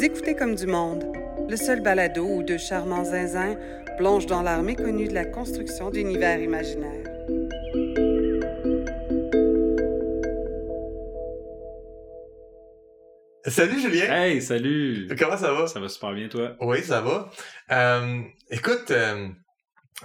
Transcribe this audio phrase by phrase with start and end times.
[0.00, 1.04] Vous écoutez comme du monde,
[1.46, 3.54] le seul balado où deux charmants zinzins
[3.98, 7.04] plongent dans l'art méconnu de la construction d'univers imaginaires.
[13.46, 14.10] Salut Julien!
[14.10, 15.06] Hey, salut!
[15.18, 15.66] Comment ça va?
[15.66, 16.56] Ça va super bien, toi?
[16.62, 17.30] Oui, ça va.
[17.70, 19.28] Euh, écoute, euh,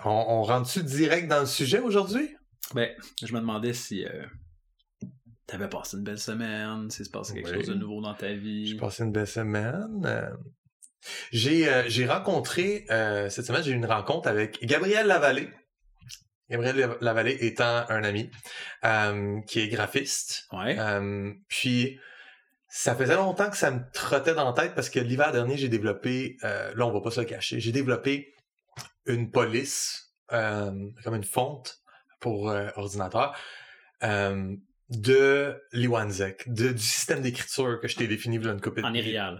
[0.03, 2.35] on, on rentre-tu direct dans le sujet aujourd'hui?
[2.73, 2.89] Ben,
[3.23, 4.25] je me demandais si euh,
[5.47, 7.55] t'avais passé une belle semaine, si se passé quelque Oui.
[7.57, 8.67] chose de nouveau dans ta vie?
[8.67, 10.03] J'ai passé une belle semaine.
[10.05, 10.29] Euh,
[11.31, 15.49] j'ai euh, j'ai rencontré, euh, cette semaine, j'ai eu une rencontre avec Gabriel Lavallée.
[16.49, 18.29] Gabriel Lavallée étant un ami
[19.47, 20.47] qui est graphiste.
[20.51, 20.77] Ouais.
[21.47, 21.99] Puis,
[22.67, 25.69] ça faisait longtemps que ça me trottait dans la tête parce que l'hiver dernier, j'ai
[25.69, 28.35] développé, là, on va pas se le cacher, j'ai développé
[29.07, 31.81] une police, comme une fonte
[32.19, 33.35] pour ordinateur,
[34.89, 38.81] de l'Iwanzek, de, du système d'écriture que je t'ai défini a une couple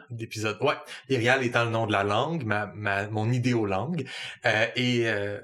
[0.09, 0.57] d'épisodes.
[0.61, 0.75] Ouais,
[1.09, 4.07] Irial étant le nom de la langue, ma, ma, mon idéolangue,
[4.45, 5.39] euh, et, euh,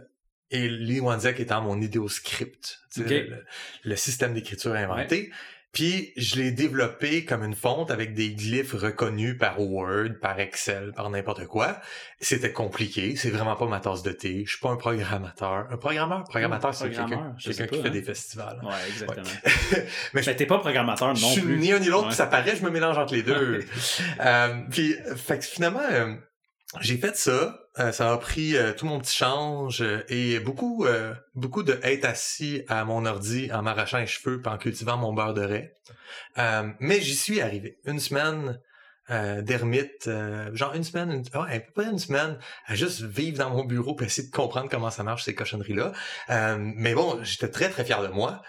[0.50, 3.30] et Liwanzek étant mon idéoscript, tu sais, Ok.
[3.30, 3.46] le,
[3.84, 5.32] le système d'écriture inventé.
[5.72, 10.92] Puis je l'ai développé comme une fonte avec des glyphes reconnus par Word, par Excel,
[10.94, 11.80] par n'importe quoi.
[12.20, 14.44] C'était compliqué, c'est vraiment pas ma tasse de thé.
[14.46, 15.68] Je suis pas un programmateur.
[15.72, 17.92] Un programmeur, programmateur, c'est quelqu'un je sais qui fait hein.
[17.92, 18.60] des festivals.
[18.64, 19.26] Ouais, exactement.
[20.14, 21.58] Mais je t'es pas programmateur je non suis plus.
[21.58, 22.08] ni un ni l'autre, Ouais.
[22.10, 23.64] puis ça paraît, je me mélange entre les deux.
[24.20, 26.16] Euh, puis, fait que finalement, euh,
[26.82, 27.61] j'ai fait ça.
[27.80, 31.80] Euh, ça a pris euh, tout mon petit change euh, et beaucoup, euh, beaucoup de
[31.84, 35.42] être assis à mon ordi en m'arrachant les cheveux puis en cultivant mon beurre de
[35.42, 35.78] raie.
[36.80, 37.80] Mais j'y suis arrivé.
[37.86, 38.60] Une semaine
[39.10, 40.10] d'ermite,
[40.54, 44.06] genre une semaine, une, peu près une semaine, à juste vivre dans mon bureau puis
[44.06, 45.92] essayer de comprendre comment ça marche ces cochonneries-là.
[46.58, 48.42] Mais bon, j'étais très très fier de moi.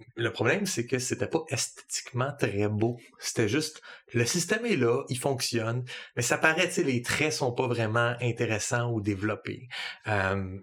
[0.00, 2.98] Euh, le problème, c'est que c'était pas esthétiquement très beau.
[3.18, 5.84] C'était juste, le système est là, il fonctionne,
[6.16, 9.68] mais ça paraît, tu sais, les traits sont pas vraiment intéressants ou développés.
[10.06, 10.58] Euh,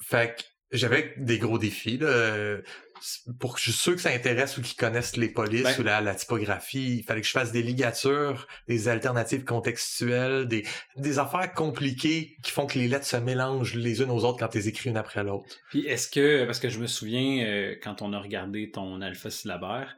[0.00, 0.42] fait que
[0.76, 2.58] j'avais des gros défis, là.
[3.38, 5.82] Pour que je suis sûr que ça intéresse ou qu'ils connaissent les polices Ben- ou
[5.82, 10.64] la, la typographie, il fallait que je fasse des ligatures, des alternatives contextuelles, des,
[10.96, 14.48] des affaires compliquées qui font que les lettres se mélangent les unes aux autres quand
[14.48, 15.56] tu les écris une après l'autre.
[15.70, 19.30] Puis est-ce que, parce que je me souviens, euh, quand on a regardé ton alpha
[19.30, 19.96] syllabaire,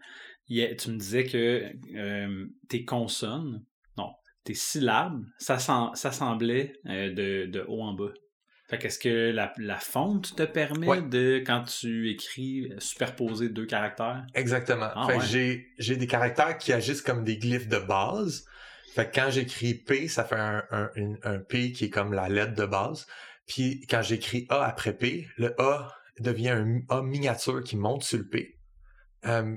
[0.49, 1.65] il y a- tu me disais que
[1.97, 3.65] euh, tes consonnes,
[3.97, 4.11] non,
[4.45, 8.13] tes syllabes, ça, sem- ça semblait euh, de, de haut en bas.
[8.73, 11.03] Fait qu'est-ce que la, la fonte te permet Ouais.
[11.03, 14.25] de, quand tu écris, euh, superposer deux caractères?
[14.33, 14.89] Exactement.
[14.95, 15.27] Ah, fait ouais.
[15.27, 18.47] j'ai, j'ai des caractères qui agissent comme des glyphes de base.
[18.95, 20.65] Fait que quand j'écris P, ça fait un,
[21.23, 23.07] un, P qui est comme la lettre de base.
[23.47, 28.21] Puis quand j'écris A après P, le A devient un A miniature qui monte sur
[28.21, 28.59] le P.
[29.27, 29.55] Euh,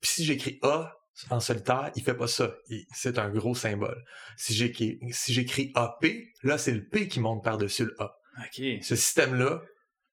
[0.00, 0.92] puis si j'écris A
[1.30, 2.54] en solitaire, il fait pas ça.
[2.94, 4.04] C'est un gros symbole.
[4.36, 6.06] Si j'écris, si j'écris AP,
[6.44, 8.12] là, c'est le P qui monte par-dessus le A.
[8.38, 8.82] OK.
[8.82, 9.62] Ce système-là,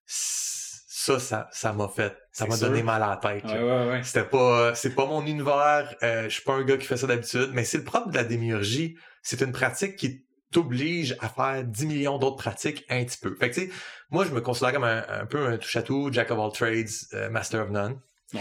[0.06, 3.44] ça, ça, ça m'a fait, ça m'a donné mal à la tête.
[3.44, 4.02] Ouais, ouais, ouais.
[4.02, 5.94] C'était pas, c'est pas mon univers.
[6.02, 8.16] Euh, je suis pas un gars qui fait ça d'habitude, mais c'est le propre de
[8.16, 8.96] la démiurgie.
[9.22, 13.34] C'est une pratique qui t'oblige à faire 10 millions d'autres pratiques un petit peu.
[13.34, 13.70] Fait que tu sais,
[14.10, 17.28] moi je me considère comme un, un peu un touche-à-tout, jack of all trades, euh,
[17.28, 18.00] master of none.
[18.32, 18.40] Ouais.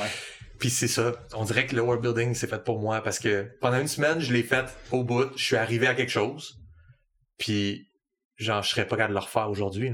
[0.60, 1.14] Puis c'est ça.
[1.34, 4.20] On dirait que le world building c'est fait pour moi parce que pendant une semaine
[4.20, 5.36] je l'ai fait au bout.
[5.36, 6.60] Je suis arrivé à quelque chose.
[7.38, 7.90] Puis
[8.38, 9.92] genre je serais pas capable de le refaire aujourd'hui.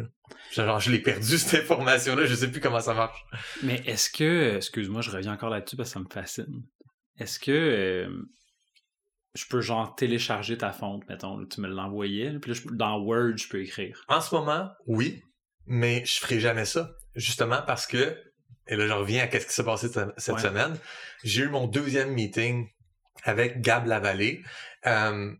[0.53, 2.25] Genre je l'ai perdu cette information là.
[2.25, 3.23] Je sais plus comment ça marche.
[3.63, 6.63] Mais est-ce que, excuse-moi, je reviens encore là-dessus parce que ça me fascine.
[7.17, 8.09] Est-ce que euh,
[9.35, 13.37] je peux genre télécharger ta fonte, mettons, tu me l'envoyais, puis là, je dans Word,
[13.37, 14.03] je peux écrire?
[14.07, 15.21] En ce moment, oui,
[15.65, 16.91] mais je ferai jamais ça.
[17.15, 18.17] Justement parce que,
[18.67, 20.41] et là je reviens à qu'est-ce qui s'est passé cette, cette Ouais.
[20.41, 20.77] semaine,
[21.23, 22.67] j'ai eu mon deuxième meeting
[23.23, 24.41] avec Gab Lavallée.
[24.85, 25.33] Euh,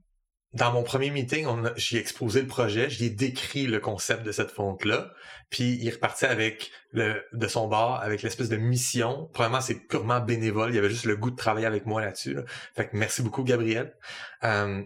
[0.54, 3.80] dans mon premier meeting, on a- j'y ai exposé le projet, j'y ai décrit le
[3.80, 5.12] concept de cette fonte-là,
[5.52, 9.30] puis il est reparti avec le de son bar, avec l'espèce de mission.
[9.34, 12.34] Premièrement, c'est purement bénévole, il y avait juste le goût de travailler avec moi là-dessus.
[12.34, 12.44] là.
[12.76, 13.96] Fait que merci beaucoup, Gabriel.
[14.44, 14.82] Euh,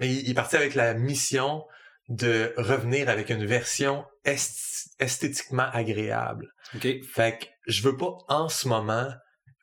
[0.00, 1.64] et il il parti avec la mission
[2.08, 6.52] de revenir avec une version est- esthétiquement agréable.
[6.76, 6.86] OK.
[7.12, 9.08] Fait que je veux pas en ce moment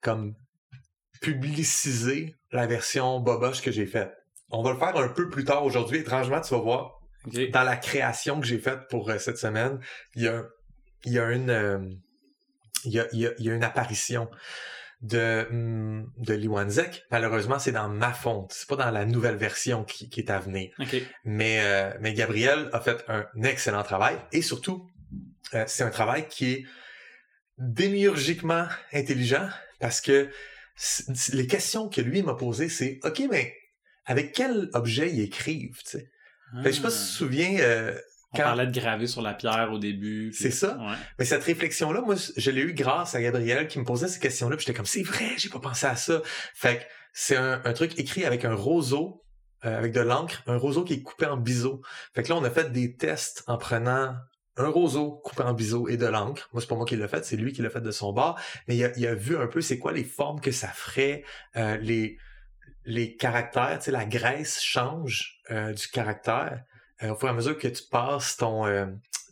[0.01, 0.33] comme
[1.21, 4.11] publiciser la version boboche que j'ai faite.
[4.51, 5.99] On va le faire un peu plus tard aujourd'hui.
[5.99, 6.99] Étrangement, tu vas voir,
[7.51, 9.79] dans la création que j'ai faite pour euh, cette semaine,
[10.15, 10.43] il y a,
[11.05, 11.79] il y a une euh,
[12.85, 14.27] il y a, il y a- il y a une apparition
[15.01, 17.05] de hum, de Liwanzek.
[17.11, 18.51] Malheureusement, c'est dans ma fonte.
[18.53, 20.71] C'est pas dans la nouvelle version qui, qui est à venir.
[20.79, 20.95] OK.
[21.25, 24.87] Mais, euh, mais Gabriel a fait un excellent travail et surtout,
[25.53, 26.65] euh, c'est un travail qui est
[27.57, 29.47] démiurgiquement intelligent
[29.79, 30.29] parce que
[31.33, 33.55] les questions que lui m'a posées, c'est OK, mais
[34.11, 36.11] avec quel objet ils écrivent, tu sais?
[36.63, 37.97] Je sais pas si tu te souviens, euh,
[38.33, 40.29] On parlait de graver sur la pierre au début.
[40.31, 40.77] puis- C'est ça.
[40.77, 40.95] Ouais.
[41.19, 44.55] Mais cette réflexion-là, moi, je l'ai eu grâce à Gabriel qui me posait ces questions-là.
[44.57, 46.21] Puis j'étais comme, c'est vrai, j'ai pas pensé à ça.
[46.53, 49.23] Fait que c'est un, un truc écrit avec un roseau,
[49.65, 51.81] euh, avec de l'encre, un roseau qui est coupé en biseau.
[52.15, 54.15] Fait que là, on a fait des tests en prenant
[54.57, 56.49] un roseau coupé en biseau et de l'encre.
[56.51, 58.37] Moi, c'est pas moi qui l'ai fait, c'est lui qui l'a fait de son bord.
[58.67, 61.23] Mais il a, il a vu un peu c'est quoi les formes que ça ferait,
[61.55, 62.17] euh, les,
[62.85, 66.63] les caractères, tu sais, la graisse change euh, du caractère
[67.03, 68.85] euh, au fur et à mesure que tu passes ton euh,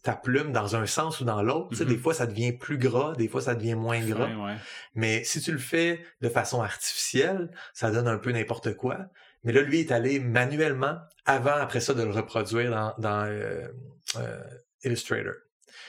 [0.03, 1.69] ta plume dans un sens ou dans l'autre.
[1.69, 1.89] Tu sais, Mhm.
[1.89, 4.27] Des fois, ça devient plus gras, des fois, ça devient moins gras.
[4.27, 4.55] Ouais, ouais.
[4.95, 8.97] Mais si tu le fais de façon artificielle, ça donne un peu n'importe quoi.
[9.43, 13.67] Mais là, lui est allé manuellement avant, après ça, de le reproduire dans, dans euh,
[14.17, 14.43] euh,
[14.83, 15.33] Illustrator.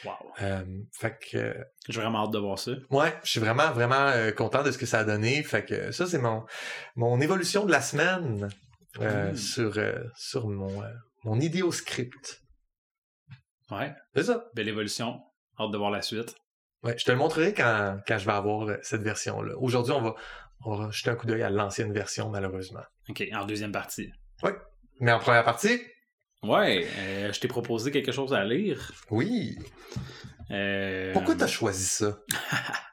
[0.04, 0.12] Wow.
[0.42, 2.72] Euh, fait que, euh, J'ai vraiment hâte de voir ça.
[2.90, 5.42] ouais, je suis vraiment, vraiment euh, content de ce que ça a donné.
[5.42, 6.44] Fait que ça, c'est mon,
[6.96, 8.48] mon évolution de la semaine
[9.00, 9.36] euh, Mm.
[9.36, 9.74] sur,
[10.16, 10.82] sur mon,
[11.24, 12.42] mon idéoscript.
[13.70, 13.94] Ouais.
[14.16, 14.44] C'est ça.
[14.54, 15.20] Belle évolution.
[15.58, 16.34] Hâte de voir la suite.
[16.82, 19.54] Ouais, je te le montrerai quand, quand je vais avoir cette version-là.
[19.58, 20.14] Aujourd'hui, on va,
[20.64, 22.80] on va jeter un coup d'œil à l'ancienne version, malheureusement.
[23.08, 24.10] OK, en deuxième partie.
[24.98, 25.80] Mais en première partie,
[26.42, 28.92] Ouais, euh, je t'ai proposé quelque chose à lire.
[29.10, 29.58] oui.
[30.50, 32.18] Euh, Pourquoi t'as choisi ça?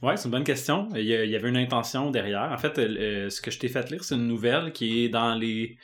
[0.00, 0.88] Ouais, c'est une bonne question.
[0.94, 2.52] Il y, avait une intention derrière.
[2.52, 5.34] En fait, euh, ce que je t'ai fait lire, c'est une nouvelle qui est dans
[5.34, 5.76] les,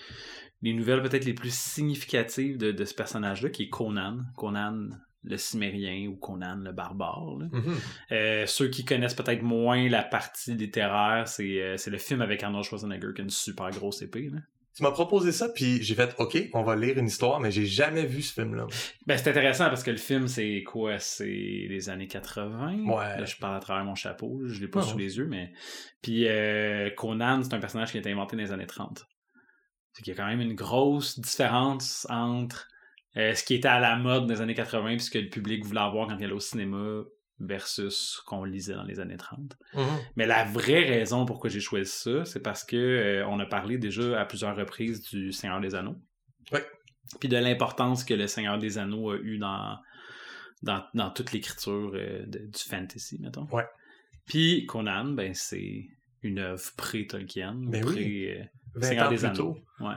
[0.63, 4.19] les nouvelles peut-être les plus significatives de, de ce personnage-là, qui est Conan.
[4.37, 4.89] Conan
[5.25, 7.39] le Cimérien ou Conan le Barbare.
[7.41, 7.47] là.
[7.51, 7.77] Mhm.
[8.13, 12.43] Euh, ceux qui connaissent peut-être moins la partie littéraire, c'est euh, c'est le film avec
[12.43, 14.31] Arnold Schwarzenegger qui a une super grosse épée.
[14.33, 14.41] là.
[14.77, 17.65] Tu m'as proposé ça, puis j'ai fait OK, on va lire une histoire, mais j'ai
[17.65, 18.67] jamais vu ce film-là.
[19.07, 20.99] Ben, c'est intéressant parce que le film, c'est quoi?
[20.99, 22.85] C'est les années 80?
[22.85, 23.21] Ouais.
[23.21, 25.53] Là, je parle à travers mon chapeau, je l'ai pas sous les yeux, mais...
[26.03, 29.07] Puis euh, Conan, c'est un personnage qui a été inventé dans les années 30.
[29.93, 32.69] C'est qu'il y a quand même une grosse différence entre
[33.17, 35.29] euh, ce qui était à la mode dans les années 80 puis ce que le
[35.29, 37.05] public voulait avoir quand il allait au cinéma
[37.41, 39.57] versus ce qu'on lisait dans les années 30.
[39.75, 39.83] Mhm.
[40.17, 43.77] Mais la vraie raison pourquoi j'ai choisi ça, c'est parce que euh, on a parlé
[43.79, 45.97] déjà à plusieurs reprises du Seigneur des Anneaux.
[46.53, 46.61] Oui.
[47.21, 49.77] Puis de l'importance que le Seigneur des Anneaux a eu dans,
[50.63, 53.47] dans, dans toute l'écriture euh, du fantasy, mettons.
[53.53, 53.67] Ouais.
[54.27, 55.87] Puis Conan, ben c'est
[56.23, 58.29] une œuvre pré-Tolkien, Ben pré, oui.
[58.31, 58.45] euh,
[58.77, 59.37] 20 Seigneur ans des plus Anneaux.
[59.37, 59.59] tôt.
[59.85, 59.95] Ouais.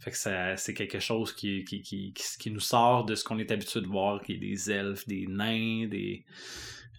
[0.00, 3.38] Fait que ça, c'est quelque chose qui, qui, qui, qui, nous sort de ce qu'on
[3.38, 6.24] est habitué de voir, qui est des elfes, des nains, des,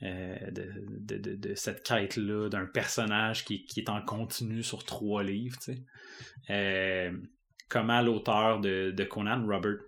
[0.01, 5.23] euh, de, de, de, de cette quête-là d'un personnage qui, est en continu sur trois
[5.23, 5.83] livres, tu sais.
[6.49, 7.11] Euh,
[7.69, 9.79] comment l'auteur de, Conan, Robert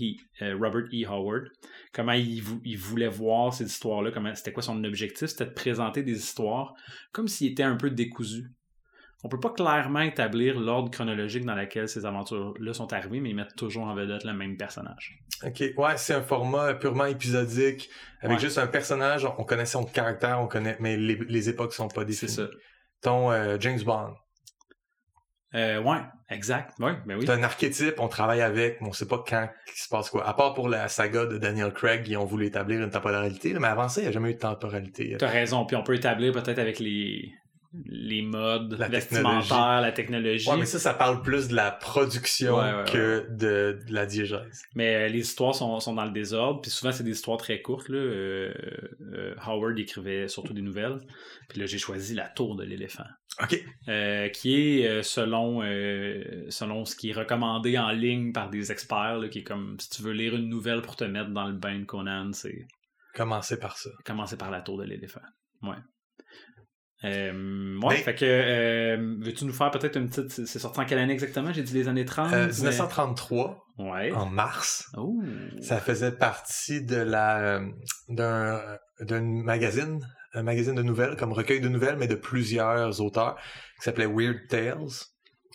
[0.00, 0.16] E.
[0.42, 1.06] euh, Robert E.
[1.06, 1.48] Howard,
[1.92, 5.50] comment il, vou- il voulait voir ces histoires-là, comment c'était quoi son objectif, c'était de
[5.54, 6.74] présenter des histoires
[7.12, 8.50] comme s'il était un peu décousu.
[9.22, 13.36] On peut pas clairement établir l'ordre chronologique dans lequel ces aventures-là sont arrivées, mais ils
[13.36, 15.18] mettent toujours en vedette le même personnage.
[15.44, 15.62] OK.
[15.76, 17.90] Ouais, c'est un format purement épisodique,
[18.22, 18.42] avec Ouais.
[18.42, 22.00] juste un personnage, on connaît son caractère, on connaît, mais les, les époques sont pas
[22.02, 22.30] C'est définies.
[22.32, 22.46] ça.
[23.02, 24.14] Ton euh, James Bond.
[25.54, 25.98] Euh, ouais,
[26.28, 26.78] exact.
[26.78, 27.24] Ouais, ben oui.
[27.26, 30.24] C'est un archétype, on travaille avec, mais on sait pas quand il se passe quoi.
[30.26, 33.66] À part pour la saga de Daniel Craig, ils ont voulu établir une temporalité, mais
[33.66, 35.16] avant ça, il n'y a jamais eu de temporalité.
[35.18, 35.66] T'as raison.
[35.66, 37.32] Puis on peut établir peut-être avec les,
[37.86, 40.48] les modes La vestimentaires, la technologie.
[40.48, 44.06] Ouais, mais ça, ça parle plus de la production Ouais, ouais, que De, de la
[44.06, 44.62] diégèse.
[44.74, 47.62] Mais euh, les histoires sont, sont dans le désordre, puis souvent c'est des histoires très
[47.62, 47.88] courtes.
[47.88, 47.98] Là.
[47.98, 48.52] Euh,
[49.12, 50.98] euh, Howard écrivait surtout des nouvelles.
[51.48, 53.06] Puis là, j'ai choisi La Tour de l'éléphant,
[53.42, 53.56] OK.
[54.32, 55.60] qui est selon,
[56.50, 59.90] selon ce qui est recommandé en ligne par des experts, là, qui est comme si
[59.90, 62.66] tu veux lire une nouvelle pour te mettre dans le bain de Conan, c'est
[63.14, 63.90] Commencez par ça.
[64.04, 65.20] commencer par La Tour de l'éléphant.
[65.62, 65.76] Ouais.
[67.04, 70.30] Euh, ouais, Mais- fait que euh, veux-tu nous faire peut-être une petite.
[70.46, 71.52] C'est sorti en quelle année exactement?
[71.52, 72.32] J'ai dit les années 30.
[72.32, 74.12] Euh, mais- 1933, Ouais.
[74.12, 75.18] en mars, Oh.
[75.62, 77.66] ça faisait partie de la euh,
[78.08, 78.60] d'un
[79.00, 83.36] d'un magazine, un magazine de nouvelles, comme recueil de nouvelles, mais de plusieurs auteurs,
[83.78, 84.76] qui s'appelait Weird Tales.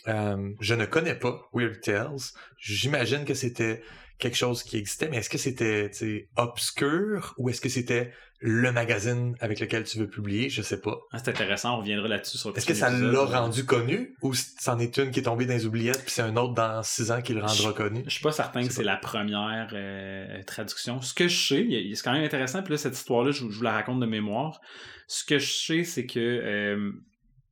[0.08, 2.18] Euh, je ne connais pas Weird Tales.
[2.58, 3.84] J'imagine que c'était
[4.18, 5.92] quelque chose qui existait, mais est-ce que c'était
[6.38, 10.50] obscur ou est-ce que c'était le magazine avec lequel tu veux publier?
[10.50, 11.00] Je sais pas.
[11.12, 14.34] Ah, c'est intéressant, on reviendra là-dessus sur le Est-ce que ça l'a rendu connu ou
[14.34, 17.12] c'en est une qui est tombée dans les oubliettes puis c'est un autre dans six
[17.12, 18.04] ans qui le rendra connu?
[18.06, 21.01] Je suis pas certain que c'est la première euh, traduction.
[21.01, 23.58] Ce que je sais, c'est quand même intéressant, puis là, cette histoire-là, je, vous- je
[23.58, 24.60] vous la raconte de mémoire.
[25.08, 26.92] Ce que je sais, c'est que euh,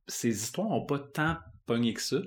[0.06, 2.18] ces histoires ont pas tant pogné que ça.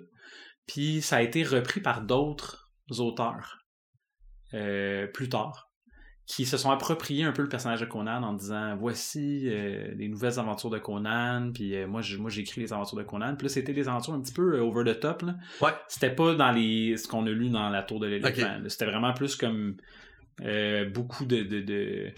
[0.66, 3.60] Puis ça a été repris par d'autres auteurs
[4.54, 5.67] euh, plus tard,
[6.28, 10.10] qui se sont appropriés un peu le personnage de Conan en disant voici euh, les
[10.10, 13.36] nouvelles aventures de Conan puis euh, moi j'ai moi j'ai écrit les aventures de Conan
[13.38, 15.36] puis là c'était des aventures un petit peu euh, over the top là.
[15.62, 15.72] Ouais.
[15.88, 18.60] C'était pas dans les ce qu'on a lu dans la tour de l'éléphant.
[18.68, 19.78] C'était vraiment plus comme
[20.94, 22.12] beaucoup de de, de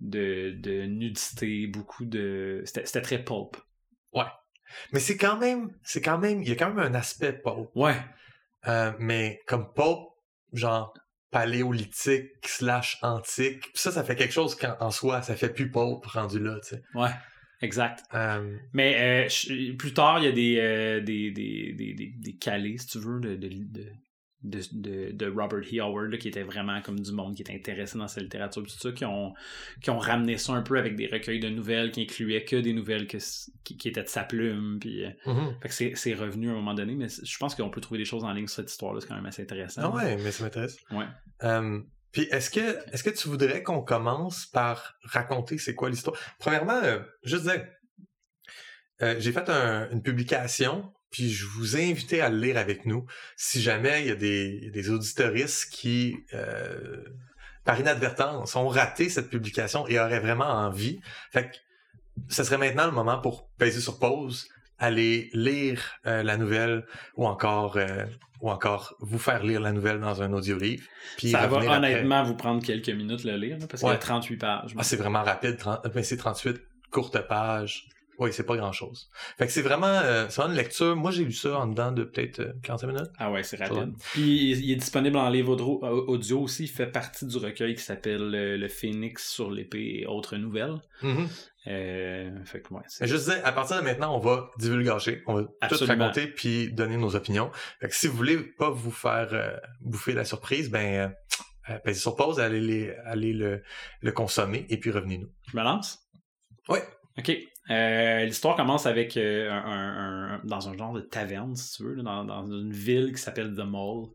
[0.00, 3.56] de de nudité, beaucoup de c'était c'était très pulp.
[4.92, 7.70] Mais c'est quand même, c'est quand même, il y a quand même un aspect pulp.
[7.76, 7.96] Ouais.
[8.98, 10.00] Mais comme pulp,
[10.52, 10.92] genre
[11.30, 13.60] paléolithique slash antique.
[13.60, 16.58] Puis ça, ça fait quelque chose qu'en en soi, ça fait plus pulp rendu là,
[16.60, 16.82] tu sais.
[16.94, 17.10] Ouais.
[17.62, 18.04] Exact.
[18.14, 22.36] Euh, Mais euh, plus tard, il y a des, euh, des, des, des, des, des
[22.36, 23.92] calés, si tu veux, de, de, de,
[24.46, 25.80] de, de- de Robert E.
[25.80, 28.68] Howard, là, qui était vraiment comme du monde qui était intéressé dans sa littérature, tout
[28.70, 29.34] ça, qui ont,
[29.82, 32.72] qui ont ramené ça un peu avec des recueils de nouvelles qui incluaient que des
[32.72, 33.18] nouvelles que,
[33.64, 34.78] qui, qui étaient de sa plume.
[34.80, 35.04] Puis,
[35.60, 38.04] que c'est, c'est revenu à un moment donné, mais je pense qu'on peut trouver des
[38.04, 39.82] choses en ligne sur cette histoire-là, c'est quand même assez intéressant.
[39.84, 40.76] Ah ouais, mais ça m'intéresse.
[40.90, 41.06] Ouais.
[42.12, 42.60] Puis est-ce que
[42.94, 46.16] est-ce que tu voudrais qu'on commence par raconter c'est quoi l'histoire?
[46.38, 47.66] Premièrement, euh, juste dire,
[49.02, 52.84] euh, j'ai fait un- une publication, puis je vous ai invité à le lire avec
[52.86, 53.06] nous.
[53.36, 57.02] Si jamais il y a des, des auditoristes qui, euh,
[57.64, 61.00] par inadvertance, ont raté cette publication et auraient vraiment envie,
[61.32, 61.56] fait que
[62.28, 64.48] ce serait maintenant le moment pour peser sur pause,
[64.78, 66.84] aller lire euh, la nouvelle
[67.16, 68.04] ou encore euh,
[68.42, 70.84] ou encore vous faire lire la nouvelle dans un audiolivre.
[71.16, 71.68] Puis Ça va après.
[71.74, 73.96] honnêtement vous prendre quelques minutes le lire, parce qu'il y Ouais.
[73.96, 74.74] a 38 pages.
[74.76, 76.58] Ah, c'est vraiment rapide, 30, mais c'est 38
[76.90, 77.86] courtes pages.
[78.18, 79.10] Oui, c'est pas grand chose.
[79.36, 80.96] Fait que c'est vraiment, euh, c'est vraiment une lecture.
[80.96, 83.10] Moi, j'ai lu ça en dedans de peut-être euh, 45 minutes.
[83.18, 83.92] Ah ouais, c'est rapide.
[84.12, 86.64] Puis il est disponible en livre audio, audio aussi.
[86.64, 90.76] Il fait partie du recueil qui s'appelle euh, Le Phénix sur l'épée et autres nouvelles.
[91.02, 91.28] Mhm.
[91.68, 95.22] Euh, fait que ouais, Mais je disais, à partir de maintenant, on va divulgacher.
[95.26, 97.50] On va tout raconter puis donner nos opinions.
[97.80, 101.10] Fait que si vous voulez pas vous faire euh, bouffer la surprise, ben,
[101.68, 103.62] euh, euh, pesez sur pause, allez, les- allez le,
[104.00, 105.28] le consommer et puis revenez-nous.
[105.50, 105.98] Je me lance?
[106.68, 106.78] Oui.
[107.18, 107.32] OK.
[107.70, 112.24] Euh, L'histoire commence avec euh, un, dans un genre de taverne, si tu veux, dans,
[112.24, 114.06] dans une ville qui s'appelle The Mall,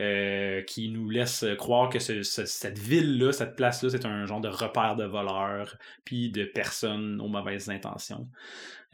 [0.00, 4.40] euh, qui nous laisse croire que ce- ce- cette ville-là, cette place-là, c'est un genre
[4.40, 8.26] de repère de voleurs, puis de personnes aux mauvaises intentions.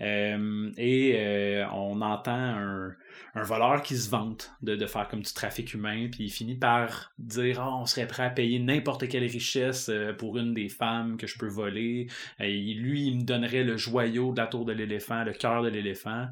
[0.02, 2.96] Euh, et euh, on entend un,
[3.34, 7.60] voleur qui se vante de, faire comme du trafic humain, puis il finit par dire
[7.60, 11.38] Ah, on serait prêt à payer n'importe quelle richesse pour une des femmes que je
[11.38, 12.08] peux voler.
[12.40, 16.26] Lui, il me donnerait le joyau de la tour de l'éléphant, le cœur de l'éléphant.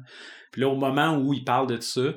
[0.51, 2.13] Puis là, au moment où il parle de ça,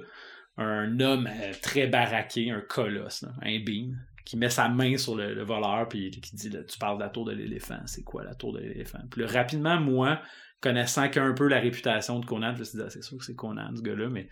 [0.58, 5.14] un homme euh, très baraqué, un colosse, là, un beam, qui met sa main sur
[5.16, 8.02] le, le voleur, puis qui dit là, Tu parles de la tour de l'éléphant, c'est
[8.02, 10.20] quoi la tour de l'éléphant Puis là, rapidement, moi,
[10.60, 13.24] connaissant qu'un peu la réputation de Conan, je me suis dit, Ah, c'est sûr que
[13.24, 14.28] c'est Conan, ce gars-là, mais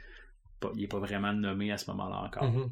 [0.61, 2.51] pas- il est pas vraiment nommé à ce moment-là encore.
[2.51, 2.71] Mhm.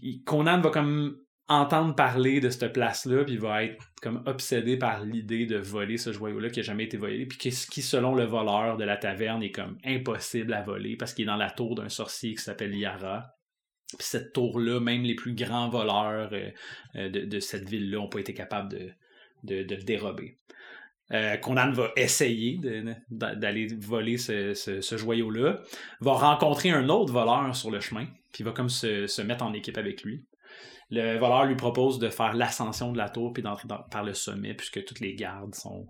[0.00, 1.16] Il- Conan va comme
[1.48, 5.98] entendre parler de cette place-là, puis il va être comme obsédé par l'idée de voler
[5.98, 9.42] ce joyau-là qui a jamais été volé, puis qui, selon le voleur de la taverne,
[9.42, 12.74] est comme impossible à voler parce qu'il est dans la tour d'un sorcier qui s'appelle
[12.74, 13.34] Yara.
[13.98, 16.50] Puis cette tour-là, même les plus grands voleurs euh,
[16.96, 18.92] euh, de, cette ville-là n'ont pas été capables de,
[19.46, 20.38] le dérober.
[21.12, 22.58] Euh, Conan va essayer
[23.10, 25.60] d'aller voler ce, joyau-là,
[26.00, 29.76] va rencontrer un autre voleur sur le chemin, puis va comme se mettre en équipe
[29.76, 30.24] avec lui.
[30.90, 34.54] Le voleur lui propose de faire l'ascension de la tour puis d'entrer par le sommet,
[34.54, 35.86] puisque toutes les gardes sont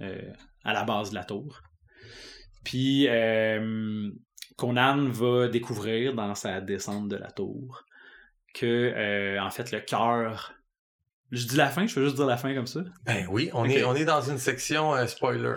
[0.00, 0.32] euh,
[0.64, 1.62] à la base de la tour.
[2.64, 4.10] Puis euh,
[4.56, 7.84] Conan va découvrir dans sa descente de la tour
[8.54, 10.52] que, euh, en fait, le cœur.
[11.32, 12.80] Je dis la fin, je veux juste dire la fin comme ça.
[13.04, 15.54] Ben oui, on, est, on est dans une section euh, spoiler.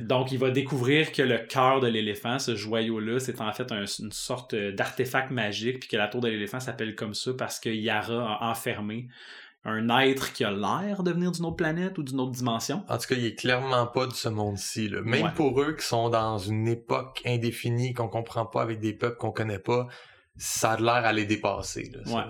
[0.00, 3.84] Donc, il va découvrir que le cœur de l'éléphant, ce joyau-là, c'est en fait un-
[3.84, 7.68] une sorte d'artefact magique, puis que la tour de l'éléphant s'appelle comme ça parce que
[7.68, 9.08] Yara a enfermé
[9.64, 12.82] un être qui a l'air de venir d'une autre planète ou d'une autre dimension.
[12.88, 14.88] En tout cas, il est clairement pas de ce monde-ci.
[15.04, 15.30] Même Ouais.
[15.36, 19.30] pour eux qui sont dans une époque indéfinie qu'on comprend pas avec des peuples qu'on
[19.30, 19.86] connaît pas,
[20.36, 21.92] ça a l'air à les dépasser.
[21.94, 22.12] là.
[22.12, 22.24] Ouais.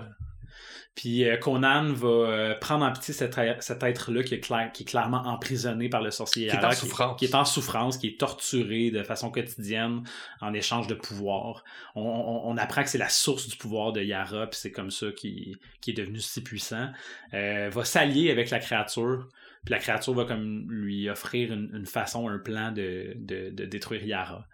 [0.95, 4.85] Puis euh, Conan va euh, prendre en pitié cet, être-là qui, est clair- qui est
[4.85, 7.17] clairement emprisonné par le sorcier Qui est Yara, en souffrance.
[7.19, 10.03] Qui, est en souffrance, qui est torturé de façon quotidienne
[10.39, 11.63] en échange de pouvoir.
[11.95, 14.91] On, on- on apprend que c'est la source du pouvoir de Yara, puis c'est comme
[14.91, 15.57] ça qu'il
[15.87, 16.89] est devenu si puissant.
[17.33, 19.27] Euh, va s'allier avec la créature,
[19.65, 23.65] puis la créature va comme lui offrir une, une façon, un plan de, de- de
[23.65, 24.47] détruire Yara.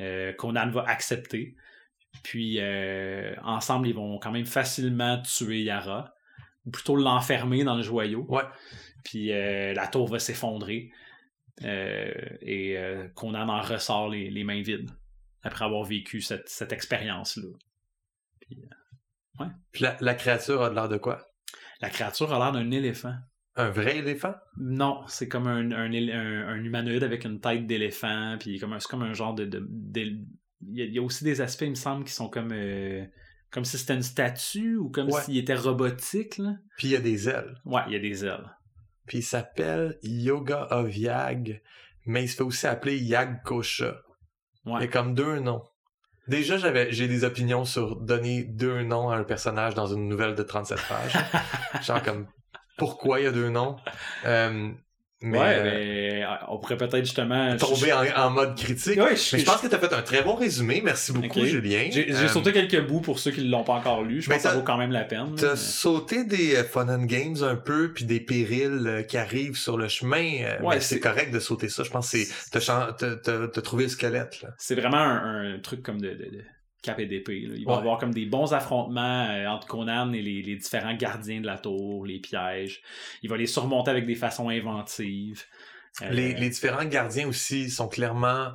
[0.00, 1.54] Euh, Conan va accepter.
[2.22, 6.14] Puis euh, ensemble, ils vont quand même facilement tuer Yara,
[6.64, 8.24] ou plutôt l'enfermer dans le joyau.
[8.28, 8.42] Ouais.
[9.04, 10.90] Puis euh, la tour va s'effondrer.
[11.64, 12.76] Euh, et
[13.14, 14.90] Conan en ressort les, les mains vides
[15.42, 17.48] après avoir vécu cette, cette expérience-là.
[19.72, 21.30] Puis la, la créature a de l'air de quoi?
[21.80, 23.14] La créature a l'air d'un éléphant.
[23.54, 24.34] un vrai éléphant?
[24.58, 28.80] Non, c'est comme un, un, un- un humanoïde avec une tête d'éléphant, puis comme un-
[28.80, 29.44] c'est comme un genre de...
[29.46, 30.18] de-
[30.62, 32.52] il, y a, il y a aussi des aspects, il me semble, qui sont comme...
[32.52, 33.04] euh,
[33.50, 35.22] comme si c'était une statue ou comme Ouais.
[35.22, 36.54] s'il était robotique, là.
[36.76, 37.54] Puis il y a des ailes.
[37.64, 38.50] Ouais, il y a des ailes.
[39.06, 41.62] Puis il s'appelle Yoga of Yag,
[42.06, 44.02] mais il se fait aussi appeler Yag Kosha.
[44.64, 44.82] Il y Ouais.
[44.84, 45.62] a comme deux noms.
[46.28, 50.34] Déjà, j'avais, j'ai des opinions sur donner deux noms à un personnage dans une nouvelle
[50.34, 51.14] de 37 pages.
[51.86, 52.26] Genre comme,
[52.76, 53.76] pourquoi il y a deux noms?
[54.24, 54.72] Euh,
[55.22, 57.56] mais, ouais, euh, ben, on pourrait peut-être justement...
[57.56, 58.98] tomber en, en mode critique.
[59.00, 60.82] Ouais, je, Mais je pense que tu as fait un très bon résumé.
[60.84, 61.44] Merci beaucoup.
[61.44, 61.88] Julien.
[61.90, 64.20] J'ai Euh, sauté quelques bouts pour ceux qui ne l'ont pas encore lu.
[64.20, 65.34] Je pense que ça vaut quand même la peine.
[65.36, 69.56] T'as sauté des euh, fun and games un peu, puis des périls euh, qui arrivent
[69.56, 70.42] sur le chemin.
[70.42, 71.82] euh, Ouais, c'est correct de sauter ça.
[71.82, 74.44] Je pense que c'est t'as trouvé le squelette.
[74.58, 76.44] C'est vraiment un, un truc comme de, de, de
[76.86, 77.40] cap et d'épée.
[77.40, 77.54] là.
[77.56, 77.80] Il va y Ouais.
[77.80, 81.58] avoir comme des bons affrontements euh, entre Conan et les, les différents gardiens de la
[81.58, 82.80] tour, les pièges.
[83.22, 85.42] Il va les surmonter avec des façons inventives.
[86.02, 88.52] Euh, Les, les différents gardiens aussi sont clairement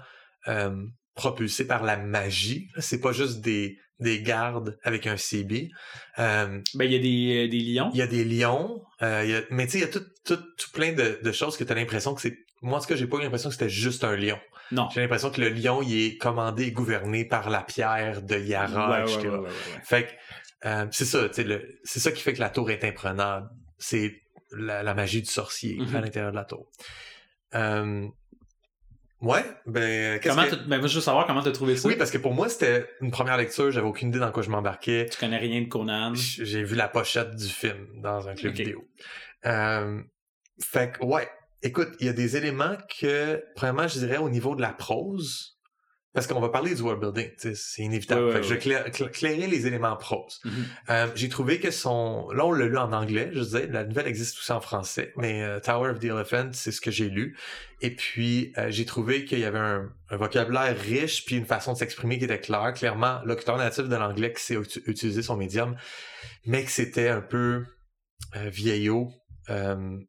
[0.47, 0.85] euh,
[1.15, 2.67] propulsés par la magie.
[2.77, 5.69] C'est pas juste des, des gardes avec un CB.
[6.17, 7.89] Ben, il y a des, des lions.
[7.93, 10.05] Il y a des lions, il y a- mais tu sais, il y a tout,
[10.25, 12.37] tout, tout plein de, de choses que tu as l'impression que c'est.
[12.63, 14.37] Moi, en tout cas, j'ai pas eu l'impression que c'était juste un lion.
[14.71, 14.87] Non.
[14.93, 19.01] J'ai l'impression que le lion, il est commandé et gouverné par la pierre de Yara,
[19.03, 19.49] Ouais, ouais, ouais, ouais, ouais, ouais.
[19.83, 22.69] Fait que euh, c'est ça, tu sais, le- c'est ça qui fait que la tour
[22.71, 23.49] est imprenable.
[23.77, 25.95] C'est la, la magie du sorcier Mhm.
[25.95, 26.67] à l'intérieur de la tour.
[27.55, 28.07] Euh,
[29.21, 30.49] ouais, ben Comment que...
[30.51, 31.87] t'as- ben, moi, je veux savoir comment tu as trouvé ça.
[31.87, 34.49] Oui, parce que pour moi, c'était une première lecture, j'avais aucune idée dans quoi je
[34.49, 35.07] m'embarquais.
[35.11, 36.13] Tu connais rien de Conan.
[36.15, 38.85] J'ai vu la pochette du film dans un club vidéo.
[39.45, 40.01] Euh,
[40.63, 41.27] fait que, ouais.
[41.63, 45.59] Écoute, il y a des éléments que, premièrement, je dirais au niveau de la prose,
[46.13, 48.21] parce qu'on va parler du world building, c'est inévitable.
[48.21, 50.41] Ouais, ouais, fait que je vais clairer les éléments prose.
[50.43, 50.65] Mhm.
[50.89, 52.29] Euh, j'ai trouvé que son...
[52.31, 53.67] Là, on l'a lu en anglais, je disais.
[53.67, 55.13] La nouvelle existe aussi en français.
[55.15, 57.37] Mais euh, Tower of the Elephant, c'est ce que j'ai lu.
[57.79, 61.73] Et puis, euh, j'ai trouvé qu'il y avait un, un vocabulaire riche, puis une façon
[61.73, 62.73] de s'exprimer qui était claire.
[62.73, 65.77] Clairement, locuteur natif de l'anglais qui sait utiliser son médium,
[66.45, 67.63] mais que c'était un peu
[68.33, 69.11] vieillot.
[69.49, 70.07] Euh, il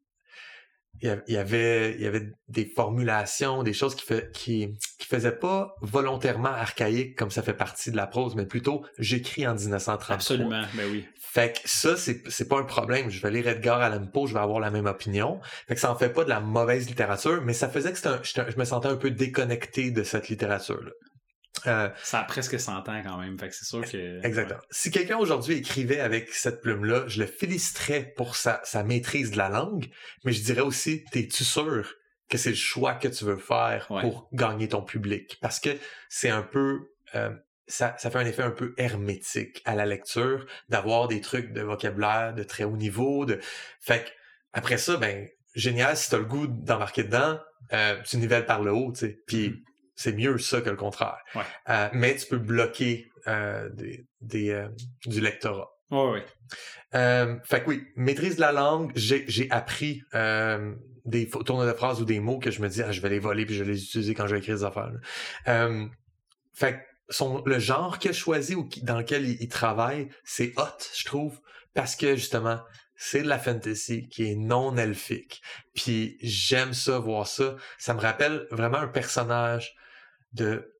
[1.07, 4.69] y a- il y avait il y avait des formulations, des choses qui fait, qui
[4.99, 9.45] qui faisaient pas volontairement archaïques comme ça fait partie de la prose, mais plutôt j'écris
[9.47, 10.15] en 1933.
[10.15, 11.05] Absolument, ben oui.
[11.19, 13.09] Fait que ça, c'est, c'est pas un problème.
[13.09, 15.39] Je vais lire Edgar Allan Poe, je vais avoir la même opinion.
[15.67, 18.19] Fait que ça en fait pas de la mauvaise littérature, mais ça faisait que un-
[18.21, 20.91] j'étais- je me sentais un peu déconnecté de cette littérature-là.
[21.67, 23.37] Euh, Ça a presque 100 ans quand même.
[23.39, 24.25] Fait que c'est sûr que.
[24.25, 24.59] exactement.
[24.71, 29.37] Si quelqu'un aujourd'hui écrivait avec cette plume-là, je le féliciterais pour sa, sa maîtrise de
[29.37, 29.87] la langue,
[30.25, 31.93] mais je dirais aussi, t'es-tu sûr
[32.29, 34.01] que c'est le choix que tu veux faire Ouais.
[34.01, 35.37] pour gagner ton public?
[35.41, 35.69] Parce que
[36.09, 36.89] c'est un peu...
[37.15, 37.29] euh,
[37.67, 41.61] ça, ça fait un effet un peu hermétique à la lecture d'avoir des trucs de
[41.61, 43.25] vocabulaire de très haut niveau.
[43.25, 43.39] De...
[43.79, 44.09] Fait que,
[44.51, 47.39] après ça, ben, génial, si t'as le goût d'embarquer dedans,
[47.71, 49.19] euh, tu nivelles par le haut, tu sais.
[49.27, 49.63] Puis Mhm.
[49.95, 51.19] C'est mieux ça que le contraire.
[51.35, 51.43] Ouais.
[51.69, 54.67] Euh, mais tu peux bloquer euh, des, des, euh,
[55.05, 55.69] du lectorat.
[55.91, 56.25] Ouais.
[56.95, 60.73] Euh, fait que oui, maîtrise de la langue, j'ai, j'ai appris euh,
[61.05, 63.19] des tournes de phrases ou des mots que je me dis, ah, je vais les
[63.19, 64.91] voler puis je vais les utiliser quand je vais écrire des affaires.
[65.47, 65.85] Euh,
[66.53, 66.79] fait que
[67.09, 71.05] son, le genre qu'il a choisi ou dans lequel il, il travaille, c'est hot, je
[71.05, 71.39] trouve,
[71.73, 72.59] parce que justement,
[72.95, 75.41] c'est de la fantasy qui est non elfique.
[75.75, 77.55] Puis j'aime ça, voir ça.
[77.77, 79.75] Ça me rappelle vraiment un personnage
[80.33, 80.73] de...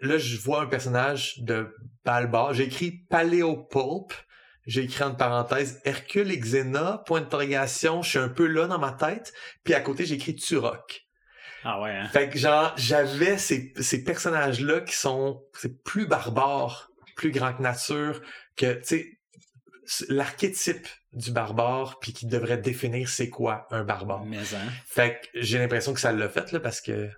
[0.00, 2.54] Là, je vois un personnage de Balbar.
[2.54, 4.14] J'ai écrit Paléopulpe.
[4.66, 8.02] J'ai écrit entre parenthèses Hercule et Xena, point d'interrogation.
[8.02, 9.32] Je suis un peu là dans ma tête.
[9.64, 11.06] Puis à côté, j'ai écrit Turok.
[11.64, 12.08] Ah ouais, hein?
[12.08, 17.62] Fait que genre, j'avais ces, ces personnages-là qui sont c'est plus barbares, plus grand que
[17.62, 18.22] nature,
[18.56, 24.24] que, tu sais, l'archétype du barbare, puis qui devrait définir c'est quoi un barbare.
[24.24, 24.68] Mais hein?
[24.86, 27.10] Fait que j'ai l'impression que ça l'a fait, là, parce que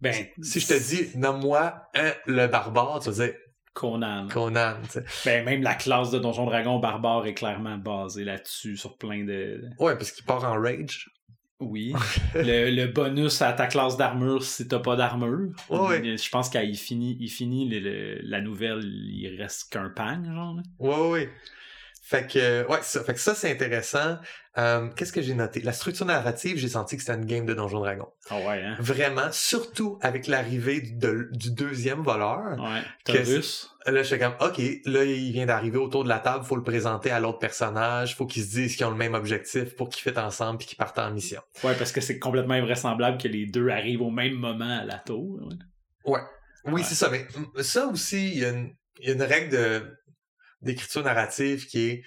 [0.00, 0.14] Ben.
[0.42, 3.34] si je te dis, nomme-moi un, le barbare, tu vas dire
[3.72, 4.28] Conan.
[4.28, 5.04] Conan, tu sais.
[5.24, 9.62] Ben, même la classe de Donjon Dragon barbare est clairement basée là-dessus, sur plein de.
[9.78, 11.08] Ouais, parce qu'il part en rage.
[11.60, 11.94] Oui.
[12.34, 15.50] le, le bonus à ta classe d'armure si t'as pas d'armure.
[15.70, 16.16] Ouais, ouais.
[16.16, 20.56] Je pense qu'il finit, il finit le- le- la nouvelle, il reste qu'un pang, genre.
[20.78, 21.30] Ouais, ouais, ouais.
[22.06, 24.18] Fait que, ouais, ça, fait que ça, c'est intéressant.
[24.58, 25.60] Euh, Qu'est-ce que j'ai noté?
[25.62, 28.06] La structure narrative, j'ai senti que c'était une game de Donjon Dragon.
[28.28, 28.76] Ah ouais, hein?
[28.78, 32.58] Vraiment, surtout avec l'arrivée du, de- du deuxième voleur.
[32.60, 32.82] Ouais.
[33.06, 33.12] Que.
[33.90, 36.62] Là, je suis comme, OK, là, il vient d'arriver autour de la table, faut le
[36.62, 40.02] présenter à l'autre personnage, faut qu'ils se disent qu'ils ont le même objectif pour qu'ils
[40.02, 41.40] fitent ensemble puis qu'ils partent en mission.
[41.64, 44.98] Ouais, parce que c'est complètement invraisemblable que les deux arrivent au même moment à la
[44.98, 45.40] tour.
[46.04, 46.20] ouais.
[46.66, 46.82] Oui, Ouais.
[46.82, 47.08] c'est ça.
[47.10, 47.26] Mais
[47.62, 49.82] ça aussi, il y a une, il y a une règle de,
[50.64, 52.02] d'écriture narrative qui est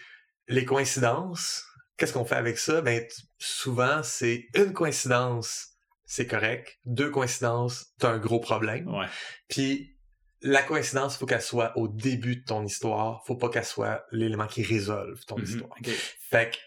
[0.47, 1.63] les coïncidences
[1.97, 2.81] qu'est-ce qu'on fait avec ça?
[2.81, 3.03] Ben,
[3.39, 5.69] souvent, c'est une coïncidence,
[6.05, 6.79] c'est correct.
[6.85, 8.87] Deux coïncidences, t'as un gros problème.
[8.87, 9.07] Ouais.
[9.49, 9.97] Puis
[10.41, 13.25] la coïncidence, faut qu'elle soit au début de ton histoire.
[13.25, 15.43] Faut pas qu'elle soit l'élément qui résolve ton Mhm.
[15.43, 15.71] histoire.
[15.79, 15.89] Ok.
[16.29, 16.57] Fait que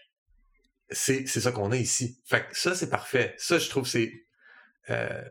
[0.89, 2.21] c'est, c'est ça qu'on a ici.
[2.25, 3.33] Fait que ça, c'est parfait.
[3.37, 4.11] Ça, je trouve, c'est
[4.89, 5.23] euh,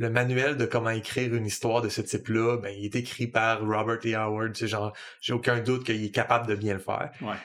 [0.00, 2.56] le manuel de comment écrire une histoire de ce type-là.
[2.56, 4.14] Ben, il est écrit par Robert E.
[4.14, 4.56] Howard.
[4.56, 7.10] Sais, genre, j'ai aucun doute qu'il est capable de bien le faire.
[7.20, 7.36] Ouais.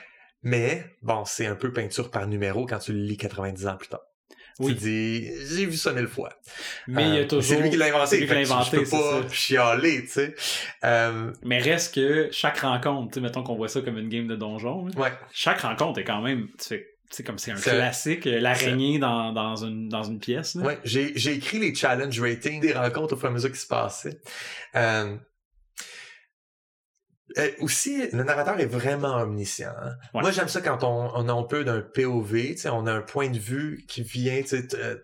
[0.42, 3.88] Mais, bon, c'est un peu peinture par numéro quand tu le lis 90 ans plus
[3.88, 4.00] tard.
[4.58, 4.72] Oui.
[4.74, 6.30] Tu dis, j'ai vu ça mille fois.
[6.88, 7.42] Mais il y a Euh, toujours.
[7.42, 8.06] C'est lui qui l'a inventé.
[8.06, 9.28] c'est lui qui inventé, Je peux c'est pas ça.
[9.28, 10.34] chialer, tu sais.
[10.84, 14.26] Euh, Mais reste que chaque rencontre, tu sais, mettons qu'on voit ça comme une game
[14.26, 15.12] de donjon, ouais.
[15.30, 18.98] chaque rencontre est quand même, tu fais, sais, comme c'est un C'est- classique, euh, l'araignée
[18.98, 20.54] dans, dans, une, dans une pièce.
[20.56, 20.62] là.
[20.64, 23.58] Ouais, j'ai, j'ai écrit les challenge ratings des rencontres au fur et à mesure qui
[23.58, 24.18] se passaient.
[24.74, 25.16] Euh,
[27.38, 29.72] euh, aussi, le narrateur est vraiment omniscient.
[29.82, 29.94] hein.
[30.14, 30.22] Ouais.
[30.22, 33.28] Moi, j'aime ça quand on, on a un peu d'un POV, on a un point
[33.28, 34.40] de vue qui vient,
[34.74, 34.96] euh,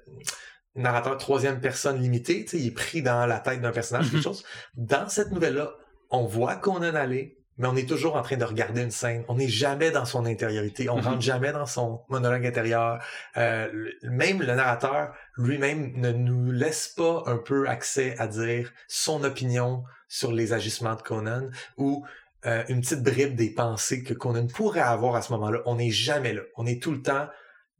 [0.74, 4.44] narrateur troisième personne limitée, il est pris dans la tête d'un personnage, quelque chose.
[4.74, 5.72] Dans cette nouvelle-là,
[6.10, 9.24] on voit Conan aller, mais on est toujours en train de regarder une scène.
[9.28, 10.88] On n'est jamais dans son intériorité.
[10.88, 11.02] On Mhm.
[11.04, 13.02] rentre jamais dans son monologue intérieur.
[13.36, 19.22] Euh, même le narrateur lui-même ne nous laisse pas un peu accès à dire son
[19.24, 22.04] opinion sur les agissements de Conan ou
[22.44, 25.60] euh, une petite bribe des pensées que Conan pourrait avoir à ce moment-là.
[25.66, 26.42] On n'est jamais là.
[26.56, 27.28] On est tout le temps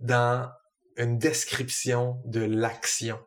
[0.00, 0.48] dans
[0.96, 3.18] une description de l'action.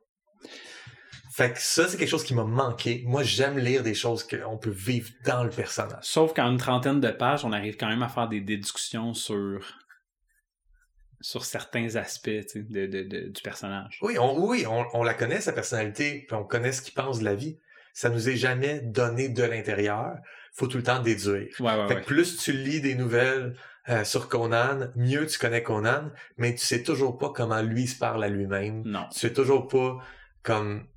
[1.36, 3.04] Fait que ça, c'est quelque chose qui m'a manqué.
[3.06, 6.00] Moi, j'aime lire des choses qu'on peut vivre dans le personnage.
[6.04, 9.60] Sauf qu'en une trentaine de pages, on arrive quand même à faire des déductions sur
[11.22, 13.98] sur certains aspects tu sais, de, de- de- du personnage.
[14.02, 17.20] Oui, on, oui, on, on la connaît, sa personnalité, puis on connaît ce qu'il pense
[17.20, 17.58] de la vie.
[17.94, 20.16] Ça nous est jamais donné de l'intérieur.
[20.54, 21.48] Faut tout le temps déduire.
[21.60, 22.02] Ouais, ouais, Fait ouais.
[22.02, 23.56] que plus tu lis des nouvelles
[23.90, 27.98] euh, sur Conan, mieux tu connais Conan, mais tu sais toujours pas comment lui se
[27.98, 28.84] parle à lui-même.
[28.86, 29.08] Non.
[29.12, 29.98] Tu sais toujours pas
[30.44, 30.88] comme...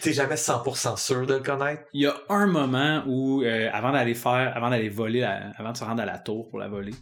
[0.00, 1.84] T'es jamais 100% sûr de le connaître?
[1.92, 5.76] Il y a un moment où, euh, avant d'aller faire, avant d'aller voler, avant de
[5.76, 6.94] se rendre à la tour pour la voler,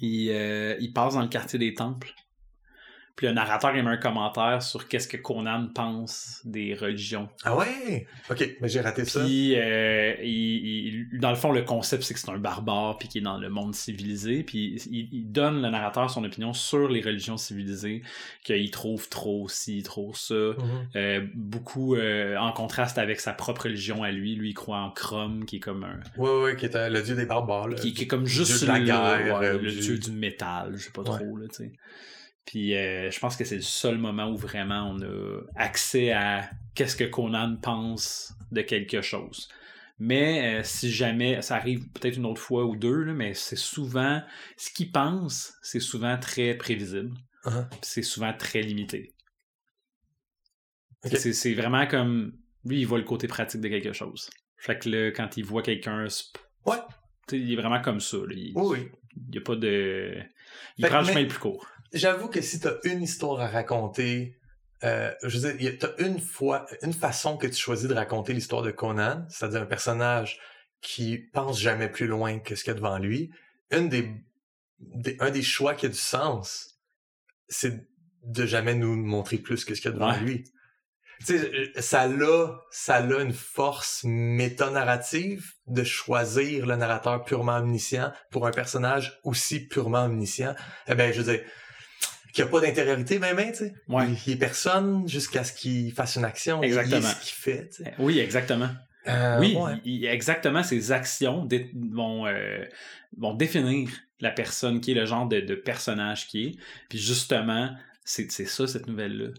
[0.00, 2.12] il, euh, il passe dans le quartier des temples.
[3.16, 7.30] Puis le narrateur il met un commentaire sur qu'est-ce que Conan pense des religions.
[7.44, 8.06] Ah ouais?
[8.30, 9.24] Ok, mais j'ai raté ça.
[9.24, 13.08] Puis, euh, il- il- dans le fond, le concept, c'est que c'est un barbare, puis
[13.08, 14.42] qu'il est dans le monde civilisé.
[14.42, 18.02] Puis, il, il donne le narrateur son opinion sur les religions civilisées,
[18.44, 20.34] qu'il trouve trop ci, trop ça.
[20.34, 20.88] Mhm.
[20.96, 24.34] Euh, beaucoup euh, en contraste avec sa propre religion à lui.
[24.34, 26.00] Lui, il croit en Chrome, qui est comme un...
[26.20, 27.68] Ouais, ouais, qui est le dieu des barbares.
[27.68, 27.76] là.
[27.76, 30.10] Qui, qui est comme juste dieu de la guerre, ouais, euh, le du- dieu du
[30.10, 31.16] métal, je sais pas Ouais.
[31.18, 31.72] trop, là, tu sais.
[32.46, 36.48] Puis euh, je pense que c'est le seul moment où vraiment on a accès à
[36.74, 39.48] qu'est-ce que Conan pense de quelque chose.
[39.98, 43.56] Mais euh, si jamais, ça arrive peut-être une autre fois ou deux, là, mais c'est
[43.56, 44.22] souvent,
[44.56, 47.16] ce qu'il pense, c'est souvent très prévisible.
[47.44, 47.66] Uh-huh.
[47.82, 49.12] C'est souvent très limité.
[51.04, 52.32] C'est- vraiment comme,
[52.64, 54.28] lui, il voit le côté pratique de quelque chose.
[54.58, 56.06] Fait que là, quand il voit quelqu'un,
[56.64, 56.76] Ouais.
[57.32, 58.16] il est vraiment comme ça.
[58.18, 58.34] là.
[58.34, 58.88] Il, Oui,
[59.28, 60.16] il y a pas de.
[60.78, 61.66] Il Fait prend le chemin mais- le plus court.
[61.96, 64.38] J'avoue que si t'as une histoire à raconter,
[64.84, 68.62] euh, je veux dire, t'as une fois, une façon que tu choisis de raconter l'histoire
[68.62, 70.38] de Conan, c'est-à-dire un personnage
[70.82, 73.30] qui pense jamais plus loin que ce qu'il y a devant lui.
[73.70, 74.10] Une des,
[74.78, 76.78] des- un des choix qui a du sens,
[77.48, 77.86] c'est
[78.22, 80.20] de jamais nous montrer plus que ce qu'il y a devant Ouais.
[80.20, 80.44] lui.
[81.20, 87.56] Tu sais, euh, ça l'a, ça a une force métanarrative de choisir le narrateur purement
[87.56, 90.54] omniscient pour un personnage aussi purement omniscient.
[90.88, 91.44] Eh ben, je veux dire,
[92.36, 93.74] qu'il n'y a pas d'intériorité même, tu sais.
[93.88, 94.04] Ouais.
[94.08, 96.62] Il, il est personne jusqu'à ce qu'il fasse une action.
[96.62, 97.08] Il- Il, Exactement.
[97.08, 97.70] est ce qu'il fait.
[97.98, 98.68] Oui, exactement.
[99.08, 99.74] Euh, oui, ouais.
[99.84, 100.62] il- il- exactement.
[100.62, 101.48] Ses actions
[101.92, 102.64] vont, euh,
[103.16, 103.88] vont définir
[104.20, 106.52] la personne qui est, le genre de, de personnage qui est.
[106.88, 107.70] Puis justement,
[108.04, 109.30] c'est c'est ça, cette nouvelle-là.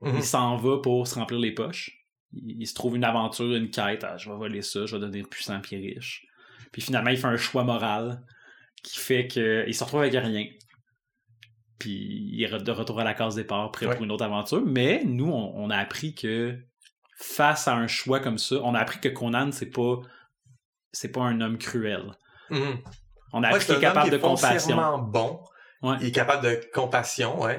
[0.00, 0.16] Mhm.
[0.16, 1.90] Il s'en va pour se remplir les poches.
[2.32, 4.04] Il, il se trouve une aventure, une quête.
[4.04, 6.26] Ah, je vais voler ça, je vais devenir puissant puis riche.
[6.72, 8.22] Puis finalement, il fait un choix moral
[8.82, 10.46] qui fait qu'il se retrouve avec rien.
[11.82, 13.94] Puis il est de retour à la case départ, prêt Ouais.
[13.94, 14.62] pour une autre aventure.
[14.64, 16.56] Mais nous, on, on a appris que
[17.18, 19.96] face à un choix comme ça, on a appris que Conan, c'est pas
[20.92, 22.12] c'est pas un homme cruel.
[22.50, 22.78] Mhm.
[23.32, 24.98] On a Ouais, appris qu'il est capable de est compassion.
[24.98, 25.40] bon.
[25.82, 25.96] Ouais.
[26.00, 27.58] Il est capable de compassion, ouais.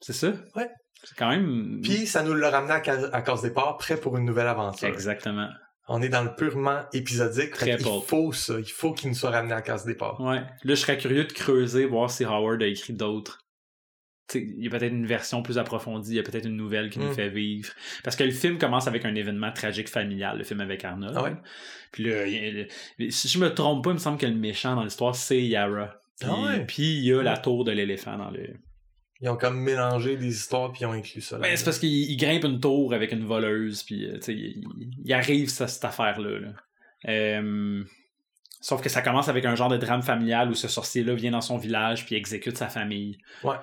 [0.00, 0.32] C'est ça?
[0.56, 0.68] Ouais.
[1.04, 1.80] C'est quand même.
[1.82, 4.88] Puis ça nous l'a ramené à, à case départ, prêt pour une nouvelle aventure.
[4.88, 5.48] Exactement.
[5.88, 7.52] On est dans le purement épisodique.
[7.52, 8.02] Très pulp.
[8.06, 8.54] faut ça.
[8.58, 10.20] Il faut qu'il nous soit ramené à case départ.
[10.20, 10.38] Ouais.
[10.40, 13.38] Là, je serais curieux de creuser, voir si Howard a écrit d'autres.
[14.28, 16.56] Tu sais, il y a peut-être une version plus approfondie, il y a peut-être une
[16.56, 17.14] nouvelle qui nous Mm.
[17.14, 17.72] fait vivre.
[18.02, 21.14] Parce que le film commence avec un événement tragique familial, le film avec Arnold.
[21.16, 21.36] Ah ouais?
[21.92, 22.66] Puis là, il y a-
[22.98, 25.40] le- si je me trompe pas, il me semble que le méchant dans l'histoire, c'est
[25.40, 26.00] Yara.
[26.18, 26.64] Puis, Ah ouais?
[26.66, 28.48] puis il y a la tour de l'éléphant dans le.
[29.20, 31.38] Ils ont comme mélangé des histoires puis ils ont inclus ça.
[31.38, 34.34] Ben, c'est parce qu'il il grimpe une tour avec une voleuse, puis euh, tu sais,
[34.34, 36.38] il, arrive ça, cette affaire-là.
[36.38, 36.52] là.
[37.08, 37.84] Euh,
[38.60, 41.40] sauf que ça commence avec un genre de drame familial où ce sorcier-là vient dans
[41.40, 43.18] son village puis exécute sa famille.
[43.42, 43.56] Ouais.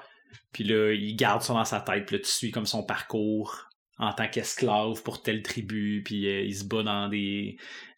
[0.51, 3.69] Puis là, il garde ça dans sa tête, puis là, tu suis comme son parcours
[3.99, 7.57] en tant qu'esclave pour telle tribu, puis euh, il se bat dans des,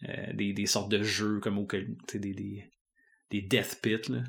[0.09, 2.69] euh, des, des sortes de jeux comme au, des, des,
[3.31, 4.23] des death pits, là.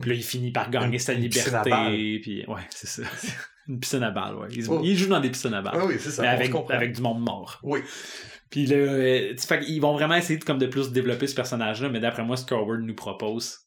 [0.00, 3.02] Puis là, il finit par gagner Une- sa liberté, puis ouais, c'est ça.
[3.68, 4.48] une piscine à balles, ouais.
[4.52, 4.80] Il, Oh.
[4.82, 5.74] il joue dans des piscines à balles.
[5.76, 6.22] Ah oui, c'est ça.
[6.22, 7.60] Mais avec, avec du monde mort.
[7.62, 7.80] Oui.
[8.50, 11.88] Puis là, euh, fait qu'ils vont vraiment essayer de, comme de plus développer ce personnage-là,
[11.88, 13.58] mais d'après moi, ce que Howard nous propose,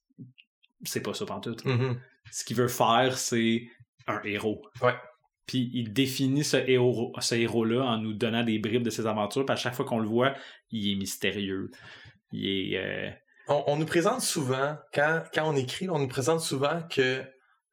[0.84, 1.64] c'est pas ça pantoute.
[1.66, 2.00] Mhm.
[2.32, 3.68] Ce qu'il veut faire, c'est
[4.08, 4.62] un héros.
[4.82, 4.94] Ouais.
[5.48, 9.46] Puis il définit ce héros, ce héros-là en nous donnant des bribes de ses aventures.
[9.46, 10.34] Puis à chaque fois qu'on le voit,
[10.72, 11.70] il est mystérieux.
[12.32, 12.78] Il est.
[12.78, 13.10] euh,
[13.48, 17.24] On, on nous présente souvent, quand, quand on écrit, on nous présente souvent que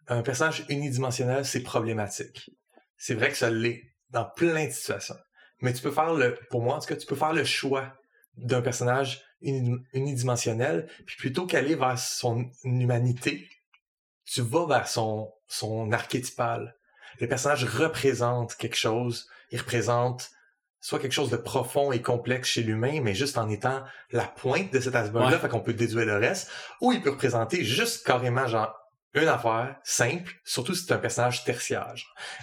[0.08, 2.50] un personnage unidimensionnel, c'est problématique.
[2.96, 5.16] C'est vrai que ça l'est dans plein de situations.
[5.60, 7.94] Mais tu peux faire le, pour moi en tout cas, tu peux faire le choix
[8.36, 13.48] d'un personnage uni- unidimensionnel, puis plutôt qu'aller vers son humanité,
[14.24, 16.76] tu vas vers son, son archétypal.
[17.20, 20.30] Le personnage représente quelque chose, il représente
[20.82, 24.72] soit quelque chose de profond et complexe chez l'humain, mais juste en étant la pointe
[24.72, 25.38] de cet iceberg-là, Ouais.
[25.38, 28.74] fait qu'on peut déduire le reste, ou il peut représenter juste carrément genre
[29.14, 31.94] une affaire simple, surtout si c'est un personnage tertiaire.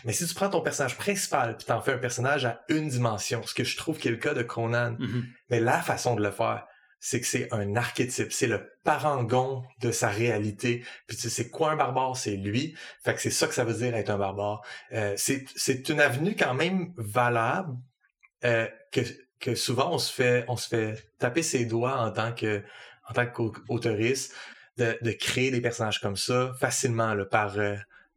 [0.06, 3.42] Mais si tu prends ton personnage principal puis t'en fais un personnage à une dimension,
[3.46, 5.26] ce que je trouve qui est le cas de Conan, mhm.
[5.50, 6.66] mais la façon de le faire,
[7.02, 10.84] c'est que c'est un archétype, c'est le parangon de sa réalité.
[11.08, 12.16] Puis tu sais, c'est quoi un barbare?
[12.16, 12.76] C'est lui.
[13.04, 14.62] Fait que c'est ça que ça veut dire être un barbare.
[14.94, 17.74] Euh, c'est, c'est une avenue quand même valable
[18.46, 19.02] euh, que,
[19.40, 22.64] que souvent on se fait on se fait taper ses doigts en tant que
[23.10, 24.36] en tant qu'autoriste
[24.78, 27.76] de, de créer des personnages comme ça facilement là, par euh,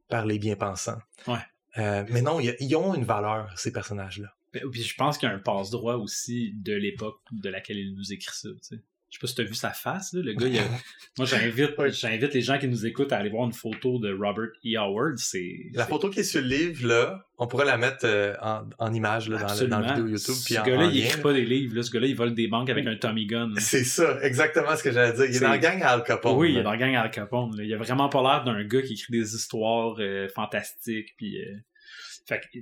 [0.09, 0.99] par les bien-pensants.
[1.27, 1.39] Ouais.
[1.79, 4.29] Euh, mais non, ils ont une valeur ces personnages-là.
[4.53, 7.95] Ben, Puis je pense qu'il y a un passe-droit aussi de l'époque de laquelle il
[7.95, 8.49] nous écrit ça.
[8.51, 8.83] Tu sais.
[9.13, 10.47] Je sais pas si t'as vu sa face, là, le gars.
[10.47, 10.63] il a-
[11.19, 11.93] Moi, j'invite, Oui.
[11.93, 14.79] j'invite les gens qui nous écoutent à aller voir une photo de Robert E.
[14.79, 15.19] Howard.
[15.19, 18.63] C'est, La photo qui est sur le livre, là, on pourrait la mettre euh, en,
[18.79, 20.35] en image là, dans, le, dans la vidéo YouTube.
[20.47, 21.77] Puis Ce en, gars-là, en il écrit pas des livres.
[21.77, 21.83] Là.
[21.83, 23.49] Ce gars-là, il vole des banques avec un Tommy Gun.
[23.49, 23.61] là.
[23.61, 25.27] C'est ça, exactement ce que j'allais dire.
[25.27, 26.39] Il est dans la gang à Al Capone.
[26.39, 27.55] oui, il est dans la gang Al Capone.
[27.55, 27.65] là.
[27.65, 31.15] Il a vraiment pas l'air d'un gars qui écrit des histoires euh, fantastiques.
[31.19, 31.53] Puis, euh,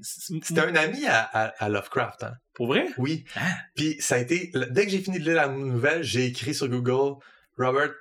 [0.02, 2.34] C'était un ami à, à, à Lovecraft, hein?
[2.54, 2.88] Pour vrai?
[2.98, 3.24] Oui.
[3.36, 3.40] Ah.
[3.74, 4.50] Puis ça a été...
[4.70, 7.18] Dès que j'ai fini de lire la nouvelle, j'ai écrit sur Google
[7.58, 7.92] Robert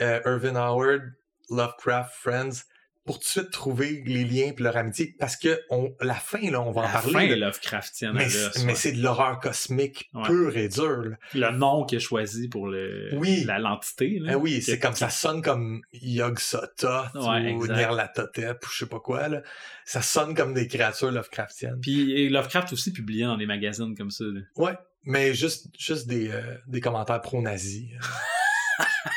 [0.00, 1.02] euh, Irvin Howard,
[1.50, 2.64] Lovecraft, Friends,
[3.04, 5.14] pour tout de suite trouver les liens puis leur amitié.
[5.18, 7.12] Parce que on, la fin, là, on va en La parler.
[7.12, 7.32] fin là.
[7.32, 8.12] est Lovecraftienne.
[8.14, 8.28] mais
[8.64, 10.22] mais c'est de l'horreur cosmique Ouais.
[10.24, 11.04] pure et dure.
[11.04, 11.16] là.
[11.34, 13.44] le nom qu'il a choisi pour le, Oui.
[13.44, 14.18] la, l'entité.
[14.20, 14.32] là.
[14.34, 17.66] Ah oui, c'est comme ça sonne comme Yog Sothoth Ouais, ou.
[17.66, 19.28] Nyarlathotep ou je sais pas quoi.
[19.28, 19.42] Là.
[19.84, 21.80] Ça sonne comme des créatures Lovecraftiennes.
[21.82, 24.24] Puis et Lovecraft aussi publiait dans des magazines comme ça.
[24.24, 24.40] là.
[24.56, 24.72] Ouais,
[25.04, 27.90] mais juste, juste des, euh, des commentaires pro-nazis.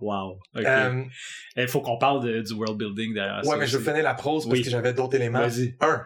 [0.00, 0.38] Wow.
[0.56, 0.64] Ok.
[0.64, 1.04] Euh,
[1.56, 3.50] Il faut qu'on parle de- du world building derrière ça.
[3.50, 4.64] ouais, mais je finis la prose parce Oui.
[4.64, 5.40] que j'avais d'autres éléments.
[5.40, 5.76] Vas-y.
[5.80, 6.02] Un,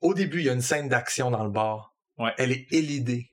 [0.00, 1.94] au début, il y a une scène d'action dans le bar.
[2.18, 2.32] Ouais.
[2.38, 3.30] Elle est élidée.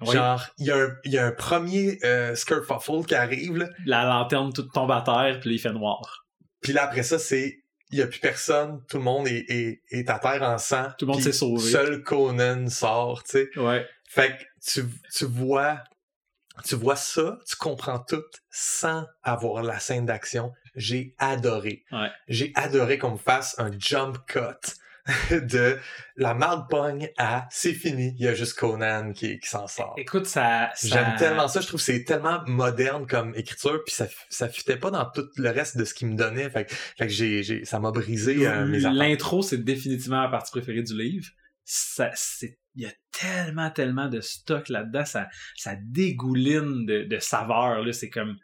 [0.00, 0.14] Oui.
[0.14, 3.68] Genre, il y, a un- il y a un premier euh, Skirtfuffle qui arrive, là,
[3.84, 6.24] La lanterne toute tombe à terre, puis il fait noir.
[6.62, 7.56] puis là, après ça, c'est...
[7.92, 10.86] Il y a plus personne, tout le monde est, est, est à terre en sang.
[10.96, 11.60] Tout le monde s'est sauvé.
[11.72, 13.58] Seul Conan sort, tu sais.
[13.58, 13.84] Ouais.
[14.08, 15.82] Fait que tu, tu vois
[16.64, 20.52] tu vois ça, tu comprends tout sans avoir la scène d'action.
[20.76, 21.84] J'ai adoré.
[21.92, 22.08] Ouais.
[22.28, 24.40] J'ai adoré qu'on me fasse un jump cut
[25.30, 25.78] de
[26.16, 29.94] la marde pogne à c'est fini, il y a juste Conan qui, qui s'en sort.
[29.96, 30.70] Écoute, ça.
[30.74, 34.48] ça- J'aime tellement ça, je trouve que c'est tellement moderne comme écriture, puis ça, ça
[34.48, 36.50] fitait pas dans tout le reste de ce qu'il me donnait.
[36.50, 38.78] Fait que, fait que j'ai, j'ai, ça m'a brisé euh, mes.
[38.80, 41.26] L'intro, c'est définitivement la partie préférée du livre.
[41.64, 45.04] Ça, c'est, il y a tellement, tellement de stock là-dedans.
[45.04, 47.92] Ça, ça dégouline de, de saveurs, là.
[47.92, 48.36] C'est comme,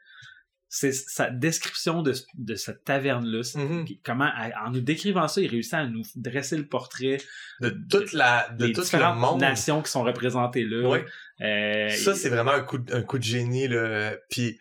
[0.68, 3.40] c'est sa description de, de cette taverne-là.
[3.54, 3.84] Mhm.
[3.84, 4.30] puis Comment,
[4.64, 7.18] en nous décrivant ça, il réussit à nous dresser le portrait
[7.60, 9.40] De toute la, de des tout le différentes monde.
[9.40, 10.88] nations qui sont représentées là.
[10.88, 11.04] Ouais.
[11.40, 14.16] Euh, Ça, c'est vraiment un coup, de, un coup de génie, là.
[14.28, 14.60] Puis, tu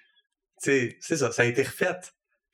[0.71, 1.99] sais, c'est ça, ça a été refait.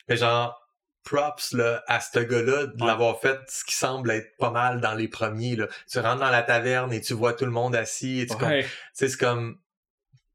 [0.07, 0.60] Mais genre,
[1.03, 2.87] props, là, à ce gars-là de Ouais.
[2.87, 5.67] l'avoir fait ce qui semble être pas mal dans les premiers, là.
[5.89, 8.65] Tu rentres dans la taverne et tu vois tout le monde assis et tu ouais.
[8.93, 9.59] c'est comme,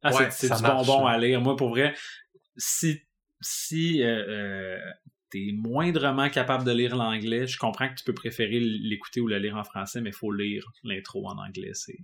[0.03, 1.13] Ah, c'est- Ouais, c'est ça du marche, bonbon là.
[1.15, 1.41] à lire.
[1.41, 1.95] Moi, pour vrai,
[2.57, 3.01] si,
[3.41, 4.79] si euh, euh,
[5.31, 9.39] t'es moindrement capable de lire l'anglais, je comprends que tu peux préférer l'écouter ou le
[9.39, 11.73] lire en français, mais il faut lire l'intro en anglais.
[11.75, 11.99] C'est,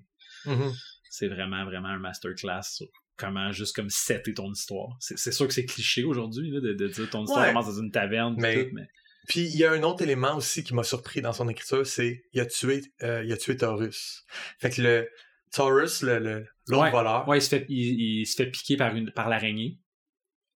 [0.46, 0.72] Mhm.
[1.10, 2.88] c'est vraiment, vraiment un masterclass sur
[3.22, 4.96] comment juste comme setter ton histoire.
[5.00, 7.48] C'est sûr que c'est cliché aujourd'hui de, de dire ton histoire Ouais.
[7.52, 8.34] commence dans une taverne.
[8.38, 8.88] Mais- tout, mais...
[9.28, 12.24] Puis il y a un autre élément aussi qui m'a surpris dans son écriture, c'est
[12.32, 14.24] il a tué euh, il a tué Taurus.
[14.58, 15.08] Fait que le
[15.52, 16.90] Taurus, le, l'autre Ouais.
[16.90, 17.28] voleur.
[17.28, 19.78] Ouais, il se fait, il, il se fait piquer par une par l'araignée.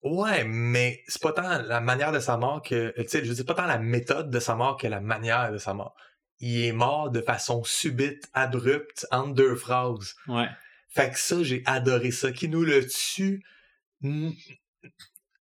[0.01, 3.45] Ouais, mais c'est pas tant la manière de sa mort que tu sais, je dire
[3.45, 5.95] pas tant la méthode de sa mort que la manière de sa mort.
[6.39, 10.15] Il est mort de façon subite, abrupte, en deux phrases.
[10.27, 10.47] Ouais.
[10.95, 12.31] Fait que ça, j'ai adoré ça.
[12.31, 13.43] Qui nous le tue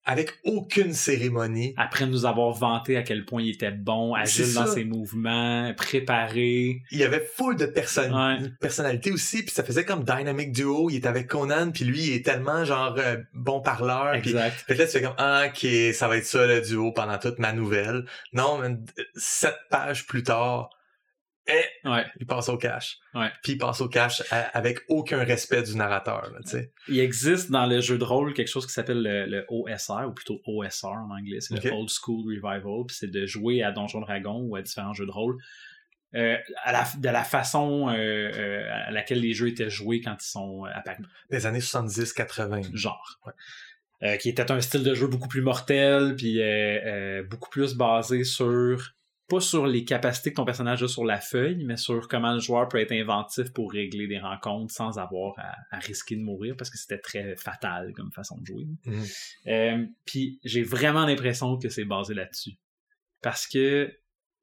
[0.06, 1.72] avec aucune cérémonie.
[1.78, 6.82] Après nous avoir vanté à quel point il était bon, agile dans ses mouvements, préparé.
[6.90, 8.50] Il y avait full de personnes Ouais.
[8.60, 10.90] personnalité aussi, puis ça faisait comme Dynamic Duo.
[10.90, 14.12] Il était avec Conan, puis lui, il est tellement genre euh, bon parleur.
[14.20, 14.64] Puis Exact.
[14.66, 17.16] fait que là, tu fais comme ah, ok, ça va être ça le duo pendant
[17.18, 18.04] toute ma nouvelle.
[18.34, 18.76] Non, mais
[19.14, 20.68] sept pages plus tard,
[21.46, 22.04] eh, Ouais.
[22.18, 22.98] il passe au cash.
[23.14, 23.30] Ouais.
[23.42, 26.38] Puis il passe au cash à- avec aucun respect du narrateur, là.
[26.88, 30.12] Il existe dans le jeu de rôle quelque chose qui s'appelle le, le OSR, ou
[30.12, 34.00] plutôt OSR en anglais, c'est le Old School Revival, puis c'est de jouer à Donjon
[34.00, 35.36] Dragon ou à différents jeux de rôle
[36.14, 40.14] euh, à la, de la façon euh, euh, à laquelle les jeux étaient joués quand
[40.20, 42.74] ils sont apparus, Des années 70-80.
[42.74, 43.18] genre.
[43.26, 43.32] Ouais.
[44.02, 46.44] Euh, qui était un style de jeu beaucoup plus mortel, puis euh,
[46.84, 48.92] euh, beaucoup plus basé sur
[49.28, 52.40] pas sur les capacités que ton personnage a sur la feuille, mais sur comment le
[52.40, 56.56] joueur peut être inventif pour régler des rencontres sans avoir à, à risquer de mourir,
[56.58, 58.66] parce que c'était très fatal comme façon de jouer.
[59.46, 62.52] Euh, Puis j'ai vraiment l'impression que c'est basé là-dessus.
[63.22, 63.90] Parce que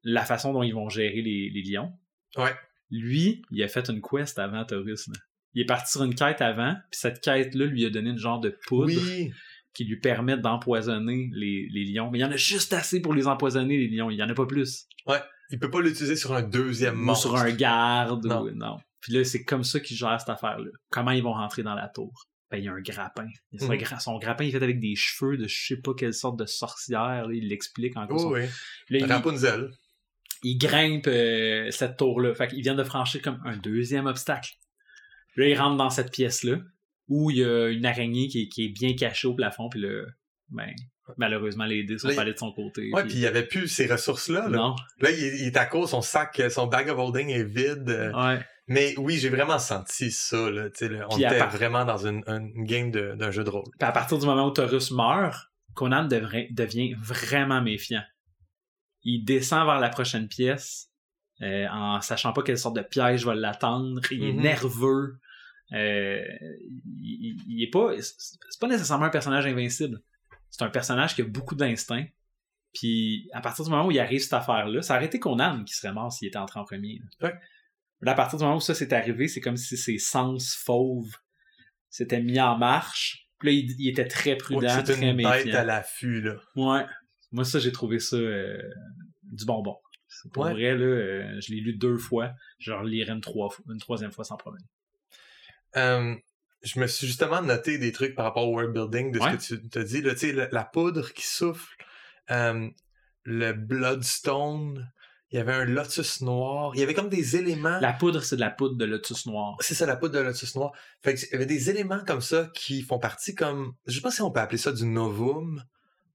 [0.02, 1.92] la façon dont ils vont gérer les, les lions,
[2.36, 2.52] Ouais.
[2.90, 5.06] lui, il a fait une quest avant Taurus.
[5.08, 5.14] là.
[5.54, 8.40] Il est parti sur une quête avant, puis cette quête-là lui a donné une genre
[8.40, 9.30] de poudre Oui,
[9.74, 12.10] qui lui permet d'empoisonner les, les lions.
[12.10, 14.10] Mais il y en a juste assez pour les empoisonner, les lions.
[14.10, 14.86] Il y en a pas plus.
[15.50, 17.28] il peut pas l'utiliser sur un deuxième Ou monstre.
[17.28, 18.24] sur un garde.
[18.26, 18.42] Non.
[18.42, 18.78] Ou, non.
[19.00, 20.70] Puis là, c'est comme ça qu'il gère cette affaire-là.
[20.90, 22.12] Comment ils vont rentrer dans la tour?
[22.50, 23.26] Ben, il y a un grappin.
[23.52, 25.92] Il a son gra- Son grappin est fait avec des cheveux de je sais pas
[25.94, 27.26] quelle sorte de sorcière.
[27.26, 27.32] là.
[27.34, 28.16] Il l'explique encore.
[28.18, 28.42] Oh, son- oui.
[28.90, 29.70] Là, il- Rapunzel.
[30.42, 32.34] il grimpe euh, cette tour-là.
[32.34, 34.50] Fait qu'ils viennent de franchir comme un deuxième obstacle.
[35.36, 36.58] Là, ils rentrent dans cette pièce-là,
[37.12, 39.80] où il y a une araignée qui est, qui est bien cachée au plafond, puis
[39.80, 40.04] là,
[40.48, 40.70] ben,
[41.18, 42.90] malheureusement, les dés sont Là, allés de son côté.
[42.92, 44.48] Ouais, puis- il y avait plus ces ressources-là.
[44.48, 44.76] Là, Non.
[45.00, 47.88] là il, est- il est à cause, son sac, son bag of holding est vide.
[47.88, 48.40] euh, Ouais.
[48.68, 50.50] Mais oui, j'ai vraiment senti ça.
[50.50, 50.68] Là,
[51.10, 53.64] on était part- vraiment dans une, une game d'un jeu de rôle.
[53.78, 55.36] Puis à partir du moment où Taurus meurt,
[55.74, 58.02] Conan devrait- devient vraiment méfiant.
[59.04, 60.88] Il descend vers la prochaine pièce,
[61.42, 64.00] euh, en sachant pas quelle sorte de piège va l'attendre.
[64.12, 64.42] Il est Mhm.
[64.42, 65.18] nerveux.
[65.74, 66.22] Euh,
[66.98, 67.92] il, il- est pas.
[68.00, 70.00] C'est pas nécessairement un personnage invincible.
[70.50, 72.04] C'est un personnage qui a beaucoup d'instinct.
[72.74, 75.74] Puis à partir du moment où il arrive cette affaire-là, ça aurait été Conan qui
[75.74, 77.00] serait mort s'il était entré en premier.
[77.20, 77.28] là.
[77.28, 77.34] Ouais.
[78.00, 81.14] Là, à partir du moment où ça s'est arrivé, c'est comme si ses sens fauves
[81.88, 83.28] s'étaient mis en marche.
[83.38, 85.54] Puis là, il, il était très prudent, Ouais, très une méfiant.
[85.58, 86.20] à l'affût.
[86.20, 86.34] là.
[86.56, 86.84] Ouais.
[87.30, 88.60] Moi, ça, j'ai trouvé ça euh,
[89.22, 89.76] du bonbon.
[90.32, 90.52] Pour Ouais.
[90.52, 92.32] vrai, là, euh, je l'ai lu deux fois.
[92.58, 94.62] Je relirai une, trois fois- une troisième fois sans problème.
[95.76, 96.14] Euh,
[96.62, 99.24] je me suis justement noté des trucs par rapport au world building de ce
[99.56, 100.02] que tu t'as dit.
[100.02, 101.76] Là, la, la poudre qui souffle,
[102.30, 102.68] euh,
[103.24, 104.90] le bloodstone,
[105.30, 106.72] il y avait un lotus noir.
[106.74, 107.80] Il y avait comme des éléments.
[107.80, 109.56] La poudre, c'est de la poudre de lotus noir.
[109.60, 110.72] C'est ça, la poudre de lotus noir.
[111.02, 113.74] Fait que il y avait des éléments comme ça qui font partie comme...
[113.86, 115.64] Je sais pas si on peut appeler ça du novum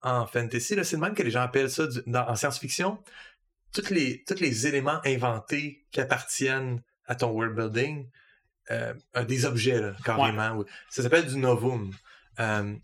[0.03, 0.75] en fantasy.
[0.75, 0.83] là.
[0.83, 2.99] C'est le même que les gens appellent ça du- dans- en science-fiction.
[3.73, 8.07] Tous les, tous les éléments inventés qui appartiennent à ton world building,
[8.71, 8.93] euh,
[9.27, 10.58] des objets, là, carrément.
[10.58, 10.65] oui.
[10.89, 11.93] Ça s'appelle du novum.
[12.39, 12.75] Euh,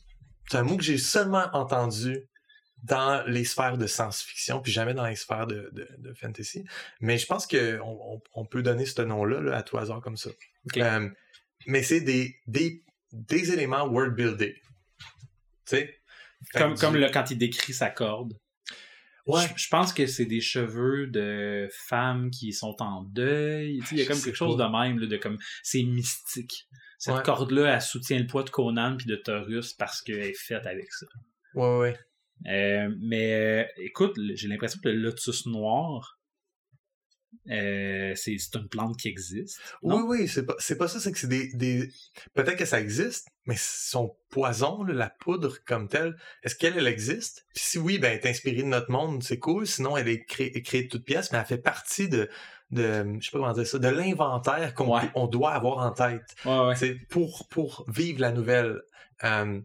[0.50, 2.28] c'est un mot que j'ai seulement entendu
[2.84, 6.66] dans les sphères de science-fiction, puis jamais dans les sphères de, de, de fantasy.
[7.00, 10.18] Mais je pense qu'on on, on peut donner ce nom-là là, à tout hasard comme
[10.18, 10.32] ça.
[10.78, 11.10] Euh,
[11.66, 14.54] mais c'est des, des, des éléments world building.
[14.54, 14.64] Tu
[15.66, 16.00] sais?
[16.52, 18.34] Fait Comme, comme le, quand il décrit sa corde.
[19.26, 19.42] Ouais.
[19.56, 23.80] Je, je pense que c'est des cheveux de femmes qui sont en deuil.
[23.92, 24.66] Il y a comme quelque chose pas.
[24.68, 26.68] de même, là, de comme c'est mystique.
[27.00, 27.24] Cette Ouais.
[27.24, 30.92] corde-là, elle soutient le poids de Conan puis de Taurus parce qu'elle est faite avec
[30.92, 31.06] ça.
[31.56, 32.00] Ouais, ouais.
[32.48, 36.20] Euh, mais euh, écoute, j'ai l'impression que le lotus noir,
[37.50, 39.60] euh, c'est c'est une plante qui existe.
[39.82, 40.06] Oui, non?
[40.08, 41.90] oui, c'est pas, c'est pas ça, c'est que c'est des, des...
[42.34, 46.88] Peut-être que ça existe, mais son poison, là, la poudre comme telle, est-ce qu'elle, elle
[46.88, 47.46] existe?
[47.54, 50.24] Puis si oui, ben, elle est inspirée de notre monde, c'est cool, sinon elle est
[50.26, 52.30] créée, créée de toutes pièces, mais elle fait partie de,
[52.72, 55.10] de je sais pas comment dire ça, de l'inventaire qu'on Ouais.
[55.16, 56.36] on doit avoir en tête.
[56.46, 56.76] Ouais, ouais.
[56.76, 58.82] C'est pour, pour vivre la nouvelle.
[59.24, 59.60] Euh,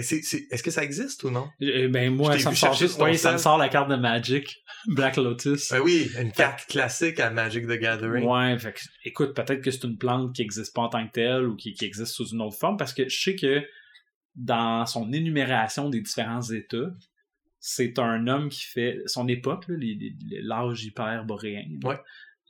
[0.00, 1.48] Est-ce que ça existe ou non?
[1.62, 4.62] Euh, Ben moi, ça me, sort juste, ouais, ça me sort la carte de Magic,
[4.86, 5.70] Black Lotus.
[5.70, 8.24] Ben oui, une carte classique à Magic the Gathering.
[8.26, 11.12] Ouais, fait que, écoute, peut-être que c'est une plante qui existe pas en tant que
[11.12, 13.64] telle ou qui, qui existe sous une autre forme, parce que je sais que
[14.34, 16.90] dans son énumération des différents états,
[17.58, 21.98] c'est un homme qui fait son époque, l'âge hyperboréen, là, Ouais.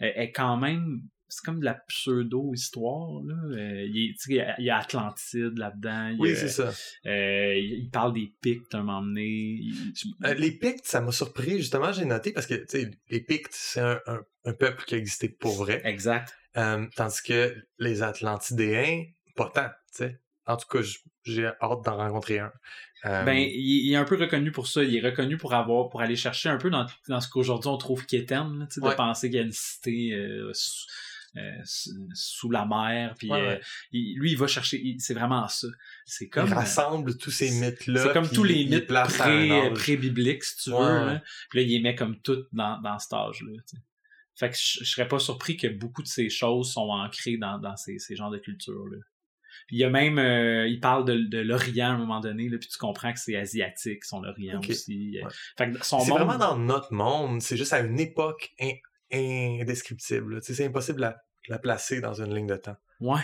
[0.00, 3.22] est, est quand même c'est comme de la pseudo-histoire.
[3.24, 3.34] Là.
[3.56, 6.16] Euh, il, y a- il y a Atlantide là-dedans.
[6.18, 6.72] Oui, c'est ça.
[7.06, 9.24] euh, il parle des Pictes un moment donné.
[9.26, 9.74] Il-
[10.24, 12.64] Euh, les Pictes, ça m'a surpris, justement, j'ai noté, parce que,
[13.10, 15.80] les Pictes, c'est un, un- un peuple qui a existé pour vrai.
[15.84, 16.32] Exact.
[16.54, 19.04] Tandis que les Atlantidéens,
[19.34, 19.68] pas tant.
[20.48, 20.78] En tout cas,
[21.24, 22.52] j'ai hâte d'en rencontrer un.
[23.04, 24.82] Ben, il, est un peu reconnu pour ça.
[24.82, 27.76] Il est reconnu pour avoir, pour aller chercher un peu dans, dans ce qu'aujourd'hui on
[27.76, 28.96] trouve quétaine, sais, de Ouais.
[28.96, 30.12] penser qu'il y a une cité
[30.52, 30.86] sous,
[31.64, 33.14] sous- sous la mer.
[33.18, 33.58] Puis Ouais, euh,
[33.92, 34.82] il- lui, il va chercher.
[34.98, 35.68] C'est vraiment ça.
[36.04, 36.46] C'est comme.
[36.48, 38.02] il rassemble tous ces mythes-là.
[38.02, 41.06] C'est comme tous les mythes à un pré- pré-bibliques, si tu Ouais, veux.
[41.06, 41.22] là.
[41.50, 43.52] Puis là, il les met comme toutes dans, dans cet âge-là.
[44.38, 47.58] Fait que je, je serais pas surpris que beaucoup de ces choses sont ancrées dans,
[47.58, 48.98] dans ces, ces genres de cultures-là.
[49.66, 52.48] Puis il y a même, euh, il parle de, de l'Orient à un moment donné,
[52.50, 55.18] là, puis tu comprends que c'est asiatique, son Orient aussi.
[55.24, 55.30] Ouais.
[55.56, 58.74] Fait que son C'est monde, vraiment dans notre monde, c'est juste à une époque in-
[59.60, 60.40] indescriptible.
[60.42, 61.02] C'est impossible de
[61.48, 62.76] la, placer dans une ligne de temps.
[63.00, 63.22] Ouais.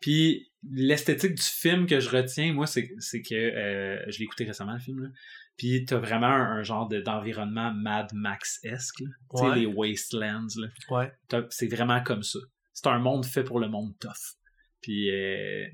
[0.00, 4.72] Puis l'esthétique du film que je retiens, moi, c'est que euh, je l'ai écouté récemment
[4.74, 5.00] le film.
[5.02, 5.08] Là.
[5.56, 8.98] Puis t'as vraiment un, un genre de- d'environnement Mad Max-esque.
[8.98, 9.06] Tu
[9.36, 10.48] sais, les wastelands.
[10.56, 10.68] Là.
[10.90, 11.12] Ouais.
[11.50, 12.38] C'est vraiment comme ça.
[12.72, 14.36] C'est un monde fait pour le monde tough.
[14.80, 15.66] Puis euh,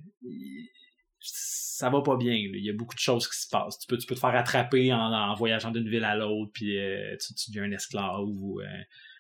[1.21, 2.33] ça va pas bien.
[2.33, 2.57] là.
[2.59, 3.79] Il y a beaucoup de choses qui se passent.
[3.79, 6.79] Tu peux, tu peux te faire attraper en, en voyageant d'une ville à l'autre, puis
[6.79, 8.21] euh, tu, tu deviens un esclave.
[8.21, 8.61] Ou,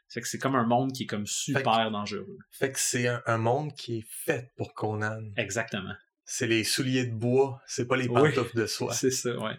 [0.09, 2.39] fait que c'est comme un monde qui est comme super dangereux.
[2.51, 5.23] Fait que c'est un, un monde qui est fait pour Conan.
[5.37, 5.95] Exactement.
[6.25, 8.33] C'est les souliers de bois, c'est pas les Oui.
[8.35, 8.93] pantoufles de soie.
[8.93, 9.57] C'est ça, ouais.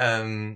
[0.00, 0.54] Euh,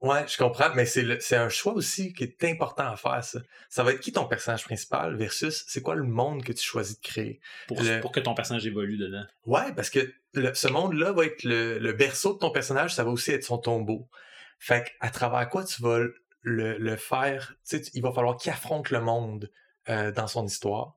[0.00, 3.40] ouais, je comprends, mais c'est c'est un choix aussi qui est important à faire, ça.
[3.68, 6.96] Ça va être qui ton personnage principal versus c'est quoi le monde que tu choisis
[7.00, 7.40] de créer?
[7.68, 9.24] Pour, Le- pour que ton personnage évolue dedans.
[9.46, 13.04] Ouais, parce que le- ce monde-là va être le, le berceau de ton personnage, ça
[13.04, 14.08] va aussi être son tombeau.
[14.58, 16.00] Fait à travers quoi tu vas
[16.44, 19.50] le, le faire, tu sais, il va falloir qu'il affronte le monde
[19.88, 20.94] euh, dans son histoire.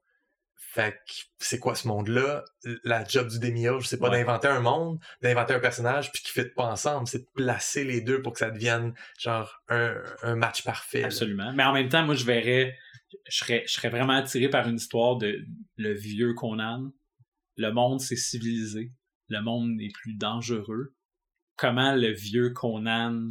[0.56, 2.44] Fait que c'est quoi ce monde-là?
[2.84, 4.20] La job du démiurge, c'est pas Ouais.
[4.20, 8.02] d'inventer un monde, d'inventer un personnage puis qui ne pas ensemble, c'est de placer les
[8.02, 11.00] deux pour que ça devienne genre un, un match parfait.
[11.02, 11.06] là.
[11.08, 11.52] Absolument.
[11.54, 12.78] Mais en même temps, moi, je verrais,
[13.30, 15.40] je serais, je serais vraiment attiré par une histoire de
[15.78, 16.92] le vieux Conan.
[17.56, 18.92] Le monde s'est civilisé.
[19.30, 20.94] Le monde est plus dangereux.
[21.56, 23.28] Comment le vieux Conan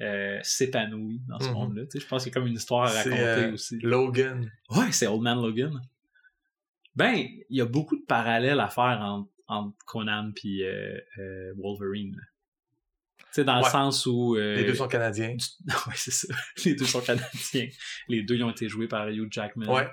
[0.00, 1.54] euh, s'épanouit dans ce Mhm.
[1.54, 1.82] monde-là.
[1.84, 3.78] Tu sais, je pense qu'il y a comme une histoire à raconter euh, aussi.
[3.80, 4.50] Logan.
[4.70, 5.80] Ouais, c'est Old Man Logan.
[6.96, 7.14] Ben,
[7.48, 12.16] il y a beaucoup de parallèles à faire entre, entre Conan puis euh, euh, Wolverine.
[12.16, 12.22] là.
[13.18, 14.34] Tu sais, dans le sens où...
[14.34, 15.36] Les deux sont canadiens.
[15.86, 16.34] Ouais, c'est ça.
[16.64, 17.68] Les deux sont canadiens.
[18.08, 19.66] Les deux ils ont été joués par Hugh Jackman.
[19.72, 19.88] Ouais.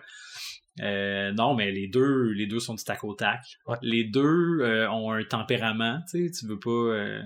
[0.82, 3.42] Euh, non, mais les deux, les deux sont du tac au tac.
[3.68, 3.78] Ouais.
[3.82, 6.70] Les deux euh, ont un tempérament, tu sais, tu veux pas.
[6.70, 7.22] euh,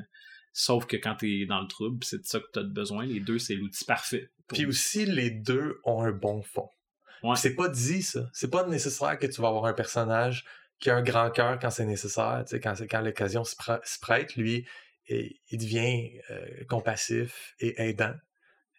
[0.54, 3.06] sauf que quand t'es dans le trouble, c'est de ça que t'as besoin.
[3.06, 4.30] Les deux, c'est l'outil parfait.
[4.48, 6.70] Puis aussi, les deux ont un bon fond.
[7.24, 7.36] Ouais.
[7.36, 8.30] C'est pas dit, ça.
[8.34, 10.44] C'est pas nécessaire que tu vas avoir un personnage
[10.80, 13.80] qui a un grand cœur quand c'est nécessaire, tu sais, quand, quand l'occasion se, pr-
[13.86, 14.66] se prête, lui,
[15.08, 18.14] et- il devient euh, compassif et aidant.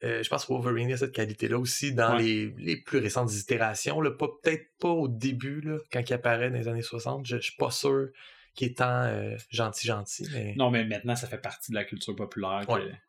[0.02, 2.22] Euh, je pense que Wolverine a cette qualité-là aussi dans Ouais.
[2.24, 4.00] les, les plus récentes itérations.
[4.02, 7.24] Peut-être pas au début, là, quand il apparaît dans les années 60.
[7.24, 8.08] Je, je suis pas sûr
[8.54, 11.84] qu'il est tant euh, gentil, gentil, mais Non, mais maintenant, ça fait partie de la
[11.84, 12.64] culture populaire.
[12.66, 13.00] que, Ouais.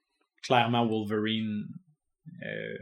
[0.42, 1.66] Clairement, Wolverine
[2.46, 2.78] euh,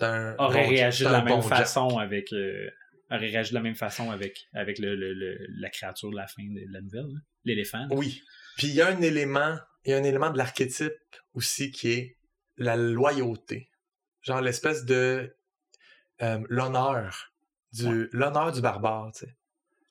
[0.00, 0.34] un.
[0.38, 1.58] aurait bon- réagi de la même bon Jack.
[1.58, 2.32] façon avec.
[2.32, 2.70] euh,
[3.10, 6.26] aurait réagi de la même façon avec, avec le, le- le- la créature de la
[6.26, 7.86] fin de la nouvelle, l'éléphant.
[7.90, 8.22] Oui.
[8.56, 10.92] Puis il y a un élément, il y a un élément de l'archétype
[11.34, 12.16] aussi qui est
[12.58, 13.70] la loyauté.
[14.22, 15.34] Genre l'espèce de
[16.48, 17.32] l'honneur
[17.72, 19.36] du l'honneur du barbare, tu sais.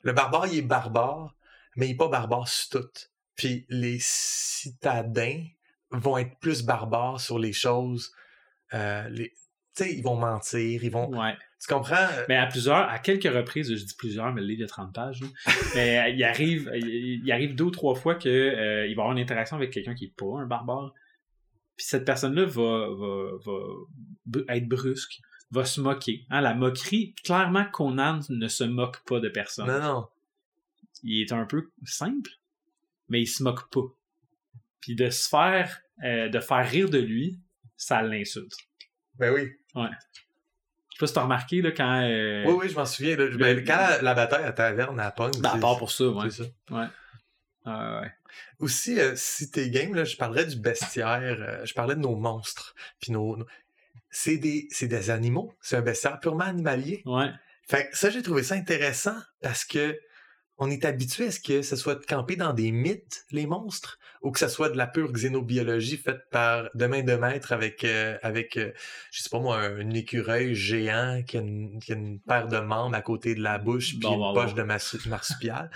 [0.02, 1.36] Le barbare, il est barbare,
[1.78, 2.90] mais il est pas barbare sur tout.
[3.36, 5.44] Puis les citadins
[5.92, 8.12] vont être plus barbares sur les choses
[8.74, 9.34] euh, les
[9.76, 11.36] tu sais, ils vont mentir, ils vont Ouais.
[11.62, 14.68] tu comprends Mais à plusieurs, à quelques reprises, je dis plusieurs, mais le livre a
[14.68, 15.22] 30 pages.
[15.76, 19.16] mais euh, il arrive, il arrive deux ou trois fois que euh, il va avoir
[19.16, 20.94] une interaction avec quelqu'un qui est pas un barbare.
[21.76, 25.20] Puis cette personne-là va, va, va être brusque,
[25.52, 26.26] va se moquer.
[26.32, 29.68] Hein, la moquerie, clairement, Conan ne se moque pas de personne.
[29.68, 30.08] Non non.
[31.04, 32.30] Il est un peu simple,
[33.10, 33.82] mais il se moque pas.
[34.82, 37.40] Puis de se faire, euh, de faire rire de lui,
[37.76, 38.54] ça l'insulte.
[39.16, 39.52] Ben oui.
[39.76, 42.02] Je sais pas si t'as remarqué, là, quand...
[42.02, 43.28] euh, Oui oui, je m'en souviens là.
[43.38, 46.30] Ben, quand la, la bataille à taverne à Pong, ben, à part pour ça, ouais.
[46.30, 46.50] c'est ça.
[46.72, 46.88] Ouais,
[47.66, 48.12] Ah ouais.
[48.60, 52.16] Aussi, euh, si t'es game, là, je parlerais du bestiaire, euh, je parlais de nos
[52.16, 52.74] monstres.
[53.00, 53.46] Puis nos, nos-
[54.10, 57.02] C'est des, c'est des animaux, c'est un bestiaire purement animalier.
[57.06, 57.30] Ouais.
[57.68, 60.00] Fait que ça, j'ai trouvé ça intéressant parce que
[60.60, 64.00] on est habitué à ce que ce soit de camper dans des mythes, les monstres,
[64.22, 67.84] ou que ce soit de la pure xénobiologie faite par de main de maître avec,
[67.84, 68.72] euh, avec euh,
[69.12, 72.58] je sais pas moi, un écureuil géant qui a, une, qui a une paire de
[72.58, 74.58] membres à côté de la bouche puis Bon, une bon, poche bon.
[74.58, 75.70] de marsu- marsupial.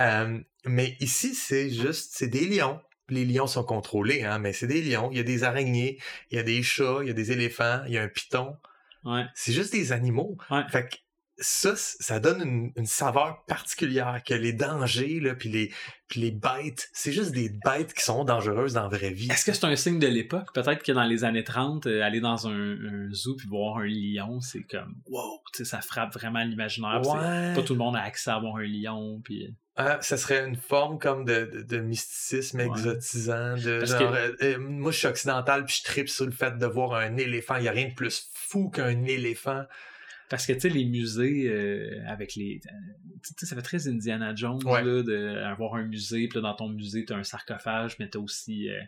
[0.00, 2.80] Euh, mais ici, c'est juste, c'est des lions.
[3.08, 5.08] Les lions sont contrôlés, hein, mais c'est des lions.
[5.10, 5.98] Il y a des araignées,
[6.30, 8.56] il y a des chats, il y a des éléphants, il y a un python.
[9.04, 9.24] Ouais.
[9.34, 10.36] C'est juste des animaux.
[10.50, 10.62] Ouais.
[10.70, 10.96] Fait que
[11.40, 15.70] ça, ça donne une, une saveur particulière que les dangers, là, puis les,
[16.08, 19.30] puis les bêtes, c'est juste des bêtes qui sont dangereuses dans la vraie vie.
[19.30, 20.48] Est-ce que c'est un signe de l'époque?
[20.54, 23.86] Peut-être que dans les années 30, euh, aller dans un, un zoo puis voir un
[23.86, 27.00] lion, c'est comme wow, tu sais, ça frappe vraiment l'imaginaire.
[27.06, 27.54] Ouais.
[27.54, 29.20] Pas tout le monde a accès à voir un lion.
[29.22, 29.54] Puis...
[29.76, 32.66] Ah, ça serait une forme comme de, de, de mysticisme Ouais.
[32.66, 33.54] exotisant.
[33.56, 36.58] De, genre, que- euh, euh, moi, je suis occidental, puis je tripe sur le fait
[36.58, 37.54] de voir un éléphant.
[37.56, 39.62] Il n'y a rien de plus fou qu'un éléphant.
[40.30, 42.60] Parce que, tu sais, les musées euh, avec les...
[42.66, 42.70] euh,
[43.22, 44.84] Tu sais, ça fait très Indiana Jones, Ouais.
[44.84, 48.68] là, d'avoir un musée, puis là, dans ton musée, t'as un sarcophage, mais t'as aussi...
[48.68, 48.80] euh,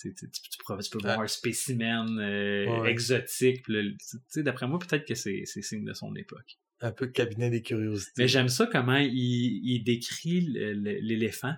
[0.00, 2.90] tu, sais, tu, tu pourras- tu peux voir un spécimen euh, Ouais.
[2.90, 3.64] exotique.
[4.36, 6.58] d'après moi, peut-être que c'est c'est signe de son époque.
[6.80, 8.10] Un peu cabinet des curiosités.
[8.18, 9.12] Mais j'aime ça comment il,
[9.64, 11.54] il décrit l'éléphant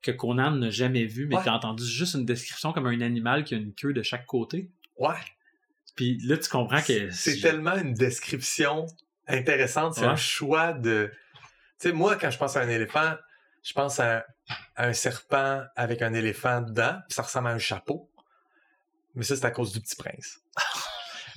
[0.00, 1.42] que Conan n'a jamais vu, mais Ouais.
[1.42, 4.24] tu as entendu juste une description comme un animal qui a une queue de chaque
[4.26, 4.70] côté.
[4.96, 5.14] Ouais.
[5.98, 7.10] Puis là, tu comprends que...
[7.10, 8.86] C'est tellement une description
[9.26, 9.96] intéressante.
[9.96, 10.06] C'est Ouais.
[10.06, 11.10] un choix de.
[11.80, 13.16] Tu sais, moi, quand je pense à un éléphant,
[13.64, 14.24] je pense à,
[14.76, 18.08] à un serpent avec un éléphant dedans, puis ça ressemble à un chapeau.
[19.16, 20.38] Mais ça, c'est à cause du petit prince.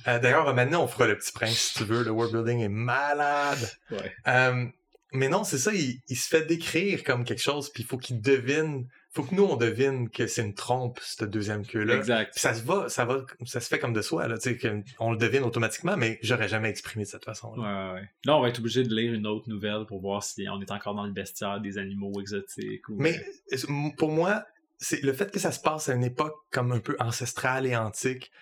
[0.08, 2.02] Euh, D'ailleurs, maintenant, on fera le petit prince si tu veux.
[2.02, 3.70] Le world building est malade.
[3.92, 4.12] Ouais.
[4.26, 4.66] Euh,
[5.12, 7.98] mais non, c'est ça, il, il se fait décrire comme quelque chose, puis il faut
[7.98, 11.96] qu'il devine, faut que nous on devine que c'est une trompe, cette deuxième queue-là.
[11.96, 12.32] Exact.
[12.32, 14.56] Puis ça se va, ça va, ça se fait comme de soi, là, tu sais,
[14.56, 17.52] que on le devine automatiquement, mais j'aurais jamais exprimé de cette façon.
[17.54, 18.10] Ouais, ouais, ouais.
[18.24, 20.70] Là, on va être obligé de lire une autre nouvelle pour voir si on est
[20.70, 22.88] encore dans le bestiaire des animaux exotiques.
[22.88, 22.96] Ou...
[22.98, 23.56] Mais euh,
[23.98, 24.44] pour moi,
[24.78, 27.76] c'est le fait que ça se passe à une époque comme un peu ancestrale et
[27.76, 28.32] antique,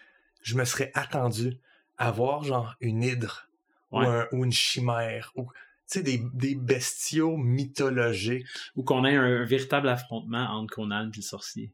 [0.43, 1.59] je me serais attendu
[1.99, 3.47] à voir genre une hydre
[3.93, 4.07] Ouais.
[4.07, 5.49] ou, un- ou une chimère ou
[5.91, 8.47] sais des, des bestiaux mythologiques.
[8.77, 11.73] Ou qu'on ait un, véritable affrontement entre Conan et le sorcier.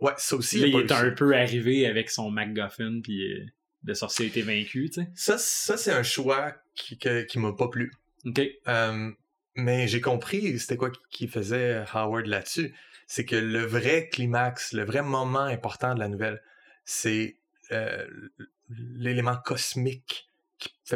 [0.00, 0.58] Ouais, ça aussi.
[0.58, 3.46] Là, il est un peu arrivé avec son MacGuffin, puis euh,
[3.84, 5.08] le sorcier a été vaincu, tu sais.
[5.14, 7.92] Ça, ça c'est un choix qui, que- qui m'a pas plu.
[8.24, 8.40] OK.
[8.68, 9.10] Euh,
[9.54, 12.74] mais j'ai compris c'était quoi qui- faisait Howard là-dessus.
[13.06, 16.42] C'est que le vrai climax, le vrai moment important de la nouvelle,
[16.84, 17.36] c'est
[17.70, 18.06] euh,
[18.70, 20.28] l'élément cosmique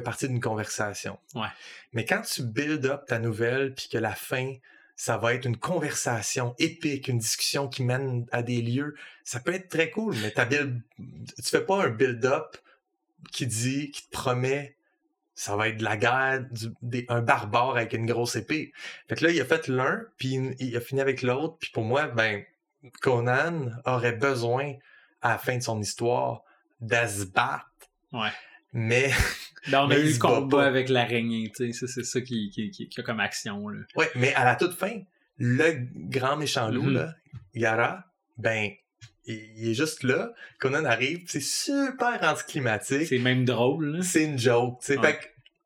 [0.00, 1.18] fait partie d'une conversation.
[1.34, 1.48] Ouais.
[1.92, 4.54] Mais quand tu build up ta nouvelle, puis que la fin,
[4.94, 8.94] ça va être une conversation épique, une discussion qui mène à des lieux,
[9.24, 12.56] ça peut être très cool, mais build, tu fais pas un build-up
[13.32, 14.76] qui dit, qui te promet,
[15.34, 18.72] ça va être de la guerre, du- des- un barbare avec une grosse épée.
[19.08, 21.70] Fait que là, il a fait l'un, puis il- il a fini avec l'autre, puis
[21.72, 22.42] pour moi, ben,
[23.02, 24.74] Conan aurait besoin,
[25.22, 26.42] à la fin de son histoire,
[26.80, 27.66] de se battre.
[28.12, 28.30] Ouais.
[28.72, 29.10] Mais,
[29.70, 31.86] Là, on Mais a eu le combat avec l'araignée, tu sais.
[31.86, 33.80] C'est ça qui, qui, qui, qui a comme action, là.
[33.96, 35.00] ouais, mais à la toute fin,
[35.38, 36.94] le grand méchant loup, Mhm.
[36.94, 37.14] là,
[37.54, 38.04] Yara,
[38.38, 38.70] ben,
[39.26, 40.32] il, est juste là.
[40.60, 43.06] Conan arrive, c'est super anticlimatique.
[43.08, 44.00] C'est même drôle.
[44.02, 44.98] C'est une joke, tu sais.
[44.98, 45.06] Ouais.
[45.06, 45.18] Fait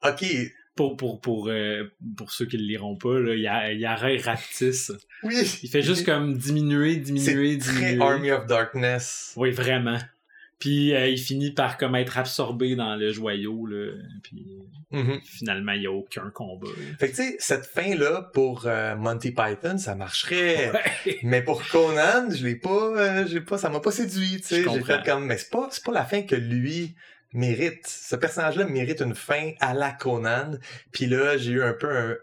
[0.03, 1.85] que, ok, Pour, pour, pour, euh,
[2.17, 4.93] pour ceux qui le liront pas, là, il y a, il y a Ray Raptis.
[5.25, 5.59] oui.
[5.63, 8.01] Il fait juste comme diminuer, diminuer, C'est diminuer.
[8.03, 9.35] Army of Darkness.
[9.37, 9.99] Oui, vraiment.
[10.61, 13.93] Puis euh, il finit par comme être absorbé dans le joyau, là.
[14.23, 14.47] Puis
[14.93, 15.21] Mhm.
[15.23, 16.67] finalement, il n'y a aucun combat.
[16.67, 16.97] là.
[16.99, 20.73] Fait que, tu sais, cette fin-là, pour euh, Monty Python, ça marcherait.
[20.73, 21.19] Ouais.
[21.23, 25.05] Mais pour Conan, je l'ai pas, euh, j'ai pas, ça m'a pas séduit, J'ai fait
[25.05, 26.95] comme, mais c'est pas, pas la fin que lui
[27.33, 27.87] mérite.
[27.87, 30.59] Ce personnage-là mérite une fin à la Conan.
[30.93, 32.17] Puis là, j'ai eu un peu un,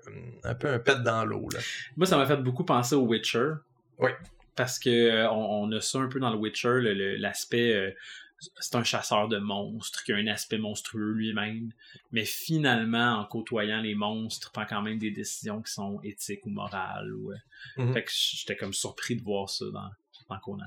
[0.44, 1.48] un peu un pet dans l'eau.
[1.96, 3.52] Moi, ça m'a fait beaucoup penser au Witcher.
[4.00, 4.12] Oui.
[4.58, 6.82] Parce que euh, on, on a ça un peu dans le Witcher,
[7.18, 7.74] l'aspect.
[7.74, 7.92] euh,
[8.60, 11.72] c'est un chasseur de monstres qui a un aspect monstrueux lui-même.
[12.12, 16.50] Mais finalement, en côtoyant les monstres, prend quand même des décisions qui sont éthiques ou
[16.50, 17.14] morales.
[17.14, 17.36] Ou, euh,
[17.78, 17.94] Mhm.
[17.94, 19.90] Fait que j'étais comme surpris de voir ça dans,
[20.30, 20.66] dans Conan.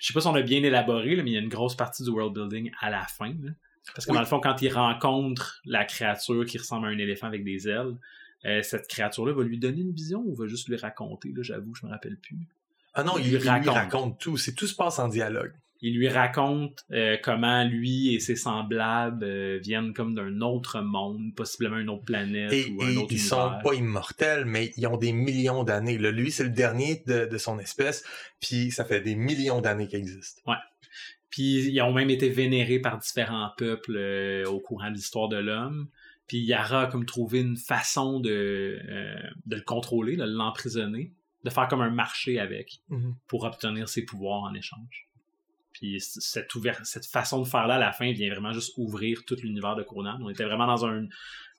[0.00, 1.74] Je sais pas si on a bien élaboré, là, mais il y a une grosse
[1.76, 3.28] partie du world building à la fin.
[3.28, 3.50] là.
[3.94, 4.16] Parce que Oui.
[4.16, 7.68] dans le fond, quand il rencontre la créature qui ressemble à un éléphant avec des
[7.68, 7.94] ailes,
[8.46, 11.74] euh, cette créature-là va lui donner une vision ou va juste lui raconter, là, j'avoue,
[11.74, 12.38] je me rappelle plus.
[12.94, 13.74] Ah non, Il il, il lui raconte.
[13.74, 14.36] raconte tout.
[14.36, 15.52] C'est tout se passe en dialogue.
[15.86, 21.34] Il lui raconte euh, comment lui et ses semblables euh, viennent comme d'un autre monde,
[21.36, 24.86] possiblement une autre planète Et, ou un et autre ils sont pas immortels, mais ils
[24.86, 25.98] ont des millions d'années.
[25.98, 28.02] Lui, c'est le dernier de, de son espèce,
[28.40, 30.42] puis ça fait des millions d'années qu'il existe.
[31.28, 35.36] Puis ils ont même été vénérés par différents peuples euh, au courant de l'histoire de
[35.36, 35.88] l'homme.
[36.26, 38.80] Puis Yara a comme trouvé une façon de,
[39.44, 41.12] de le contrôler, de l'emprisonner,
[41.44, 42.80] de faire comme un marché avec
[43.26, 45.10] pour obtenir ses pouvoirs en échange.
[45.74, 49.24] Puis cette, ouvert- cette façon de faire là à la fin vient vraiment juste ouvrir
[49.26, 50.16] tout l'univers de Conan.
[50.22, 51.04] On était vraiment dans un,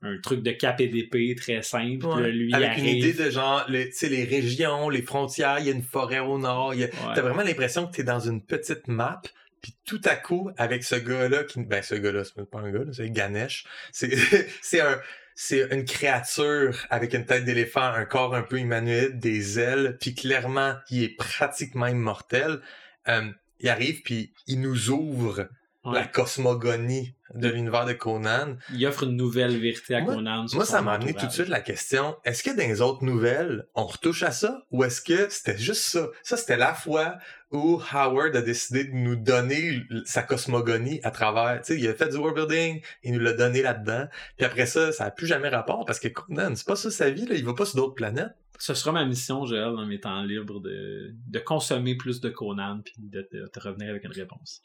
[0.01, 2.05] un truc de cap et d'épée très simple.
[2.07, 2.31] Là, Ouais.
[2.31, 5.83] lui, Avec une idée de genre, sais, les régions, les frontières, il y a une
[5.83, 6.71] forêt au nord.
[6.71, 6.89] a- Ouais.
[7.13, 9.21] T'as vraiment l'impression que t'es dans une petite map,
[9.61, 12.81] puis tout à coup, avec ce gars-là, qui, ben ce gars-là, c'est pas un gars,
[12.93, 13.65] c'est Ganesh.
[13.91, 14.11] C'est,
[14.61, 14.97] c'est un,
[15.33, 20.13] c'est une créature avec une tête d'éléphant, un corps un peu humanoïde, des ailes, puis
[20.15, 22.61] clairement, il est pratiquement immortel.
[23.09, 23.29] Euh,
[23.65, 25.49] il arrive, puis il nous ouvre
[25.83, 25.93] Ouais.
[25.99, 28.55] la cosmogonie de l'univers de Conan.
[28.73, 30.45] Il offre une nouvelle vérité à Moi- Conan.
[30.53, 33.67] Moi, ça m'a amené tout de suite la question, est-ce que dans les autres nouvelles,
[33.75, 34.63] on retouche à ça?
[34.71, 36.07] Ou est-ce que c'était juste ça?
[36.23, 37.17] Ça, c'était la fois
[37.51, 41.93] où Howard a décidé de nous donner sa cosmogonie à travers, tu sais, il a
[41.93, 44.07] fait du world building, il nous l'a donné là-dedans.
[44.37, 47.11] Puis après ça, ça a plus jamais rapport parce que Conan, c'est pas ça sa
[47.11, 47.35] vie, là.
[47.35, 48.33] Il va pas sur d'autres planètes.
[48.59, 52.81] Ce sera ma mission, Joël, dans mes temps libres, de, de consommer plus de Conan
[52.83, 54.61] puis de te, revenir avec une réponse.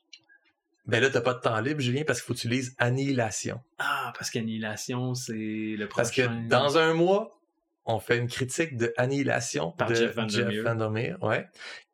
[0.87, 3.61] Ben là, t'as pas de temps libre, Julien, parce qu'il faut que tu lises Annihilation.
[3.79, 5.33] Ah, parce qu'Annihilation, c'est
[5.79, 5.97] le prochain.
[6.03, 7.39] Parce que dans un mois,
[7.85, 10.63] on fait une critique de Annihilation Par de Jeff Vandermeer.
[10.63, 11.49] Vandermeer, ouais,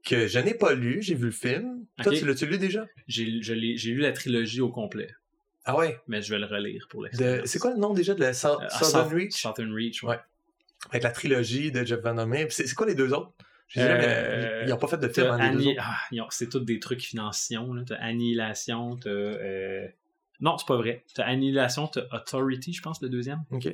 [0.05, 1.84] que je n'ai pas lu, j'ai vu le film.
[2.03, 2.86] Toi, tu l'as-tu lu déjà?
[3.09, 5.11] J'ai lu la trilogie au complet,
[5.64, 5.99] Ah ouais?
[6.07, 7.47] mais je vais le relire pour l'expérience.
[7.49, 9.32] C'est quoi le nom déjà de la Euh, Southern South- Reach?
[9.32, 10.11] Southern Reach, ouais.
[10.11, 10.20] Ouais.
[10.91, 12.47] Avec la trilogie de Jeff Vandermeer.
[12.47, 13.32] Puis C'est quoi les deux autres?
[13.76, 15.97] Euh, ils n'ont pas fait de film Anni- ah,
[16.30, 17.59] c'est tous des trucs financiers.
[17.87, 19.11] T'as Annihilation, t'as...
[19.11, 19.87] euh,
[20.41, 21.05] Non, c'est pas vrai.
[21.14, 23.41] T'as Annihilation, t'as Authority, je pense, le deuxième.
[23.51, 23.68] Ok.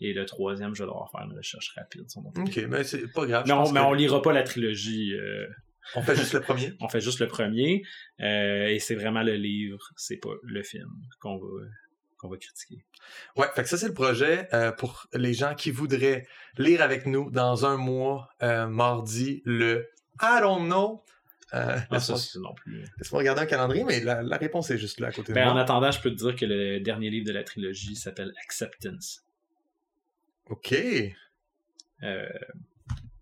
[0.00, 2.06] Et le troisième, je vais devoir faire une recherche rapide.
[2.36, 3.44] Ok, mais c'est pas grave.
[3.46, 5.14] je Mais, on, pense mais que on lira pas la trilogie.
[5.14, 5.46] euh,
[5.94, 6.72] on fait juste le premier?
[6.80, 7.82] on fait juste le premier.
[8.20, 10.88] euh, et c'est vraiment le livre, c'est pas le film
[11.20, 11.46] qu'on va,
[12.24, 12.84] qu'on va critiquer.
[13.36, 17.04] Ouais, fait que ça c'est le projet euh, pour les gens qui voudraient lire avec
[17.06, 19.88] nous dans un mois, euh, mardi, le
[20.22, 21.04] I don't know.
[21.52, 22.84] Euh, Ah, ça, laisse-moi c'est non plus.
[22.98, 25.48] laisse-moi regarder un calendrier, mais la, la réponse est juste là à côté de Ben,
[25.48, 25.62] en moi.
[25.62, 29.22] attendant, je peux te dire que le dernier livre de la trilogie s'appelle Acceptance.
[30.48, 30.74] Ok.
[32.02, 32.26] Euh,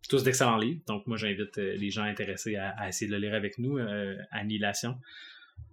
[0.09, 0.81] tous d'excellents livres.
[0.87, 3.79] Donc, moi, j'invite euh, les gens intéressés à, à essayer de le lire avec nous,
[3.79, 4.99] euh, Annihilation,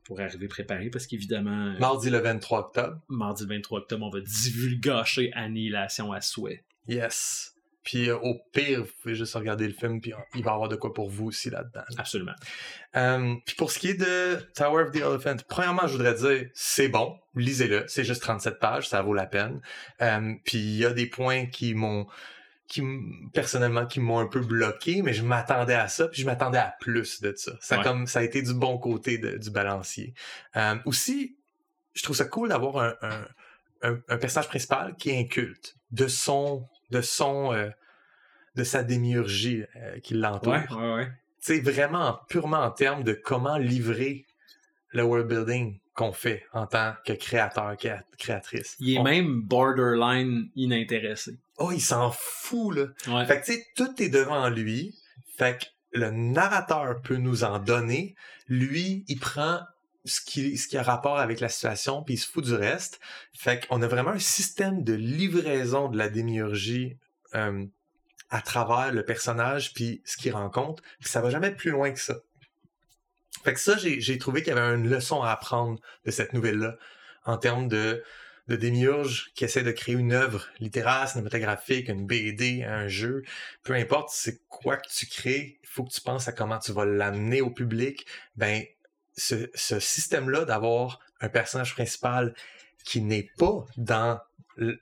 [0.04, 2.98] pour arriver préparé, parce qu'évidemment, euh, Mardi le 23 octobre.
[3.10, 6.64] mardi le 23 octobre, on va divulgacher Annihilation à souhait.
[6.88, 7.54] Yes.
[7.84, 10.70] Puis euh, au pire, vous pouvez juste regarder le film, puis il va y avoir
[10.70, 11.82] de quoi pour vous aussi là-dedans.
[11.98, 12.34] Absolument.
[12.96, 16.50] Euh, puis pour ce qui est de Tower of the Elephant, premièrement, je voudrais dire,
[16.54, 19.62] c'est bon, lisez-le, c'est juste 37 pages, ça vaut la peine.
[20.02, 22.06] Euh, puis il y a des points qui m'ont,
[22.70, 22.82] qui
[23.34, 26.76] personnellement, qui m'ont un peu bloqué, mais je m'attendais à ça, puis je m'attendais à
[26.80, 27.54] plus de ça.
[27.60, 27.84] Ça, Ouais.
[27.84, 30.14] comme, ça a été du bon côté de- du balancier.
[30.56, 31.36] Euh, aussi,
[31.94, 33.26] je trouve ça cool d'avoir un, un,
[33.82, 37.70] un- un personnage principal qui est inculte de son, de son, euh,
[38.56, 43.58] de sa démiurgie euh, qui l'entoure Ouais, ouais, sais, vraiment purement en termes de comment
[43.58, 44.26] livrer
[44.92, 48.76] le world building qu'on fait en tant que créateur, créa- créatrice.
[48.80, 51.38] Il est On- même borderline inintéressé.
[51.60, 52.86] Oh, il s'en fout, là.
[53.08, 53.26] Ouais.
[53.26, 54.98] Fait que, tu sais, tout est devant lui.
[55.38, 58.16] Fait que le narrateur peut nous en donner.
[58.48, 59.62] Lui, il prend
[60.06, 63.00] ce qui, ce qui a rapport avec la situation, puis il se fout du reste.
[63.34, 66.98] Fait qu'on a vraiment un système de livraison de la démiurgie
[67.36, 67.66] euh,
[68.30, 70.84] à travers le personnage, puis ce qu'il rencontre.
[71.00, 72.16] Puis ça va jamais plus loin que ça.
[73.44, 76.34] Fait que ça, j'ai j'ai trouvé qu'il y avait une leçon à apprendre de cette
[76.34, 76.76] nouvelle-là
[77.26, 78.04] en termes de,
[78.50, 83.24] de démiurge qui essaie de créer une œuvre littéraire, cinématographique, une BD, un jeu.
[83.64, 86.72] Peu importe c'est quoi que tu crées, il faut que tu penses à comment tu
[86.72, 88.06] vas l'amener au public.
[88.36, 88.64] Ben,
[89.16, 92.34] ce, ce système-là d'avoir un personnage principal
[92.84, 94.20] qui n'est pas dans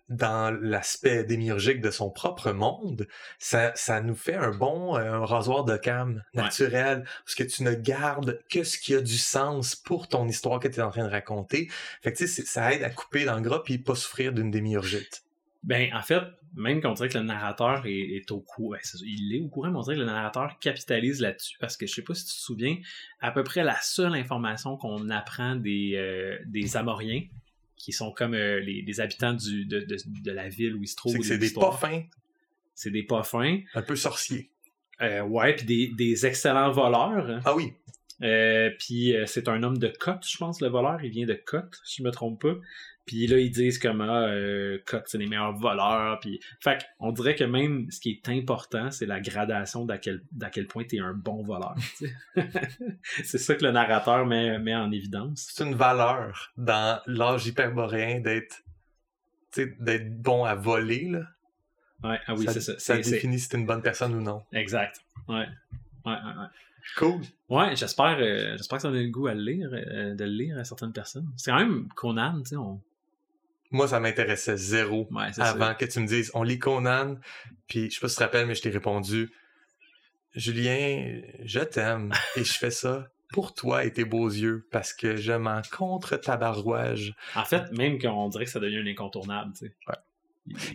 [0.09, 3.07] dans l'aspect démiurgique de son propre monde,
[3.39, 7.63] ça, ça nous fait un bon euh, un rasoir de cam naturel, parce que tu
[7.63, 10.89] ne gardes que ce qui a du sens pour ton histoire que tu es en
[10.91, 11.69] train de raconter.
[12.01, 14.33] Fait que tu sais, c'est- ça aide à couper dans le gras puis pas souffrir
[14.33, 15.23] d'une démiurgite.
[15.63, 16.21] Ben, en fait,
[16.55, 19.69] même qu'on dirait que le narrateur est, est au courant, ben, il est au courant,
[19.69, 22.31] mais on dirait que le narrateur capitalise là-dessus, parce que je sais pas si tu
[22.33, 22.77] te souviens,
[23.19, 27.21] à peu près la seule information qu'on apprend des, euh, des Amoriens,
[27.77, 30.87] qui sont comme euh, les, les habitants du, de, de, de la ville où ils
[30.87, 31.15] se trouvent.
[31.23, 32.03] C'est des pas fins,
[32.75, 33.59] C'est des pas fins.
[33.75, 34.49] un peu sorciers.
[35.01, 37.39] Euh, ouais, puis des, des excellents voleurs.
[37.45, 37.73] Ah oui,
[38.23, 41.03] Euh, puis c'est un homme de Cotte, je pense, le voleur.
[41.03, 42.55] Il vient de Cotte, si je me trompe pas.
[43.07, 46.19] Puis là, ils disent comme ah, euh, c'est les meilleurs voleurs.
[46.19, 50.21] Puis, fait on dirait que même ce qui est important, c'est la gradation d'à quel,
[50.31, 51.75] d'à quel point t'es un bon voleur.
[51.97, 52.13] tu
[53.23, 55.47] c'est ça que le narrateur met, met en évidence.
[55.51, 58.61] C'est une valeur dans l'âge hyperboréen d'être
[59.53, 61.07] tu d'être bon à voler.
[61.09, 61.21] Là.
[62.03, 62.73] Ouais, ah oui, ça, c'est ça.
[62.73, 64.43] ça C'est- c'est- définit si t'es une bonne personne ou non.
[64.51, 65.01] Exact.
[65.29, 65.47] Ouais.
[66.05, 66.47] Ouais, ouais, ouais.
[66.95, 67.21] Cool.
[67.49, 70.29] Ouais, j'espère, euh, j'espère que ça donne le goût à le lire, euh, de le
[70.29, 71.27] lire à certaines personnes.
[71.35, 72.81] C'est quand même Conan, tu sais, on...
[73.71, 75.75] Moi, ça m'intéressait zéro Ouais, avant ça.
[75.75, 77.17] que tu me dises on lit Conan,
[77.67, 79.31] puis je sais pas si tu te rappelles, mais je t'ai répondu
[80.35, 85.15] Julien, je t'aime et je fais ça pour toi et tes beaux yeux parce que
[85.17, 87.13] je m'en contre tabarouage.
[87.35, 89.75] En fait, même qu'on dirait que ça devient un incontournable, tu sais.
[89.87, 89.95] Ouais.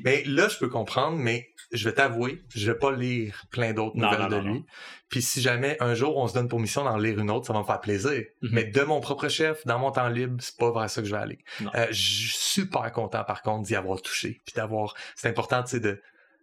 [0.05, 3.97] Mais là, je peux comprendre, mais je vais t'avouer, je vais pas lire plein d'autres
[3.97, 4.65] nouvelles non, de non, lui.
[5.09, 7.53] Puis si jamais un jour on se donne pour mission d'en lire une autre, ça
[7.53, 8.23] va me faire plaisir.
[8.43, 8.51] Mhm.
[8.53, 11.15] Mais de mon propre chef, dans mon temps libre, c'est pas vers ça que je
[11.15, 11.39] vais aller.
[11.75, 14.95] Euh, je suis super content par contre d'y avoir touché, puis d'avoir.
[15.15, 16.01] C'est important, tu sais, de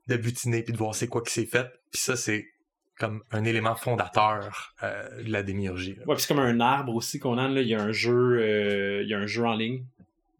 [0.10, 1.68] de butiner puis de voir c'est quoi qui s'est fait.
[1.92, 2.48] Puis ça, c'est
[2.98, 5.96] comme un élément fondateur euh, de la démiurgie.
[5.96, 6.06] là.
[6.06, 9.10] Ouais, c'est comme un arbre aussi, Conan, là, il y a un jeu, euh, il
[9.10, 9.86] y a un jeu en ligne,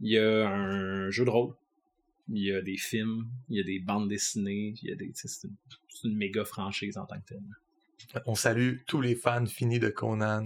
[0.02, 1.54] il y a un jeu de rôle,
[2.32, 5.12] il y a des films, il y a des bandes dessinées, il y a des,
[5.14, 5.48] c'est
[6.04, 8.22] une, méga franchise en tant que telle.
[8.26, 10.44] On salue tous les fans finis de Conan,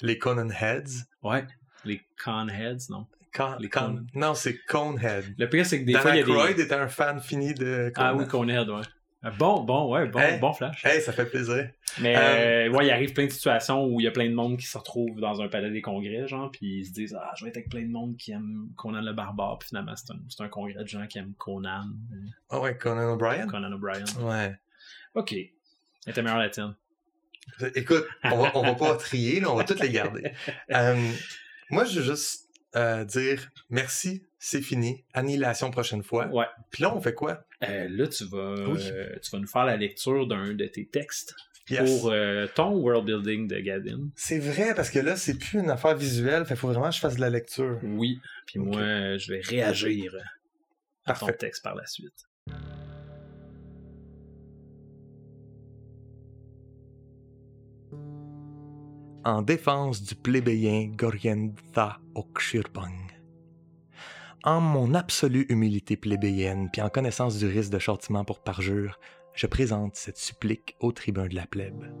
[0.00, 1.04] les Conan Heads.
[1.22, 1.46] Ouais.
[1.84, 3.06] Les Conheads, non.
[3.32, 4.06] Con- Les Con-.
[4.14, 5.34] Non, c'est Conehead.
[5.38, 6.32] Le pire, c'est que des Dan fois, il y a des...
[6.32, 8.08] Aykroyd était un fan fini de Conan.
[8.08, 8.82] Ah oui, Conehead, ouais.
[9.22, 10.38] Ah, Bon, bon, ouais, bon, Hey.
[10.38, 10.84] bon flash.
[10.84, 11.70] Hey, ça fait plaisir.
[12.00, 14.34] Mais Euh, euh, ouais, il arrive plein de situations où il y a plein de
[14.34, 17.32] monde qui se retrouve dans un palais des congrès, genre, puis ils se disent Ah,
[17.36, 20.42] je vais être avec plein de monde qui aime Conan le barbare, puis finalement, c'est
[20.42, 21.86] un, congrès de gens qui aiment Conan,
[22.50, 23.46] Ah ouais, Conan O'Brien?
[23.46, 24.04] Conan O'Brien.
[24.20, 24.54] Ouais.
[25.14, 25.32] Ok.
[25.32, 25.48] Elle
[26.06, 26.74] était meilleure la tienne.
[27.74, 30.30] Écoute, on va, on va pas trier, là, on va toutes les garder.
[30.72, 31.10] Euh,
[31.70, 35.02] moi, je veux juste euh, dire merci, c'est fini.
[35.12, 36.28] Annihilation prochaine fois.
[36.28, 36.46] Ouais.
[36.70, 37.44] Puis là, on fait quoi?
[37.64, 38.78] Euh, là, tu vas, Oui.
[38.92, 41.34] euh, tu vas nous faire la lecture d'un de tes textes
[41.68, 41.98] Yes.
[42.00, 44.08] pour euh, ton world building de Gavin.
[44.14, 47.00] C'est vrai, parce que là, c'est plus une affaire visuelle, fait faut vraiment que je
[47.00, 47.80] fasse de la lecture.
[47.82, 48.20] Oui.
[48.46, 50.14] Puis moi, je vais réagir
[51.06, 52.14] à ton texte par la suite.
[59.24, 62.92] En défense du plébéien Gorientha Okshirpang.
[64.46, 69.00] En mon absolue humilité plébéienne, puis en connaissance du risque de châtiment pour parjure,
[69.34, 71.92] je présente cette supplique au tribun de la plèbe.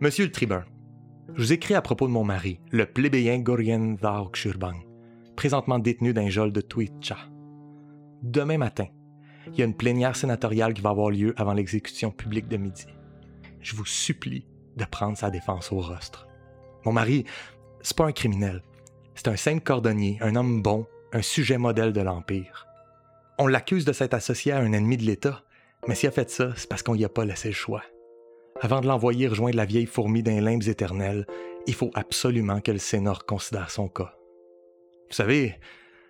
[0.00, 0.64] Monsieur le tribun,
[1.34, 4.74] je vous écris à propos de mon mari, le plébéien Gorientha Okshirpang,
[5.36, 7.16] présentement détenu d'un geôle de Twitcha.
[8.24, 8.88] Demain matin,
[9.46, 12.88] il y a une plénière sénatoriale qui va avoir lieu avant l'exécution publique de midi.
[13.60, 16.26] Je vous supplie de prendre sa défense au rostre.
[16.84, 17.24] Mon mari,
[17.82, 18.64] c'est pas un criminel.
[19.14, 22.66] C'est un simple cordonnier, un homme bon, un sujet modèle de l'Empire.
[23.38, 25.42] On l'accuse de s'être associé à un ennemi de l'État,
[25.88, 27.82] mais s'il a fait ça, c'est parce qu'on y a pas laissé le choix.
[28.60, 31.26] Avant de l'envoyer rejoindre la vieille fourmi d'un limbes éternels,
[31.66, 34.14] il faut absolument que le Sénat considère son cas.
[35.08, 35.56] Vous savez,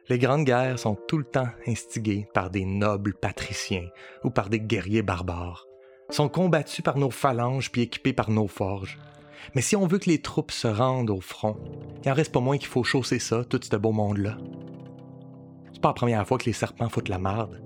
[0.08, 3.88] les grandes guerres sont tout le temps instiguées par des nobles patriciens
[4.22, 5.66] ou par des guerriers barbares
[6.10, 8.98] sont combattus par nos phalanges puis équipés par nos forges.
[9.54, 11.56] Mais si on veut que les troupes se rendent au front,
[12.04, 14.36] il en reste pas moins qu'il faut chausser ça, tout ce beau monde-là.
[15.76, 17.60] C'est pas la première fois que les serpents foutent la marde.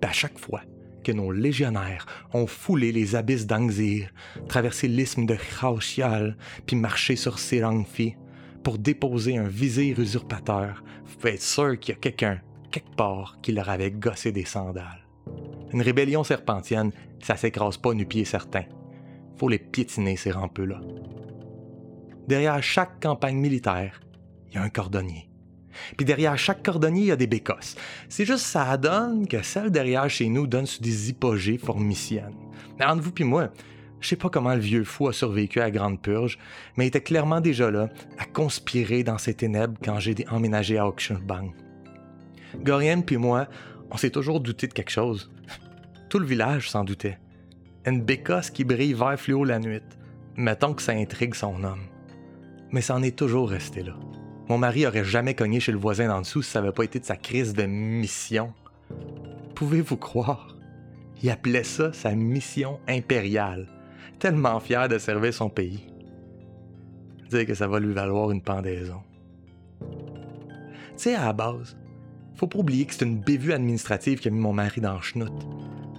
[0.00, 0.60] Puis à chaque fois
[1.02, 4.08] que nos légionnaires ont foulé les abysses d'Angzir,
[4.46, 8.14] traversé l'isthme de Khaoshial, puis marché sur Serangfi
[8.62, 12.40] pour déposer un vizir usurpateur, vous pouvez être sûr qu'il y a quelqu'un,
[12.70, 15.04] quelque part, qui leur avait gossé des sandales.
[15.72, 18.62] Une rébellion serpentienne, ça s'écrase pas nu pied certain.
[19.38, 20.80] Faut les piétiner, ces rampeux-là.
[22.28, 24.00] Derrière chaque campagne militaire,
[24.50, 25.25] il y a un cordonnier.
[25.96, 27.76] Puis derrière chaque cordonnier, il y a des bécosses.
[28.08, 32.34] C'est juste ça donne que celle derrière chez nous donne sur des hypogées formiciennes.
[32.78, 33.50] Mais entre vous puis moi,
[34.00, 36.38] je sais pas comment le vieux fou a survécu à la Grande Purge,
[36.76, 40.86] mais il était clairement déjà là, à conspirer dans ces ténèbres quand j'ai emménagé à
[40.86, 41.54] Auctionbank.
[42.62, 43.48] Gorienne puis moi,
[43.90, 45.30] on s'est toujours douté de quelque chose.
[46.08, 47.18] Tout le village s'en doutait.
[47.84, 49.82] Une bécosse qui brille vert fluo la nuit.
[50.36, 51.86] Mettons que ça intrigue son homme.
[52.70, 53.94] Mais ça en est toujours resté là.
[54.48, 57.00] Mon mari aurait jamais cogné chez le voisin d'en dessous si ça n'avait pas été
[57.00, 58.52] de sa crise de mission.
[59.56, 60.56] Pouvez-vous croire?
[61.22, 63.66] Il appelait ça sa mission impériale,
[64.18, 65.86] tellement fier de servir son pays.
[67.30, 69.02] Dire que ça va lui valoir une pendaison.
[69.80, 71.76] Tu sais, à la base,
[72.36, 75.02] faut pas oublier que c'est une bévue administrative qui a mis mon mari dans le
[75.02, 75.46] chenoute.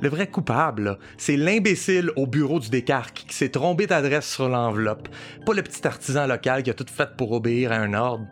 [0.01, 5.09] Le vrai coupable, c'est l'imbécile au bureau du décarque qui s'est trompé d'adresse sur l'enveloppe,
[5.45, 8.27] pas le petit artisan local qui a tout fait pour obéir à un ordre.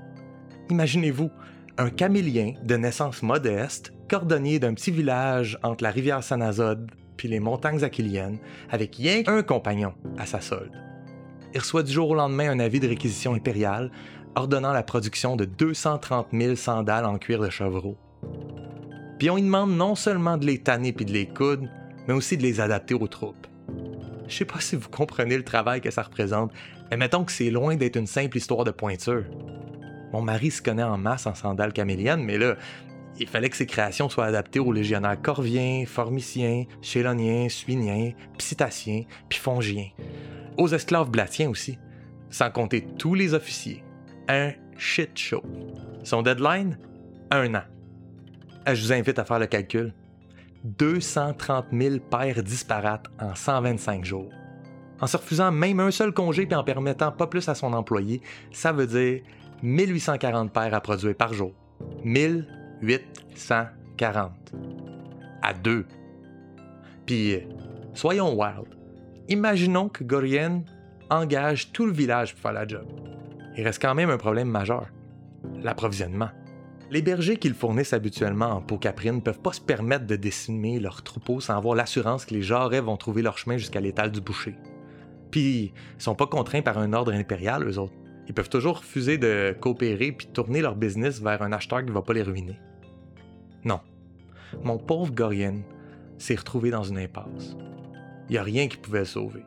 [0.69, 1.29] Imaginez-vous,
[1.77, 7.39] un camélien de naissance modeste, cordonnier d'un petit village entre la rivière Sanazode puis les
[7.39, 8.39] montagnes aquiliennes,
[8.69, 10.71] avec rien qu'un compagnon à sa solde.
[11.53, 13.91] Il reçoit du jour au lendemain un avis de réquisition impériale
[14.35, 17.95] ordonnant la production de 230 000 sandales en cuir de chevreau.
[19.17, 21.69] Puis on lui demande non seulement de les tanner puis de les coudre,
[22.07, 23.47] mais aussi de les adapter aux troupes.
[24.27, 26.51] Je sais pas si vous comprenez le travail que ça représente,
[26.91, 29.23] mais mettons que c'est loin d'être une simple histoire de pointure.
[30.15, 32.55] Mon mari se connaît en masse en sandales caméliennes, mais là,
[33.19, 39.39] il fallait que ses créations soient adaptées aux légionnaires corviens, formiciens, chéloniens, suiniens, psittaciens, puis
[39.39, 39.89] fongiens.
[40.57, 41.77] Aux esclaves blatiens aussi,
[42.29, 43.83] sans compter tous les officiers.
[44.29, 45.43] Un shit show.
[46.05, 46.77] Son deadline?
[47.29, 47.63] Un an.
[48.65, 49.93] Je vous invite à faire le calcul.
[50.63, 54.31] 230 000 paires disparates en 125 jours.
[55.01, 58.21] En se refusant même un seul congé et en permettant pas plus à son employé,
[58.53, 59.21] ça veut dire
[59.63, 61.53] 1840 paires à produire par jour.
[62.03, 64.31] 1840.
[65.41, 65.85] À deux.
[67.05, 67.39] Puis,
[67.93, 68.67] soyons wild.
[69.29, 70.63] Imaginons que Gorien
[71.09, 72.85] engage tout le village pour faire la job.
[73.57, 74.87] Il reste quand même un problème majeur.
[75.61, 76.29] L'approvisionnement.
[76.91, 81.03] Les bergers qu'ils fournissent habituellement en peau caprine peuvent pas se permettre de décimer leurs
[81.03, 84.55] troupeaux sans avoir l'assurance que les jarrets vont trouver leur chemin jusqu'à l'étal du boucher.
[85.31, 87.93] Puis, ils sont pas contraints par un ordre impérial, eux autres.
[88.27, 92.01] Ils peuvent toujours refuser de coopérer puis tourner leur business vers un acheteur qui va
[92.01, 92.59] pas les ruiner.
[93.63, 93.79] Non.
[94.63, 95.61] Mon pauvre Gorien
[96.17, 97.55] s'est retrouvé dans une impasse.
[98.29, 99.43] Il n'y a rien qui pouvait le sauver.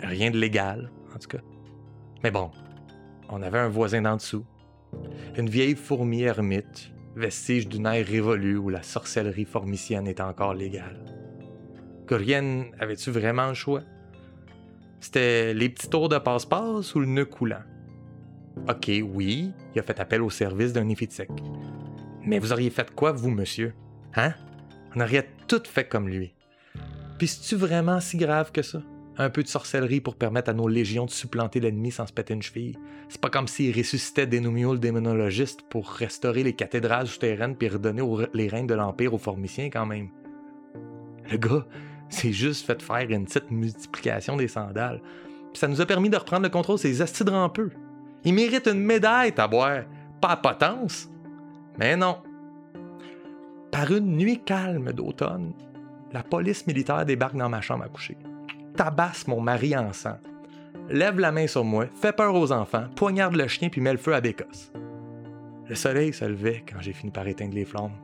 [0.00, 1.42] Rien de légal, en tout cas.
[2.22, 2.50] Mais bon,
[3.28, 4.44] on avait un voisin d'en dessous.
[5.36, 11.04] Une vieille fourmi ermite, vestige d'une ère révolue où la sorcellerie formicienne est encore légale.
[12.06, 13.82] Gorien avait-tu vraiment le choix?
[15.04, 17.60] C'était les petits tours de passe-passe ou le nœud coulant?
[18.70, 21.28] Ok, oui, il a fait appel au service d'un éphétique.
[22.24, 23.74] Mais vous auriez fait quoi, vous, monsieur?
[24.14, 24.32] Hein?
[24.96, 26.32] On aurait tout fait comme lui.
[27.18, 28.80] Puis c'est-tu vraiment si grave que ça?
[29.18, 32.32] Un peu de sorcellerie pour permettre à nos légions de supplanter l'ennemi sans se péter
[32.32, 32.78] une cheville.
[33.10, 38.00] C'est pas comme s'ils ressuscitaient Denumio le démonologiste pour restaurer les cathédrales souterraines puis redonner
[38.32, 40.08] les règnes de l'Empire aux formiciens quand même.
[41.30, 41.66] Le gars,
[42.08, 45.00] c'est juste fait faire une petite multiplication des sandales.
[45.54, 47.70] Ça nous a permis de reprendre le contrôle ces astis rampeux.
[48.24, 49.82] Il mérite une médaille, à boire.
[50.20, 51.08] Pas potence.
[51.78, 52.18] Mais non.
[53.70, 55.52] Par une nuit calme d'automne,
[56.12, 58.16] la police militaire débarque dans ma chambre à coucher.
[58.76, 60.18] Tabasse mon mari en sang.
[60.88, 63.98] Lève la main sur moi, fait peur aux enfants, poignarde le chien puis met le
[63.98, 64.72] feu à Bécosse.
[65.66, 67.96] Le soleil se levait quand j'ai fini par éteindre les flammes.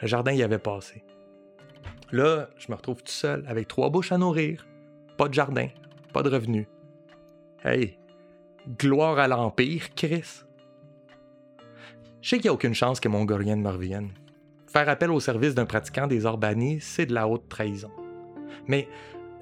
[0.00, 1.04] Le jardin y avait passé.
[2.10, 4.66] Là, je me retrouve tout seul avec trois bouches à nourrir,
[5.18, 5.68] pas de jardin,
[6.14, 6.66] pas de revenus.
[7.62, 7.98] Hey,
[8.78, 10.44] gloire à l'Empire, Chris.
[12.22, 14.10] Je sais qu'il n'y a aucune chance que mon Gorien me revienne.
[14.66, 17.90] Faire appel au service d'un pratiquant des Orbani, c'est de la haute trahison.
[18.66, 18.88] Mais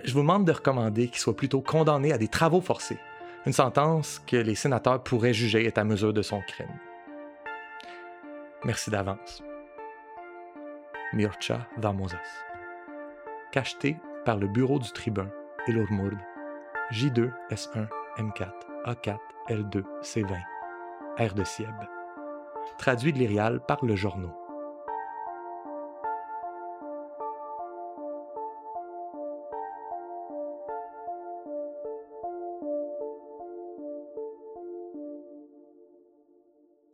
[0.05, 2.99] je vous demande de recommander qu'il soit plutôt condamné à des travaux forcés,
[3.45, 6.81] une sentence que les sénateurs pourraient juger est à mesure de son crime.
[8.65, 9.43] Merci d'avance.
[11.13, 12.46] Mircha Vamosas
[13.53, 15.31] cacheté par le bureau du tribun
[15.67, 16.19] et l'Urmurd,
[16.91, 17.89] J2, S1,
[18.19, 18.53] M4,
[18.85, 19.19] A4,
[19.49, 20.39] L2, C20,
[21.19, 21.75] R de Sieb.
[22.79, 24.35] Traduit de l'Irial par le journaux.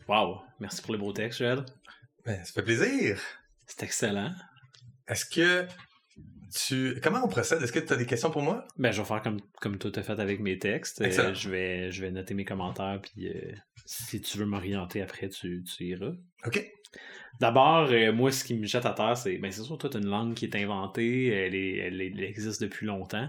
[0.09, 0.43] Wow!
[0.61, 1.65] Merci pour le beau texte, Jed.
[2.25, 3.19] Ben, ça fait plaisir.
[3.67, 4.31] C'est excellent.
[5.09, 5.67] Est-ce que
[7.03, 7.63] Comment on procède?
[7.63, 8.67] Est-ce que tu as des questions pour moi?
[8.77, 11.01] Ben, je vais faire comme, comme toi t'as fait avec mes textes.
[11.01, 13.53] Euh, je, vais, je vais noter mes commentaires, puis euh,
[13.87, 16.13] si tu veux m'orienter après, tu, tu iras.
[16.45, 16.73] OK.
[17.41, 19.97] D'abord, euh, moi, ce qui me jette à terre, c'est, ben, c'est sûr, toi, tu
[19.97, 23.29] as une langue qui est inventée, elle, est, elle, existe depuis longtemps.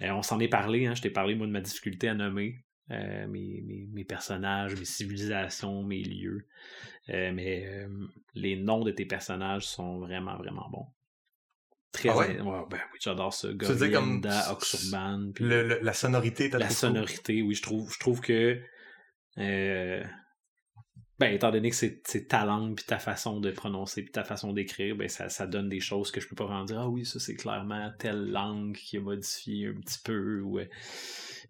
[0.00, 2.58] on s'en est parlé, hein, je t'ai parlé, moi, de ma difficulté à nommer
[2.88, 6.46] mes, mes, mes, personnages, mes civilisations, mes lieux.
[7.08, 7.86] mais
[8.34, 10.86] les noms de tes personnages sont vraiment, vraiment bons.
[11.92, 12.36] Très ah ouais?
[12.36, 13.48] ben oui, j'adore ça.
[13.52, 15.32] Gorienda, Oxurban.
[15.40, 18.60] la sonorité, t'as La sonorité, oui, je trouve, je trouve que.
[19.38, 20.04] Euh,
[21.18, 24.52] ben, étant donné que c'est ta langue, puis ta façon de prononcer, puis ta façon
[24.52, 26.80] d'écrire, ben, ça, ça donne des choses que je peux pas vraiment dire.
[26.80, 30.40] Ah oui, ça, c'est clairement telle langue qui a modifié un petit peu.
[30.40, 30.70] Ouais.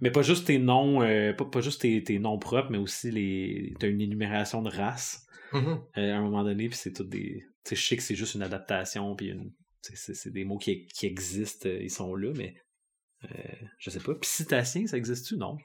[0.01, 3.11] Mais pas juste tes noms, euh, pas, pas, juste tes, tes, noms propres, mais aussi
[3.11, 3.75] les.
[3.79, 5.81] T'as une énumération de races mm-hmm.
[5.99, 7.45] euh, à un moment donné, puis c'est tout des.
[7.65, 9.53] Tu sais, je sais que c'est juste une adaptation, puis une
[9.83, 12.55] c'est des mots qui, qui, existent, ils sont là, mais
[13.79, 14.15] je sais pas.
[14.15, 15.37] Psitacien, ça existe-tu?
[15.37, 15.57] Non.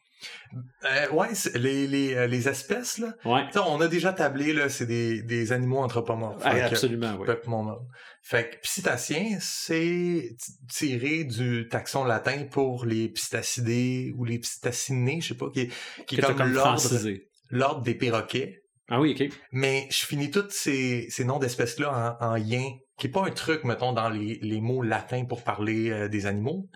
[0.84, 3.16] Euh, ouais, les, les, euh, les, espèces, là.
[3.26, 3.44] Ouais.
[3.56, 6.42] on a déjà tablé, là, c'est des, des animaux anthropomorphes.
[6.44, 7.28] Ah, absolument, oui.
[8.22, 10.36] Fait que psitacien, c'est
[10.70, 15.70] tiré du taxon latin pour les psittacidés ou les psittacinés, je sais pas, qui,
[16.08, 16.54] qui est comme,
[17.50, 18.62] l'ordre des perroquets.
[18.88, 19.30] Ah oui, ok.
[19.52, 23.32] Mais je finis tous ces, ces noms d'espèces-là en, en yin, qui est pas un
[23.32, 26.70] truc, mettons, dans les, les mots latins pour parler euh, des animaux.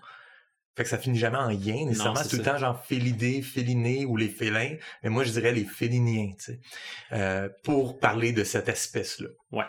[0.76, 2.20] Fait que ça finit jamais en yin, nécessairement.
[2.22, 4.76] C'est tout le temps genre félidé, féliné ou les félins.
[5.02, 6.60] Mais moi, je dirais les féliniens, tu sais.
[7.12, 9.28] Euh, pour parler de cette espèce-là.
[9.50, 9.64] Ouais.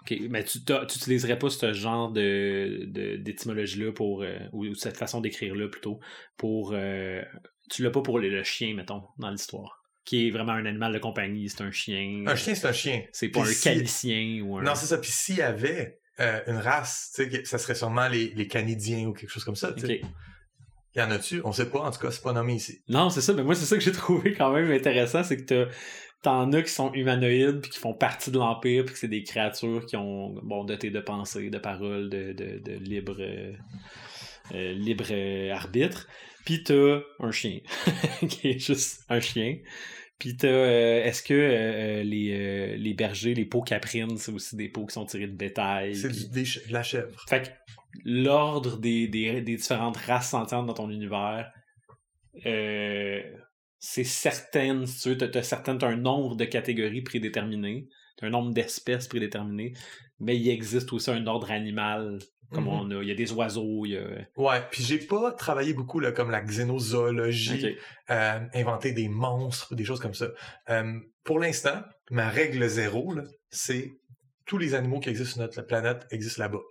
[0.00, 0.16] OK.
[0.30, 2.84] Mais tu n'utiliserais pas ce genre de,
[3.16, 4.22] d'étymologie-là pour.
[4.22, 6.00] Euh, ou, cette façon d'écrire-là plutôt.
[6.36, 6.74] Pour.
[7.70, 9.75] Tu l'as pas pour le, chien, mettons, dans l'histoire.
[10.06, 12.24] Qui est vraiment un animal de compagnie, c'est un chien.
[12.26, 13.02] Un chien, c'est un chien.
[13.12, 14.62] C'est pas un calicien ou un.
[14.62, 14.96] Non, c'est ça.
[14.96, 19.12] Puis s'il y avait une race, tu sais, ça serait sûrement les, les canidiens ou
[19.12, 20.00] quelque chose comme ça, sais.
[20.94, 21.42] Y en a-tu?
[21.44, 22.80] On sait pas, en tout cas, c'est pas nommé ici.
[22.88, 25.68] Non, c'est ça, mais moi, c'est ça que j'ai trouvé quand même intéressant, c'est que
[26.22, 29.22] t'en as qui sont humanoïdes, puis qui font partie de l'Empire, puis que c'est des
[29.22, 33.52] créatures qui ont, bon, doté de pensée, de parole, de, de, de libre, euh,
[34.54, 36.08] euh, libre euh, arbitre.
[36.46, 37.60] Puis t'as un chien,
[38.30, 39.58] qui est juste un chien.
[40.18, 44.94] Puis t'as, est-ce que les, les bergers, les peaux caprines, c'est aussi des peaux qui
[44.94, 45.94] sont tirées de bétail?
[45.94, 47.22] C'est de la chèvre.
[47.28, 47.48] Fait que
[48.04, 51.52] l'ordre des, des, différentes races sentientes dans ton univers,
[52.44, 53.22] euh,
[53.78, 58.52] c'est certaines, si tu veux, t'as, certaines, un nombre de catégories prédéterminées, t'as un nombre
[58.52, 59.74] d'espèces prédéterminées,
[60.18, 62.18] mais il existe aussi un ordre animal,
[62.52, 62.94] comme mm-hmm.
[62.94, 64.06] on a, il y a des oiseaux, il y a...
[64.36, 67.76] Ouais, puis j'ai pas travaillé beaucoup, là, comme la xénozoologie,
[68.10, 70.28] euh, inventer des monstres, des choses comme ça.
[70.70, 73.14] Euh, pour l'instant, ma règle zéro,
[73.50, 73.98] c'est
[74.44, 76.62] tous les animaux qui existent sur notre planète existent là-bas.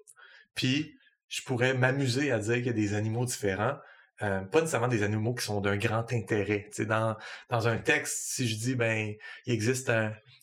[0.55, 0.95] Puis
[1.27, 3.75] je pourrais m'amuser à dire qu'il y a des animaux différents.
[4.21, 6.69] Euh, pas nécessairement des animaux qui sont d'un grand intérêt.
[6.87, 7.17] Dans,
[7.49, 9.13] dans un texte, si je dis ben
[9.45, 9.91] il existe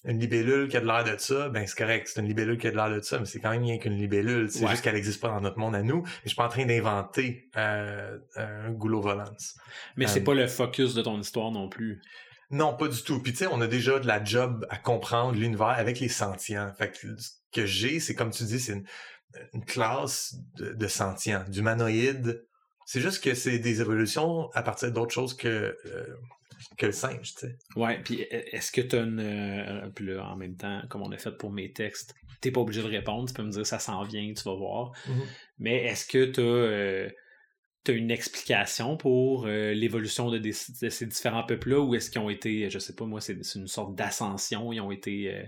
[0.05, 2.67] une libellule qui a de l'air de ça, ben c'est correct, c'est une libellule qui
[2.67, 4.51] a de l'air de ça, mais c'est quand même rien qu'une libellule.
[4.51, 6.05] C'est juste qu'elle n'existe pas dans notre monde à nous.
[6.25, 9.31] je suis pas en train d'inventer euh, un goulot volant.
[9.97, 12.03] Mais c'est euh, pas le focus de ton histoire non plus.
[12.51, 13.23] Non, pas du tout.
[13.23, 16.73] Puis tu sais, on a déjà de la job à comprendre l'univers avec les sentients.
[16.77, 18.85] Fait que ce que j'ai, c'est comme tu dis, c'est une,
[19.55, 22.45] une classe de, de sentients, d'humanoïdes.
[22.85, 26.07] C'est juste que c'est des évolutions à partir d'autres choses que, euh,
[26.77, 27.59] que le singe, tu sais.
[27.77, 29.21] Ouais, puis e, est-ce que tu as une.
[29.21, 32.61] Euh, puis là, en même temps, comme on a fait pour mes textes, t'es pas
[32.61, 34.93] obligé de répondre, tu peux me dire ça s'en vient, tu vas voir.
[35.07, 35.27] Mm-hmm.
[35.59, 36.45] Mais est-ce que tu as.
[36.45, 37.11] Euh,
[37.89, 42.79] une explication pour l'évolution de, de, ces différents peuples-là ou est-ce qu'ils ont été, je
[42.79, 45.45] sais pas moi, c'est une sorte d'ascension, ils ont été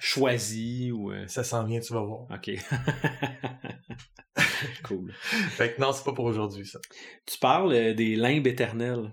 [0.00, 1.12] choisi ou.
[1.12, 2.26] Euh, Ça s'en vient, tu vas voir.
[2.30, 2.50] OK.
[4.84, 5.12] cool.
[5.12, 6.78] fait que non, c'est pas pour aujourd'hui, ça.
[7.26, 9.12] Tu parles euh, des limbes éternelles.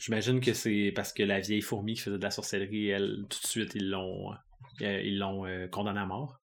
[0.00, 3.40] J'imagine que c'est parce que la vieille fourmi qui faisait de la sorcellerie, elle, tout
[3.40, 4.32] de suite, ils l'ont
[4.82, 6.40] euh, ils l'ont condamné à mort.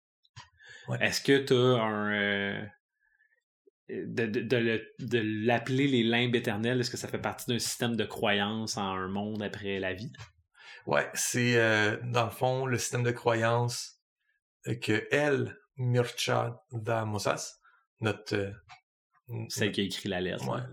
[1.01, 2.67] Est-ce que tu as un.
[3.89, 8.05] de, de, de l'appeler les limbes éternelles, est-ce que ça fait partie d'un système de
[8.05, 10.11] croyance en un monde après la vie?
[10.90, 14.02] Ouais, c'est euh, dans le fond le système de croyance
[14.66, 17.60] euh, que elle, Mircha da Mosas,
[18.02, 18.52] notre euh,
[19.50, 20.50] celle qui a écrit la lettre.
[20.50, 20.64] Ouais,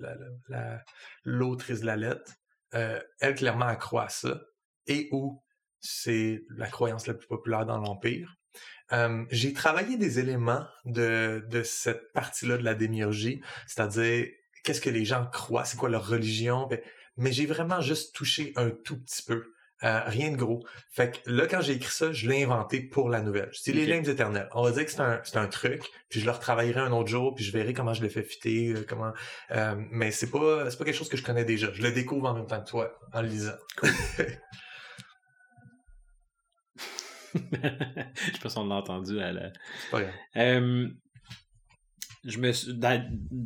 [1.22, 2.32] l'autrice de la lettre,
[2.72, 4.40] elle clairement accroît ça
[4.86, 5.44] et où
[5.80, 8.38] c'est la croyance la plus populaire dans l'empire.
[9.30, 14.28] j'ai travaillé des éléments de, de cette partie-là de la démiurgie, c'est-à-dire
[14.64, 16.80] qu'est-ce que les gens croient, c'est quoi leur religion, ben,
[17.18, 19.52] mais j'ai vraiment juste touché un tout petit peu
[19.84, 20.64] euh, rien de gros.
[20.90, 23.50] Fait que là, quand j'ai écrit ça, je l'ai inventé pour la nouvelle.
[23.52, 24.48] C'est les limbes éternelles.
[24.54, 27.08] On va dire que c'est un, c'est un truc, puis je le retravaillerai un autre
[27.10, 29.12] jour, puis je verrai comment je l'ai fait fitter, euh, comment.
[29.50, 31.70] Euh, mais c'est pas, c'est pas quelque chose que je connais déjà.
[31.74, 33.56] Je le découvre en même temps que toi, en le lisant.
[33.76, 33.90] Cool.
[37.34, 39.52] je sais pas si on l'a entendu à la.
[39.52, 40.14] C'est pas grave.
[42.24, 42.72] je me suis...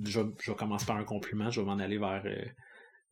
[0.05, 2.23] je, je commence par un compliment, je vais m'en aller vers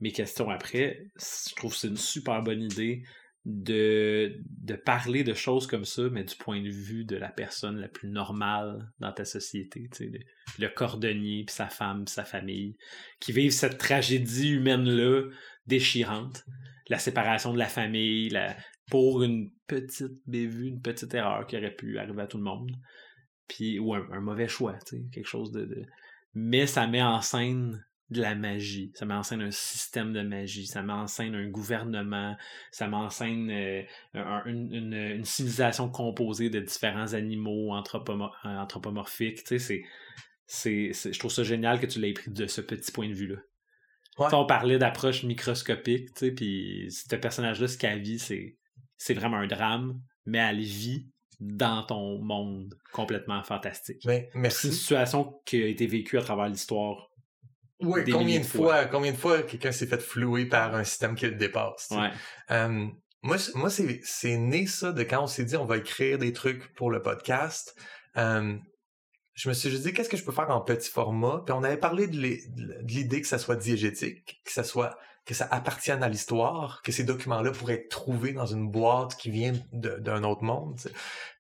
[0.01, 3.03] mes questions après, je trouve que c'est une super bonne idée
[3.45, 7.79] de, de parler de choses comme ça, mais du point de vue de la personne
[7.79, 10.11] la plus normale dans ta société, sais,
[10.59, 12.77] le, cordonnier, puis sa femme, sa famille,
[13.21, 15.31] qui vivent cette tragédie humaine-là
[15.67, 16.45] déchirante,
[16.89, 18.55] la séparation de la famille, la,
[18.91, 22.71] pour une petite bévue, une petite erreur qui aurait pu arriver à tout le monde,
[23.47, 24.79] puis ou un, mauvais choix,
[25.13, 25.87] quelque chose de, de...
[26.35, 30.83] Mais ça met en scène de la magie, ça m'enseigne un système de magie, ça
[30.83, 32.37] m'enseigne un gouvernement,
[32.71, 33.83] ça m'enseigne euh,
[34.47, 39.45] une, une, civilisation composée de différents animaux anthropomorphiques.
[39.45, 39.85] Tu sais,
[40.47, 43.37] c'est, je trouve ça génial que tu l'aies pris de ce petit point de vue-là.
[44.19, 48.57] On parlait d'approche microscopique, tu sais, puis ce personnage-là, ce qu'elle vit, c'est,
[48.97, 51.07] c'est vraiment un drame, mais elle vit
[51.41, 54.03] dans ton monde complètement fantastique.
[54.05, 54.63] Ben, merci.
[54.63, 57.11] C'est une situation qui a été vécue à travers l'histoire.
[57.81, 61.27] Oui, combien de fois, combien de fois quelqu'un s'est fait flouer par un système qui
[61.27, 61.89] le dépasse.
[61.91, 62.11] Ouais.
[63.23, 66.33] moi, moi c'est, c'est né ça de quand on s'est dit on va écrire des
[66.33, 67.77] trucs pour le podcast.
[68.17, 71.43] je me suis juste dit qu'est-ce que je peux faire en petit format?
[71.47, 72.19] Puis on avait parlé de
[72.87, 74.99] l'idée que ça soit diégétique, que ça soit
[75.29, 79.31] que ça appartienne à l'histoire, que ces documents-là pourraient être trouvés dans une boîte qui
[79.31, 80.81] vient d'un autre monde.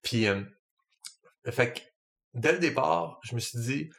[0.02, 0.42] Puis, euh,
[1.48, 1.80] fait que,
[2.34, 3.90] dès le départ, je me suis dit,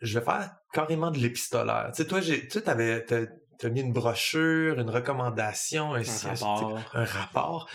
[0.00, 1.90] je vais faire carrément de l'épistolaire.
[1.94, 6.80] Tu sais, toi, j'ai, tu avais, t'as mis une brochure, une recommandation, un, rapport.
[6.94, 7.68] Un rapport.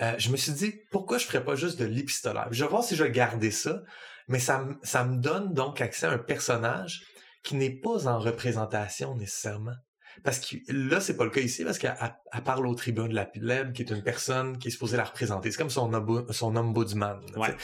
[0.00, 2.48] Euh, je me suis dit, pourquoi je ferais pas juste de l'épistolaire?
[2.50, 3.82] Je vais voir si je vais garder ça,
[4.28, 7.02] mais ça, ça me donne donc accès à un personnage
[7.42, 9.76] qui n'est pas en représentation nécessairement.
[10.24, 11.94] Parce que là, c'est pas le cas ici, parce qu'elle
[12.44, 15.50] parle au tribun de la plèbe, qui est une personne qui est supposée la représenter.
[15.50, 15.90] C'est comme son,
[16.30, 17.20] son ombudsman.
[17.36, 17.56] Ouais.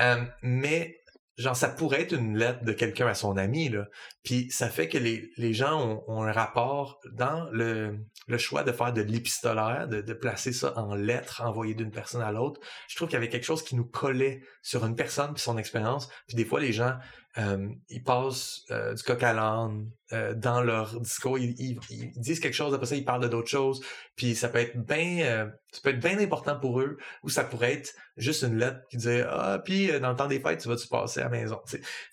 [0.00, 0.98] Euh, mais
[1.36, 3.86] genre ça pourrait être une lettre de quelqu'un à son ami là.
[4.22, 7.98] Puis ça fait que les, gens ont, un rapport dans le,
[8.38, 12.32] choix de faire de l'épistolaire de, de placer ça en lettres envoyées d'une personne à
[12.32, 12.60] l'autre.
[12.88, 15.58] Je trouve qu'il y avait quelque chose qui nous collait sur une personne puis son
[15.58, 16.08] expérience.
[16.26, 16.96] Puis des fois les gens
[17.38, 21.38] euh, ils passent euh, du coq à l'âne euh, dans leur discours.
[21.38, 23.82] Ils, ils, disent quelque chose, après ça, ils parlent d'autres choses.
[24.16, 27.72] Puis ça peut être bien ça peut être bien important pour eux, ou ça pourrait
[27.72, 30.86] être juste une lettre qui dit Ah, puis dans le temps des fêtes, tu vas-tu
[30.88, 31.60] passer à la maison.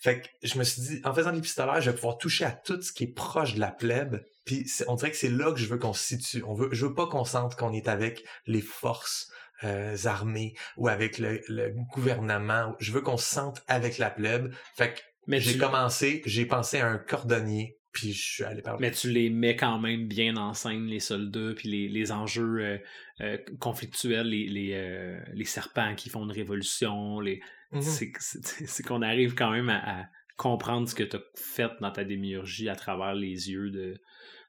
[0.00, 2.80] Fait que je me suis dit, en faisant l'épistolaire, je vais pouvoir toucher à tout
[2.80, 4.24] ce qui est proche de la plèbe.
[4.46, 6.42] Puis on dirait que c'est là que je veux qu'on se situe.
[6.46, 9.30] On veut, je veux pas qu'on sente qu'on est avec les forces
[9.62, 12.74] euh, armées ou avec le, le, gouvernement.
[12.78, 14.54] Je veux qu'on se sente avec la plèbe.
[14.74, 15.00] Fait que
[15.30, 18.80] mais j'ai commencé, j'ai pensé à un cordonnier, puis je suis allé parler.
[18.80, 22.58] Mais tu les mets quand même bien en scène, les soldats, puis les, les enjeux
[22.58, 22.78] euh,
[23.20, 27.20] euh, conflictuels, les, les, euh, les, serpents qui font une révolution.
[27.20, 27.40] Les...
[27.72, 28.66] Mm-hmm.
[28.66, 30.06] C'est qu'on arrive quand même à,
[30.36, 33.94] comprendre ce que tu as fait dans ta démiurgie à travers les yeux de.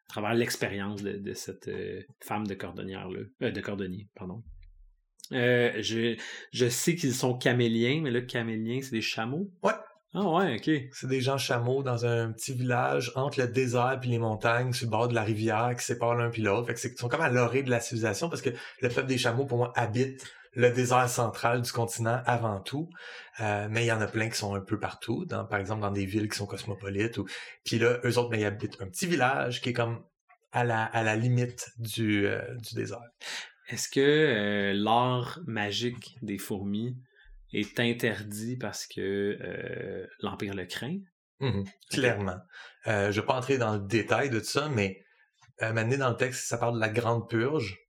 [0.08, 1.70] à travers l'expérience de, de, cette
[2.22, 3.52] femme de cordonnière-là.
[3.52, 4.42] de cordonnier, pardon.
[5.30, 6.18] je,
[6.52, 9.52] je sais qu'ils sont caméliens, mais là, caméliens, c'est des chameaux?
[9.62, 9.74] Ouais.
[10.14, 10.90] Ah ouais, ok.
[10.92, 14.88] C'est des gens chameaux dans un petit village entre le désert puis les montagnes, sur
[14.88, 16.68] le bord de la rivière qui sépare l'un puis l'autre.
[16.68, 18.50] Fait que ils sont comme à l'orée de la civilisation parce que
[18.82, 22.90] le peuple des chameaux, pour moi, habite le désert central du continent avant tout.
[23.40, 25.82] Euh, mais il y en a plein qui sont un peu partout, dans, par exemple
[25.82, 27.18] dans des villes qui sont cosmopolites.
[27.18, 27.26] Ou...
[27.64, 30.04] Puis là, eux autres, mais ils habitent un petit village qui est comme
[30.52, 33.00] à la, à la limite du, euh, du désert.
[33.70, 36.98] Est-ce que euh, l'art magique des fourmis
[37.54, 41.00] est interdit parce que euh, l'Empire le craint.
[41.40, 42.38] Mmh clairement.
[42.88, 45.04] Euh, je ne vais pas entrer dans le détail de tout ça, mais
[45.62, 47.80] euh, maintenant dans le texte, ça parle de la grande purge.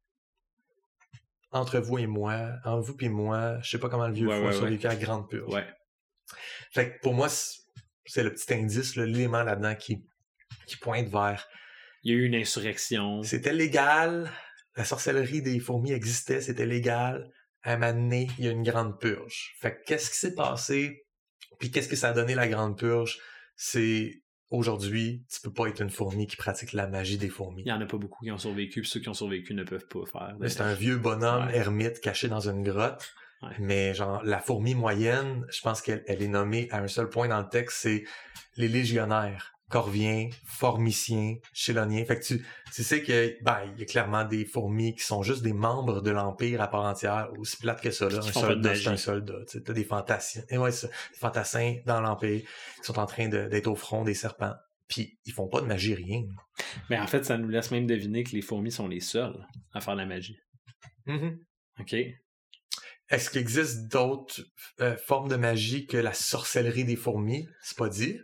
[1.50, 4.52] Entre vous et moi, entre vous et moi, je sais pas comment le vieux ouais,
[4.52, 5.54] fou ouais, à la grande purge.
[6.72, 10.02] Fait que pour moi, c'est le petit indice, l'élément là-dedans qui,
[10.66, 11.46] qui pointe vers.
[12.02, 13.22] Il y a eu une insurrection.
[13.22, 14.30] C'était légal.
[14.76, 17.30] La sorcellerie des fourmis existait, c'était légal
[17.62, 19.54] à un moment donné, il y a une grande purge.
[19.60, 21.04] Fait qu'est-ce qui s'est passé?
[21.58, 23.18] Puis qu'est-ce que ça a donné la grande purge?
[23.56, 27.62] C'est aujourd'hui, tu peux pas être une fourmi qui pratique la magie des fourmis.
[27.64, 29.64] Il y en a pas beaucoup qui ont survécu, puis ceux qui ont survécu ne
[29.64, 30.36] peuvent pas faire.
[30.48, 33.14] C'est un vieux bonhomme ermite caché dans une grotte.
[33.58, 37.40] Mais genre, la fourmi moyenne, je pense qu'elle est nommée à un seul point dans
[37.40, 38.04] le texte, c'est
[38.56, 39.51] les légionnaires.
[39.72, 42.04] Corvien, Formicien, Chélonien.
[42.04, 45.22] Fait que tu, tu sais que ben, il y a clairement des fourmis qui sont
[45.22, 48.10] juste des membres de l'Empire à part entière, aussi plate que ça.
[48.10, 48.18] Là.
[48.18, 49.38] Un soldat, c'est un soldat.
[49.50, 50.42] Tu as des fantassins.
[50.50, 54.52] Et ouais, des fantassins dans l'Empire qui sont en train d'être au front des serpents.
[54.88, 56.22] Puis ils font pas de magie, rien.
[56.90, 59.80] Mais en fait, ça nous laisse même deviner que les fourmis sont les seuls à
[59.80, 60.36] faire de la magie.
[61.06, 61.38] Mm-hmm.
[61.80, 61.96] OK.
[63.08, 64.42] Est-ce qu'il existe d'autres
[64.80, 67.48] euh, formes de magie que la sorcellerie des fourmis?
[67.62, 68.18] C'est pas dit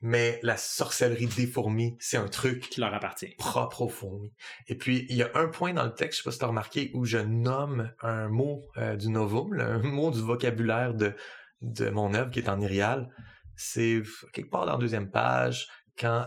[0.00, 3.34] mais la sorcellerie des fourmis, c'est un truc qui leur appartient.
[3.38, 4.32] Propre aux fourmis.
[4.68, 6.44] Et puis, il y a un point dans le texte, je sais pas si tu
[6.44, 11.14] as remarqué, où je nomme un mot euh, du novum, un mot du vocabulaire de,
[11.60, 13.08] de mon œuvre qui est en irial.
[13.56, 14.02] C'est
[14.32, 15.68] quelque part dans la deuxième page,
[15.98, 16.26] quand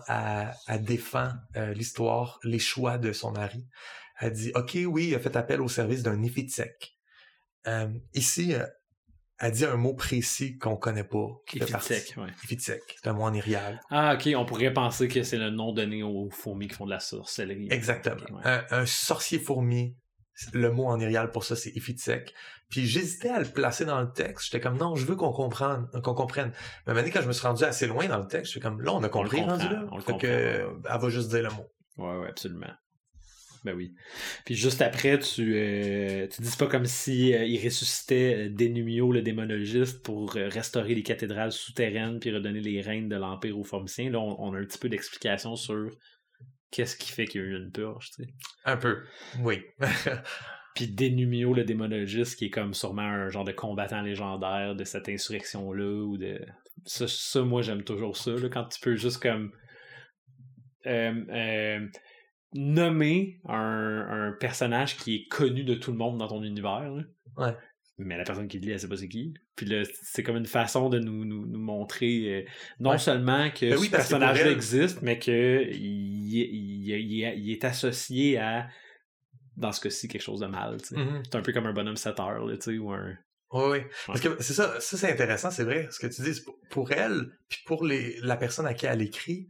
[0.67, 3.65] elle, défend euh, l'histoire, les choix de son mari.
[4.19, 6.97] Elle dit, OK, oui, il a fait appel au service d'un épithèque.
[7.67, 8.53] Euh, ici,
[9.39, 11.27] elle dit un mot précis qu'on connaît pas.
[11.47, 12.27] Qui fait ouais.
[12.45, 12.97] Épithèque.
[13.01, 13.81] C'est un mot en irial.
[13.89, 16.91] Ah, ok, on pourrait penser que c'est le nom donné aux fourmis qui font de
[16.91, 17.67] la sorcellerie.
[17.69, 18.37] Exactement.
[18.37, 18.41] Ouais.
[18.45, 19.95] un, un sorcier fourmi,
[20.53, 22.33] le mot en irial pour ça, c'est Ifitzek.
[22.69, 24.45] Puis j'hésitais à le placer dans le texte.
[24.45, 25.87] J'étais comme, non, je veux qu'on comprenne.
[26.03, 26.51] qu'on comprenne.
[26.87, 28.93] Mais maintenant, quand je me suis rendu assez loin dans le texte, j'étais comme, là,
[28.93, 29.85] on a compris, comprend, rendu là.
[29.91, 30.73] on le comprend, que, ouais.
[30.89, 31.67] elle va juste dire le mot.
[31.97, 32.71] Ouais, ouais, absolument.
[33.65, 33.95] Ben oui.
[34.45, 39.11] Puis juste après, tu, euh, tu dis pas comme si euh, il ressuscitait euh, Dénumio,
[39.11, 43.63] le démonologiste, pour euh, restaurer les cathédrales souterraines puis redonner les règnes de l'Empire aux
[43.63, 44.11] Formiciens.
[44.11, 45.89] Là, on, on a un petit peu d'explication sur
[46.69, 48.29] qu'est-ce qui fait qu'il y a eu une purge, tu sais.
[48.65, 48.99] Un peu.
[49.41, 49.63] Oui.
[50.75, 55.09] Puis Dénumio, le démonologiste, qui est comme sûrement un genre de combattant légendaire de cette
[55.09, 56.39] insurrection-là, ou de...
[56.85, 59.51] Ça, ça, moi, j'aime toujours ça, là, quand tu peux juste comme...
[60.85, 61.87] euh, euh,
[62.55, 66.89] nommer un, un personnage qui est connu de tout le monde dans ton univers.
[66.91, 67.03] là.
[67.37, 67.53] Ouais.
[67.97, 69.33] Mais la personne qui le lit, elle sait pas c'est qui.
[69.55, 72.45] Puis là, c'est comme une façon de nous, nous, nous montrer euh,
[72.81, 72.97] non Ouais.
[72.97, 77.37] seulement que Ben ce personnage-là elle- existe, mais que il, est- il, est- il est-
[77.39, 78.67] il est associé à,
[79.55, 80.75] dans ce cas-ci, quelque chose de mal.
[80.91, 81.23] Mhm.
[81.23, 83.15] C'est un peu comme un bonhomme 7 heures, là, tu sais, ou un...
[83.51, 83.79] Oui, oui.
[84.07, 86.41] Parce que c'est ça, ça c'est intéressant, c'est vrai, ce que tu dis.
[86.43, 89.47] pour- Pour elle, puis pour les, la personne à qui elle écrit,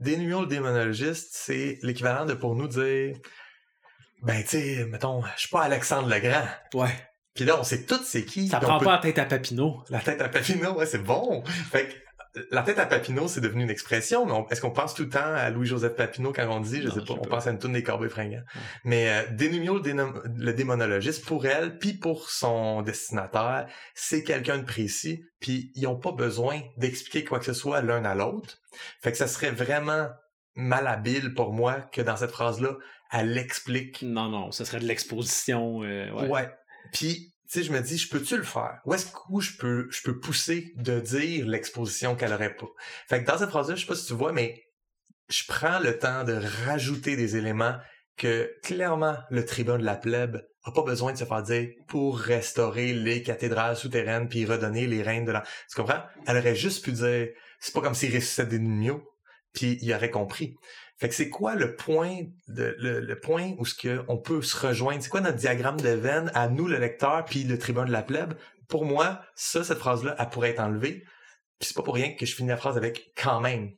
[0.00, 3.16] Dénuon le démonologiste, c'est l'équivalent de pour nous dire,
[4.22, 6.46] ben, tu sais, mettons, je suis pas Alexandre le Grand.
[6.74, 6.90] Ouais.
[7.34, 8.48] Puis là, on sait tous c'est qui.
[8.48, 9.82] Ça on prend peut- pas la tête à Papineau.
[9.88, 11.42] La tête à Papineau, ouais, c'est bon.
[11.44, 11.94] Fait que,
[12.50, 15.18] la tête à Papineau, c'est devenu une expression, mais est-ce qu'on pense tout le temps
[15.34, 17.28] à Louis-Joseph Papineau quand on dit, je Non, sais pas, on pas.
[17.30, 18.42] pense à une tourne des Corbeaux fringants.
[18.84, 24.58] Mais euh, Dénumio, le, dénom- le démonologiste, pour elle, puis pour son destinataire, c'est quelqu'un
[24.58, 28.58] de précis, puis ils ont pas besoin d'expliquer quoi que ce soit l'un à l'autre.
[29.02, 30.08] Fait que ça serait vraiment
[30.54, 32.74] malhabile pour moi que dans cette phrase-là,
[33.12, 35.82] elle explique Non, non, ce serait de l'exposition.
[35.82, 36.28] euh, ouais.
[36.28, 36.48] Ouais.
[36.92, 38.80] Puis, sais, je me dis, je peux-tu le faire?
[38.84, 42.68] Où est-ce que je peux, je peux pousser de dire l'exposition qu'elle aurait pas?
[43.08, 44.62] Fait que dans cette phrase-là, je sais pas si tu vois, mais
[45.28, 47.76] je prends le temps de rajouter des éléments
[48.16, 52.18] que, clairement, le tribun de la plèbe a pas besoin de se faire dire pour
[52.18, 55.42] restaurer les cathédrales souterraines puis redonner les règnes de la...
[55.70, 56.02] Tu comprends?
[56.26, 57.28] Elle aurait juste pu dire,
[57.58, 59.02] c'est pas comme s'il ressuscitait des numios,
[59.52, 60.54] puis il aurait compris.
[61.00, 64.42] Fait que c'est quoi le point de le, le point où ce que on peut
[64.42, 65.02] se rejoindre?
[65.02, 68.02] C'est quoi notre diagramme de veine à nous le lecteur puis le tribun de la
[68.02, 68.34] plèbe?
[68.68, 71.02] Pour moi, ça cette phrase là, elle pourrait être enlevée.
[71.58, 73.72] Puis c'est pas pour rien que je finis la phrase avec quand même.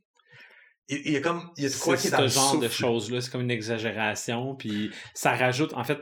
[0.88, 2.66] Il y a comme il y a quoi qui est dans ce le genre de
[2.68, 2.80] souffle.
[2.80, 5.98] choses-là, c'est comme une exagération, puis ça rajoute, en fait,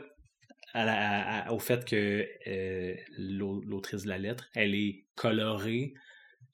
[0.73, 5.05] à la- à- à- au fait que euh, l'au- l'autrice de la lettre, elle est
[5.15, 5.93] colorée,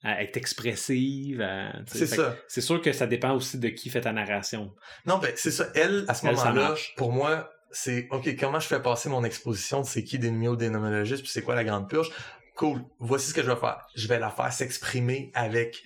[0.02, 1.46] elle est expressive.
[1.86, 2.36] C'est ça.
[2.46, 4.74] C'est sûr que ça dépend aussi de qui fait ta narration.
[5.06, 5.68] Non, ben c'est ça.
[5.74, 9.86] Elle, à ce moment-là, pour moi, c'est OK, comment je fais passer mon exposition de
[9.86, 12.10] c'est qui des démonologistes puis c'est quoi la grande purge?
[12.56, 12.82] Cool.
[12.98, 13.86] Voici ce que je vais faire.
[13.94, 15.82] Je vais la faire s'exprimer avec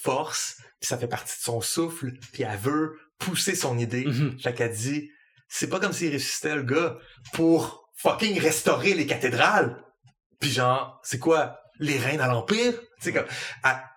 [0.00, 4.04] force, puis ça fait partie de son souffle, puis elle veut pousser son idée.
[4.04, 4.38] Mhm.
[4.38, 5.10] Fait qu'elle dit,
[5.48, 6.96] c'est pas comme s'il ressuscitait le gars
[7.32, 9.82] pour fucking restaurer les cathédrales.
[10.40, 11.58] Puis genre, c'est quoi?
[11.80, 12.72] Les reines à l'Empire?
[13.00, 13.26] Tu sais, comme,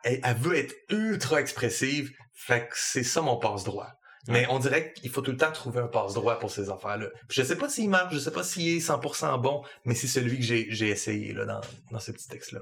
[0.03, 2.11] elle, veut être ultra expressive.
[2.33, 3.91] Fait que c'est ça mon passe-droit.
[4.29, 7.07] Mais on dirait qu'il faut tout le temps trouver un passe-droit pour ces affaires-là.
[7.31, 10.37] Je sais pas s'il marche, je sais pas s'il est 100% bon, mais c'est celui
[10.37, 12.59] que j'ai, essayé, là, dans, dans ce petit texte-là.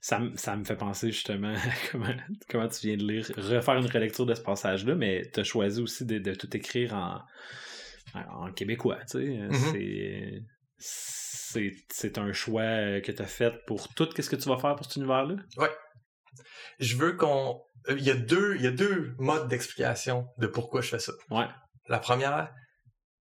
[0.00, 2.14] Ça, m- ça me fait penser justement à comment,
[2.48, 5.82] comment tu viens de lire, refaire une relecture de ce passage-là, mais tu as choisi
[5.82, 7.20] aussi de, de tout écrire en,
[8.14, 9.26] en québécois, tu sais.
[9.26, 9.52] Mhm.
[9.72, 10.42] C'est-
[10.78, 11.27] C'est
[11.90, 14.08] c'est un choix euh, que tu as fait pour tout.
[14.08, 15.36] Qu'est-ce que tu vas faire pour cet univers-là?
[16.78, 20.46] Je veux qu'on, euh, il y a deux, il y a deux modes d'explication de
[20.46, 21.12] pourquoi je fais ça.
[21.30, 21.46] Ouais.
[21.88, 22.52] La première,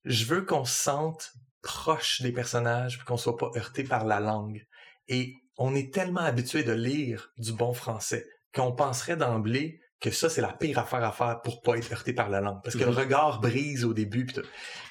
[0.05, 1.31] je veux qu'on se sente
[1.61, 4.65] proche des personnages qu'on soit pas heurté par la langue.
[5.07, 10.29] Et on est tellement habitué de lire du bon français qu'on penserait d'emblée que ça,
[10.29, 12.59] c'est la pire affaire à faire pour pas être heurté par la langue.
[12.63, 12.91] Parce que Mhm.
[12.91, 14.25] le regard brise au début.
[14.25, 14.41] pis tout.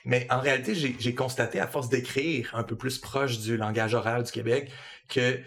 [0.04, 4.24] Mais en réalité, j'ai constaté, à force d'écrire un peu plus proche du langage oral
[4.24, 4.70] du Québec,
[5.08, 5.40] que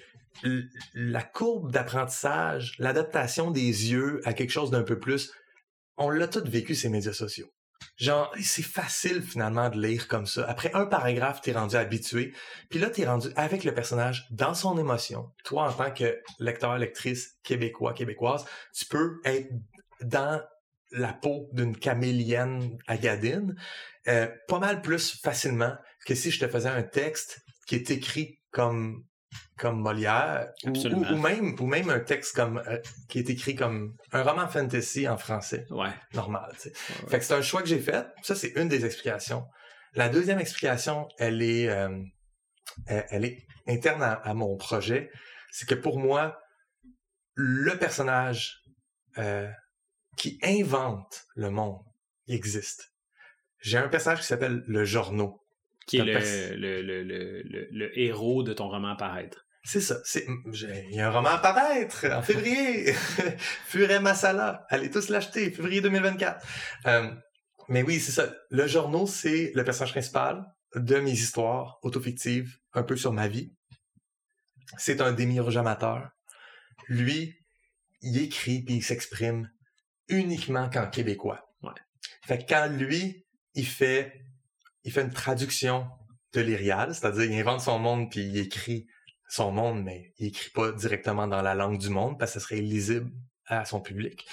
[0.94, 5.32] la courbe d'apprentissage, l'adaptation des yeux à quelque chose d'un peu plus,
[5.98, 7.52] on l'a tout vécu ces médias sociaux.
[8.00, 10.46] Genre, c'est facile finalement de lire comme ça.
[10.48, 12.34] Après un paragraphe, t'es rendu habitué.
[12.70, 15.30] Puis là, t'es rendu avec le personnage dans son émotion.
[15.44, 19.50] Toi, en tant que lecteur, lectrice québécois, québécoise, tu peux être
[20.02, 20.42] dans
[20.92, 23.56] la peau d'une camélienne agadine
[24.08, 28.40] euh, pas mal plus facilement que si je te faisais un texte qui est écrit
[28.52, 29.04] comme
[29.58, 31.10] comme Molière ou, Absolument.
[31.10, 32.80] ou- ou même ou même un texte comme euh,
[33.10, 35.90] qui est écrit comme un roman fantasy en français Ouais.
[36.14, 36.50] normal.
[36.66, 37.10] Ouais, ouais.
[37.10, 38.06] Fait que c'est un choix que j'ai fait.
[38.22, 39.46] Ça, c'est une des explications.
[39.94, 41.90] La deuxième explication, elle est, euh,
[42.88, 45.12] elle, est interne à, à mon projet.
[45.52, 46.40] C'est que pour moi,
[47.36, 48.62] le personnage
[49.18, 49.50] euh,
[50.18, 51.80] qui invente le monde,
[52.28, 52.94] existe.
[53.62, 55.42] J'ai un personnage qui s'appelle le Journaux.
[55.90, 56.04] Qui est
[56.56, 59.48] le, héros de ton roman Paraître.
[59.64, 59.98] C'est ça.
[60.16, 62.94] Il y a un roman à paraître en février.
[63.66, 64.68] Furet Masala.
[64.70, 65.50] Allez tous l'acheter.
[65.50, 66.46] Février 2024.
[66.86, 67.12] Euh,
[67.70, 68.32] mais oui, c'est ça.
[68.52, 70.46] Le journaux, c'est le personnage principal
[70.76, 73.52] de mes histoires autofictives, un peu sur ma vie.
[74.78, 76.10] C'est un démiurge amateur.
[76.88, 77.36] Lui,
[78.02, 79.50] il écrit puis il s'exprime
[80.08, 81.50] uniquement qu'en québécois.
[81.64, 81.72] Ouais.
[82.26, 83.26] Fait que quand lui,
[83.56, 84.22] il fait,
[84.90, 85.88] il fait une traduction
[86.34, 88.88] de l'Irial, c'est-à-dire il invente son monde puis il écrit
[89.30, 92.46] son monde, mais il écrit pas directement dans la langue du monde parce que ce
[92.46, 93.12] serait illisible
[93.46, 94.26] à son public.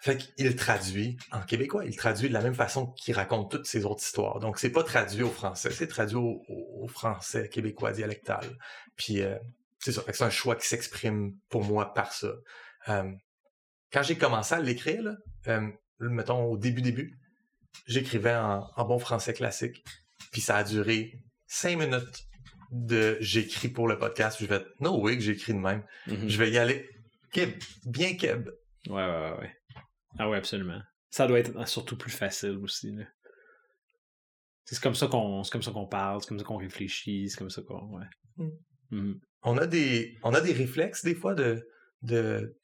[0.00, 1.84] Fait qu'il traduit en québécois.
[1.84, 4.40] Il traduit de la même façon qu'il raconte toutes ses autres histoires.
[4.40, 8.56] Donc, c'est pas traduit au français, c'est traduit au, français québécois dialectal.
[8.96, 9.36] Puis, euh,
[9.80, 10.02] c'est ça.
[10.10, 12.32] C'est un choix qui s'exprime pour moi par ça.
[12.88, 13.12] Euh,
[13.92, 15.14] quand j'ai commencé à l'écrire,
[15.48, 15.68] euh,
[16.00, 17.18] mettons au début début,
[17.86, 19.84] j'écrivais en, en bon français classique.
[20.32, 22.24] Puis ça a duré cinq minutes
[22.70, 24.36] de j'écris pour le podcast.
[24.36, 25.84] Puis je vais no way que j'écris de même.
[26.06, 26.28] Mhm.
[26.28, 26.88] Je vais y aller
[27.32, 27.50] keb,
[27.86, 28.48] bien keb.
[28.88, 29.56] Ouais, ouais, ouais, ouais.
[30.18, 30.80] Ah ouais, absolument.
[31.10, 32.90] Ça doit être surtout plus facile aussi.
[32.92, 33.04] là.
[34.64, 37.38] C'est comme ça qu'on c'est comme ça qu'on parle, c'est comme ça qu'on réfléchit, c'est
[37.38, 37.98] comme ça qu'on.
[37.98, 38.06] Ouais.
[38.38, 38.50] Mm.
[38.90, 39.20] Mhm.
[39.42, 41.68] On a des on a des réflexes des fois de
[42.02, 42.56] de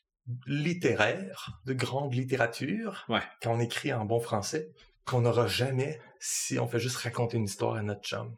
[0.46, 3.22] littéraire, de grande littérature Ouais.
[3.42, 4.70] quand on écrit en bon français
[5.04, 8.36] qu'on n'aura jamais si on fait juste raconter une histoire à notre chum.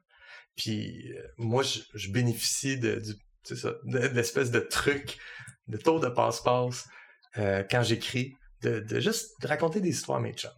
[0.57, 3.15] Puis euh, moi je, bénéficie de du
[3.57, 5.19] ça, de, de l'espèce de truc
[5.69, 6.87] de tour de passe-passe
[7.39, 10.51] euh, quand j'écris de, de juste raconter des histoires à mes chums.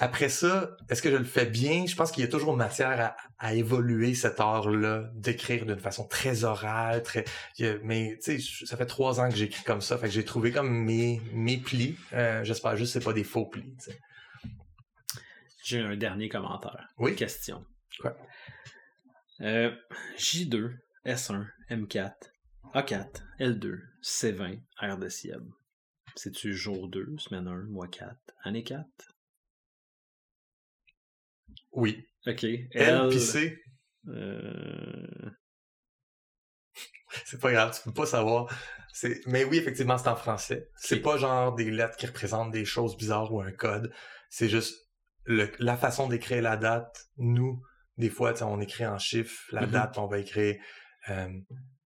[0.00, 1.84] Après ça, est-ce que je le fais bien?
[1.86, 6.44] Je pense qu'il y a toujours matière à, évoluer cet art-là, d'écrire d'une façon très
[6.44, 7.24] orale, très.
[7.82, 10.50] mais tu sais, ça fait trois ans que j'écris comme ça, fait que j'ai trouvé
[10.50, 11.96] comme mes, mes plis.
[12.14, 13.76] Euh, J'espère juste que c'est pas des faux plis.
[15.62, 16.88] J'ai un dernier commentaire.
[16.98, 17.14] Oui.
[17.16, 17.64] Question.
[18.00, 18.16] Quoi?
[19.40, 19.74] Euh,
[20.16, 20.76] J2,
[21.06, 22.12] S1, M4,
[22.74, 25.42] A4, L2, C20, R de Sieb.
[26.16, 28.14] C'est-tu jour 2, semaine 1, mois 4,
[28.44, 28.84] année 4?
[31.72, 32.06] Oui.
[32.26, 32.44] Ok.
[32.44, 33.58] L L, puis C,
[34.08, 35.30] euh,
[37.24, 38.52] c'est pas grave, tu peux pas savoir.
[39.26, 40.68] Mais oui, effectivement, c'est en français.
[40.76, 41.02] C'est Ok.
[41.02, 43.92] pas genre des lettres qui représentent des choses bizarres ou un code.
[44.28, 44.81] C'est juste
[45.24, 47.06] le, la façon d'écrire la date.
[47.18, 47.62] Nous,
[47.98, 49.70] des fois, on écrit en chiffres la Mhm.
[49.70, 50.56] date, on va écrire
[51.10, 51.28] euh,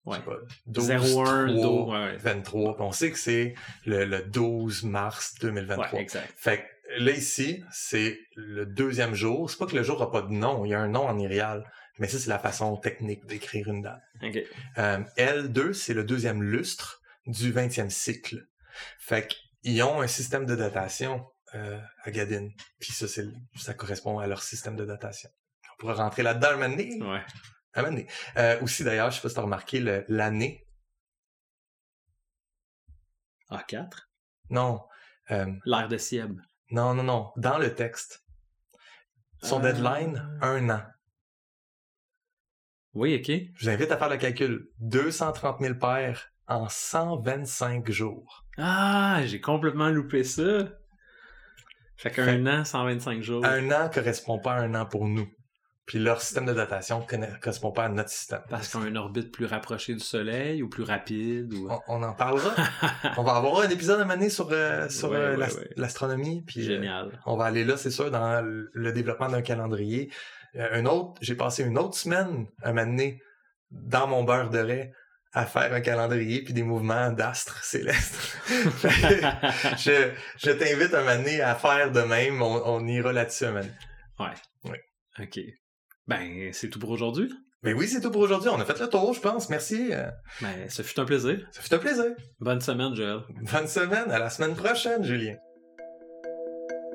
[0.06, 0.18] je ouais.
[0.18, 0.36] sais pas,
[0.68, 2.18] 12, 01, 3, do- ouais, ouais.
[2.18, 2.76] 23.
[2.76, 3.54] Puis on sait que c'est
[3.86, 5.94] le, le 12 mars 2023.
[5.94, 6.34] Ouais, exact.
[6.38, 9.50] Fait que là, ici, c'est le deuxième jour.
[9.50, 10.66] C'est pas que le jour a pas de nom.
[10.66, 11.70] Il y a un nom en irial.
[12.00, 14.02] Mais ça, c'est la façon technique d'écrire une date.
[14.24, 14.38] Ok.
[14.78, 18.48] Euh, L2, c'est le deuxième lustre du 20e cycle.
[19.00, 19.28] Fait
[19.62, 21.26] qu'ils ont un système de datation
[21.56, 22.50] euh, à Gadin.
[22.80, 23.26] Puis ça, c'est,
[23.58, 25.30] ça correspond à leur système de datation.
[25.74, 27.02] On pourra rentrer là-dedans un moment donné.
[27.04, 27.24] Ouais.
[27.74, 28.08] Un moment donné.
[28.38, 30.68] Euh, aussi, d'ailleurs, je sais pas si t'as remarqué l'année.
[33.52, 34.08] A4.
[34.50, 34.84] Non.
[35.32, 36.40] Euh, L'air de Sieb.
[36.72, 37.32] non, non, non.
[37.38, 38.24] Dans le texte.
[39.42, 39.72] Son Euh.
[39.72, 40.84] deadline, un an.
[42.94, 43.32] Oui, ok.
[43.56, 44.70] Je vous invite à faire le calcul.
[44.80, 48.46] 230 000 paires en 125 jours.
[48.58, 50.68] Ah, j'ai complètement loupé ça.
[52.00, 53.46] Fait qu'un an, 125 jours.
[53.46, 55.28] Un an correspond pas à un an pour nous.
[55.86, 58.42] Puis leur système de datation ne correspond pas à notre système.
[58.48, 61.68] Parce qu'on a une orbite plus rapprochée du Soleil ou plus rapide ou...
[61.70, 62.54] on, on en parlera.
[63.18, 65.70] on va avoir un épisode à mener sur, euh, sur Ouais, euh, ouais, l'ast- ouais.
[65.78, 66.46] l'astronomie.
[66.58, 67.20] Euh, Génial.
[67.26, 70.12] on va aller là, c'est sûr, dans le développement d'un calendrier.
[70.56, 73.20] Un autre, j'ai passé une autre semaine à m'amener
[73.72, 74.94] dans mon beurre de raie
[75.34, 78.38] à faire un calendrier puis des mouvements d'astres célestes.
[79.78, 82.42] je je t'invite à m'amener à faire de même.
[82.42, 83.66] On, on ira là-dessus un moment
[84.20, 84.80] donné.
[85.20, 85.40] ok.
[86.08, 87.30] Ben, c'est tout pour aujourd'hui.
[87.62, 88.50] Mais oui, c'est tout pour aujourd'hui.
[88.50, 89.50] On a fait le tour, je pense.
[89.50, 89.90] Merci.
[89.92, 90.10] euh,
[90.42, 91.46] Ben, ce fut un plaisir.
[91.52, 92.06] Ça fait un plaisir.
[92.40, 93.20] Bonne semaine, Joël.
[93.52, 94.10] Bonne semaine.
[94.10, 95.36] À la semaine prochaine, Julien.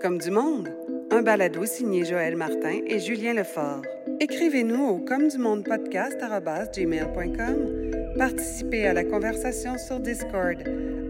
[0.02, 0.70] Comme du monde,
[1.10, 3.82] un balado signé Joël Martin et Julien Lefort.
[4.20, 7.83] Écrivez-nous au comme du monde podcast@gmail.com.
[8.18, 10.58] Participez à la conversation sur Discord.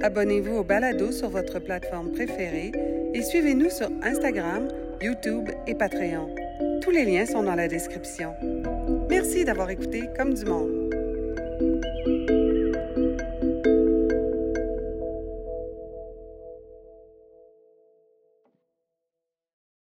[0.02, 2.72] Abonnez-vous au balado sur votre plateforme préférée
[3.12, 4.68] et suivez-nous sur Instagram,
[5.02, 6.35] YouTube et Patreon.
[6.81, 8.35] Tous les liens sont dans la description.
[9.10, 10.84] Merci d'avoir écouté Comme du monde.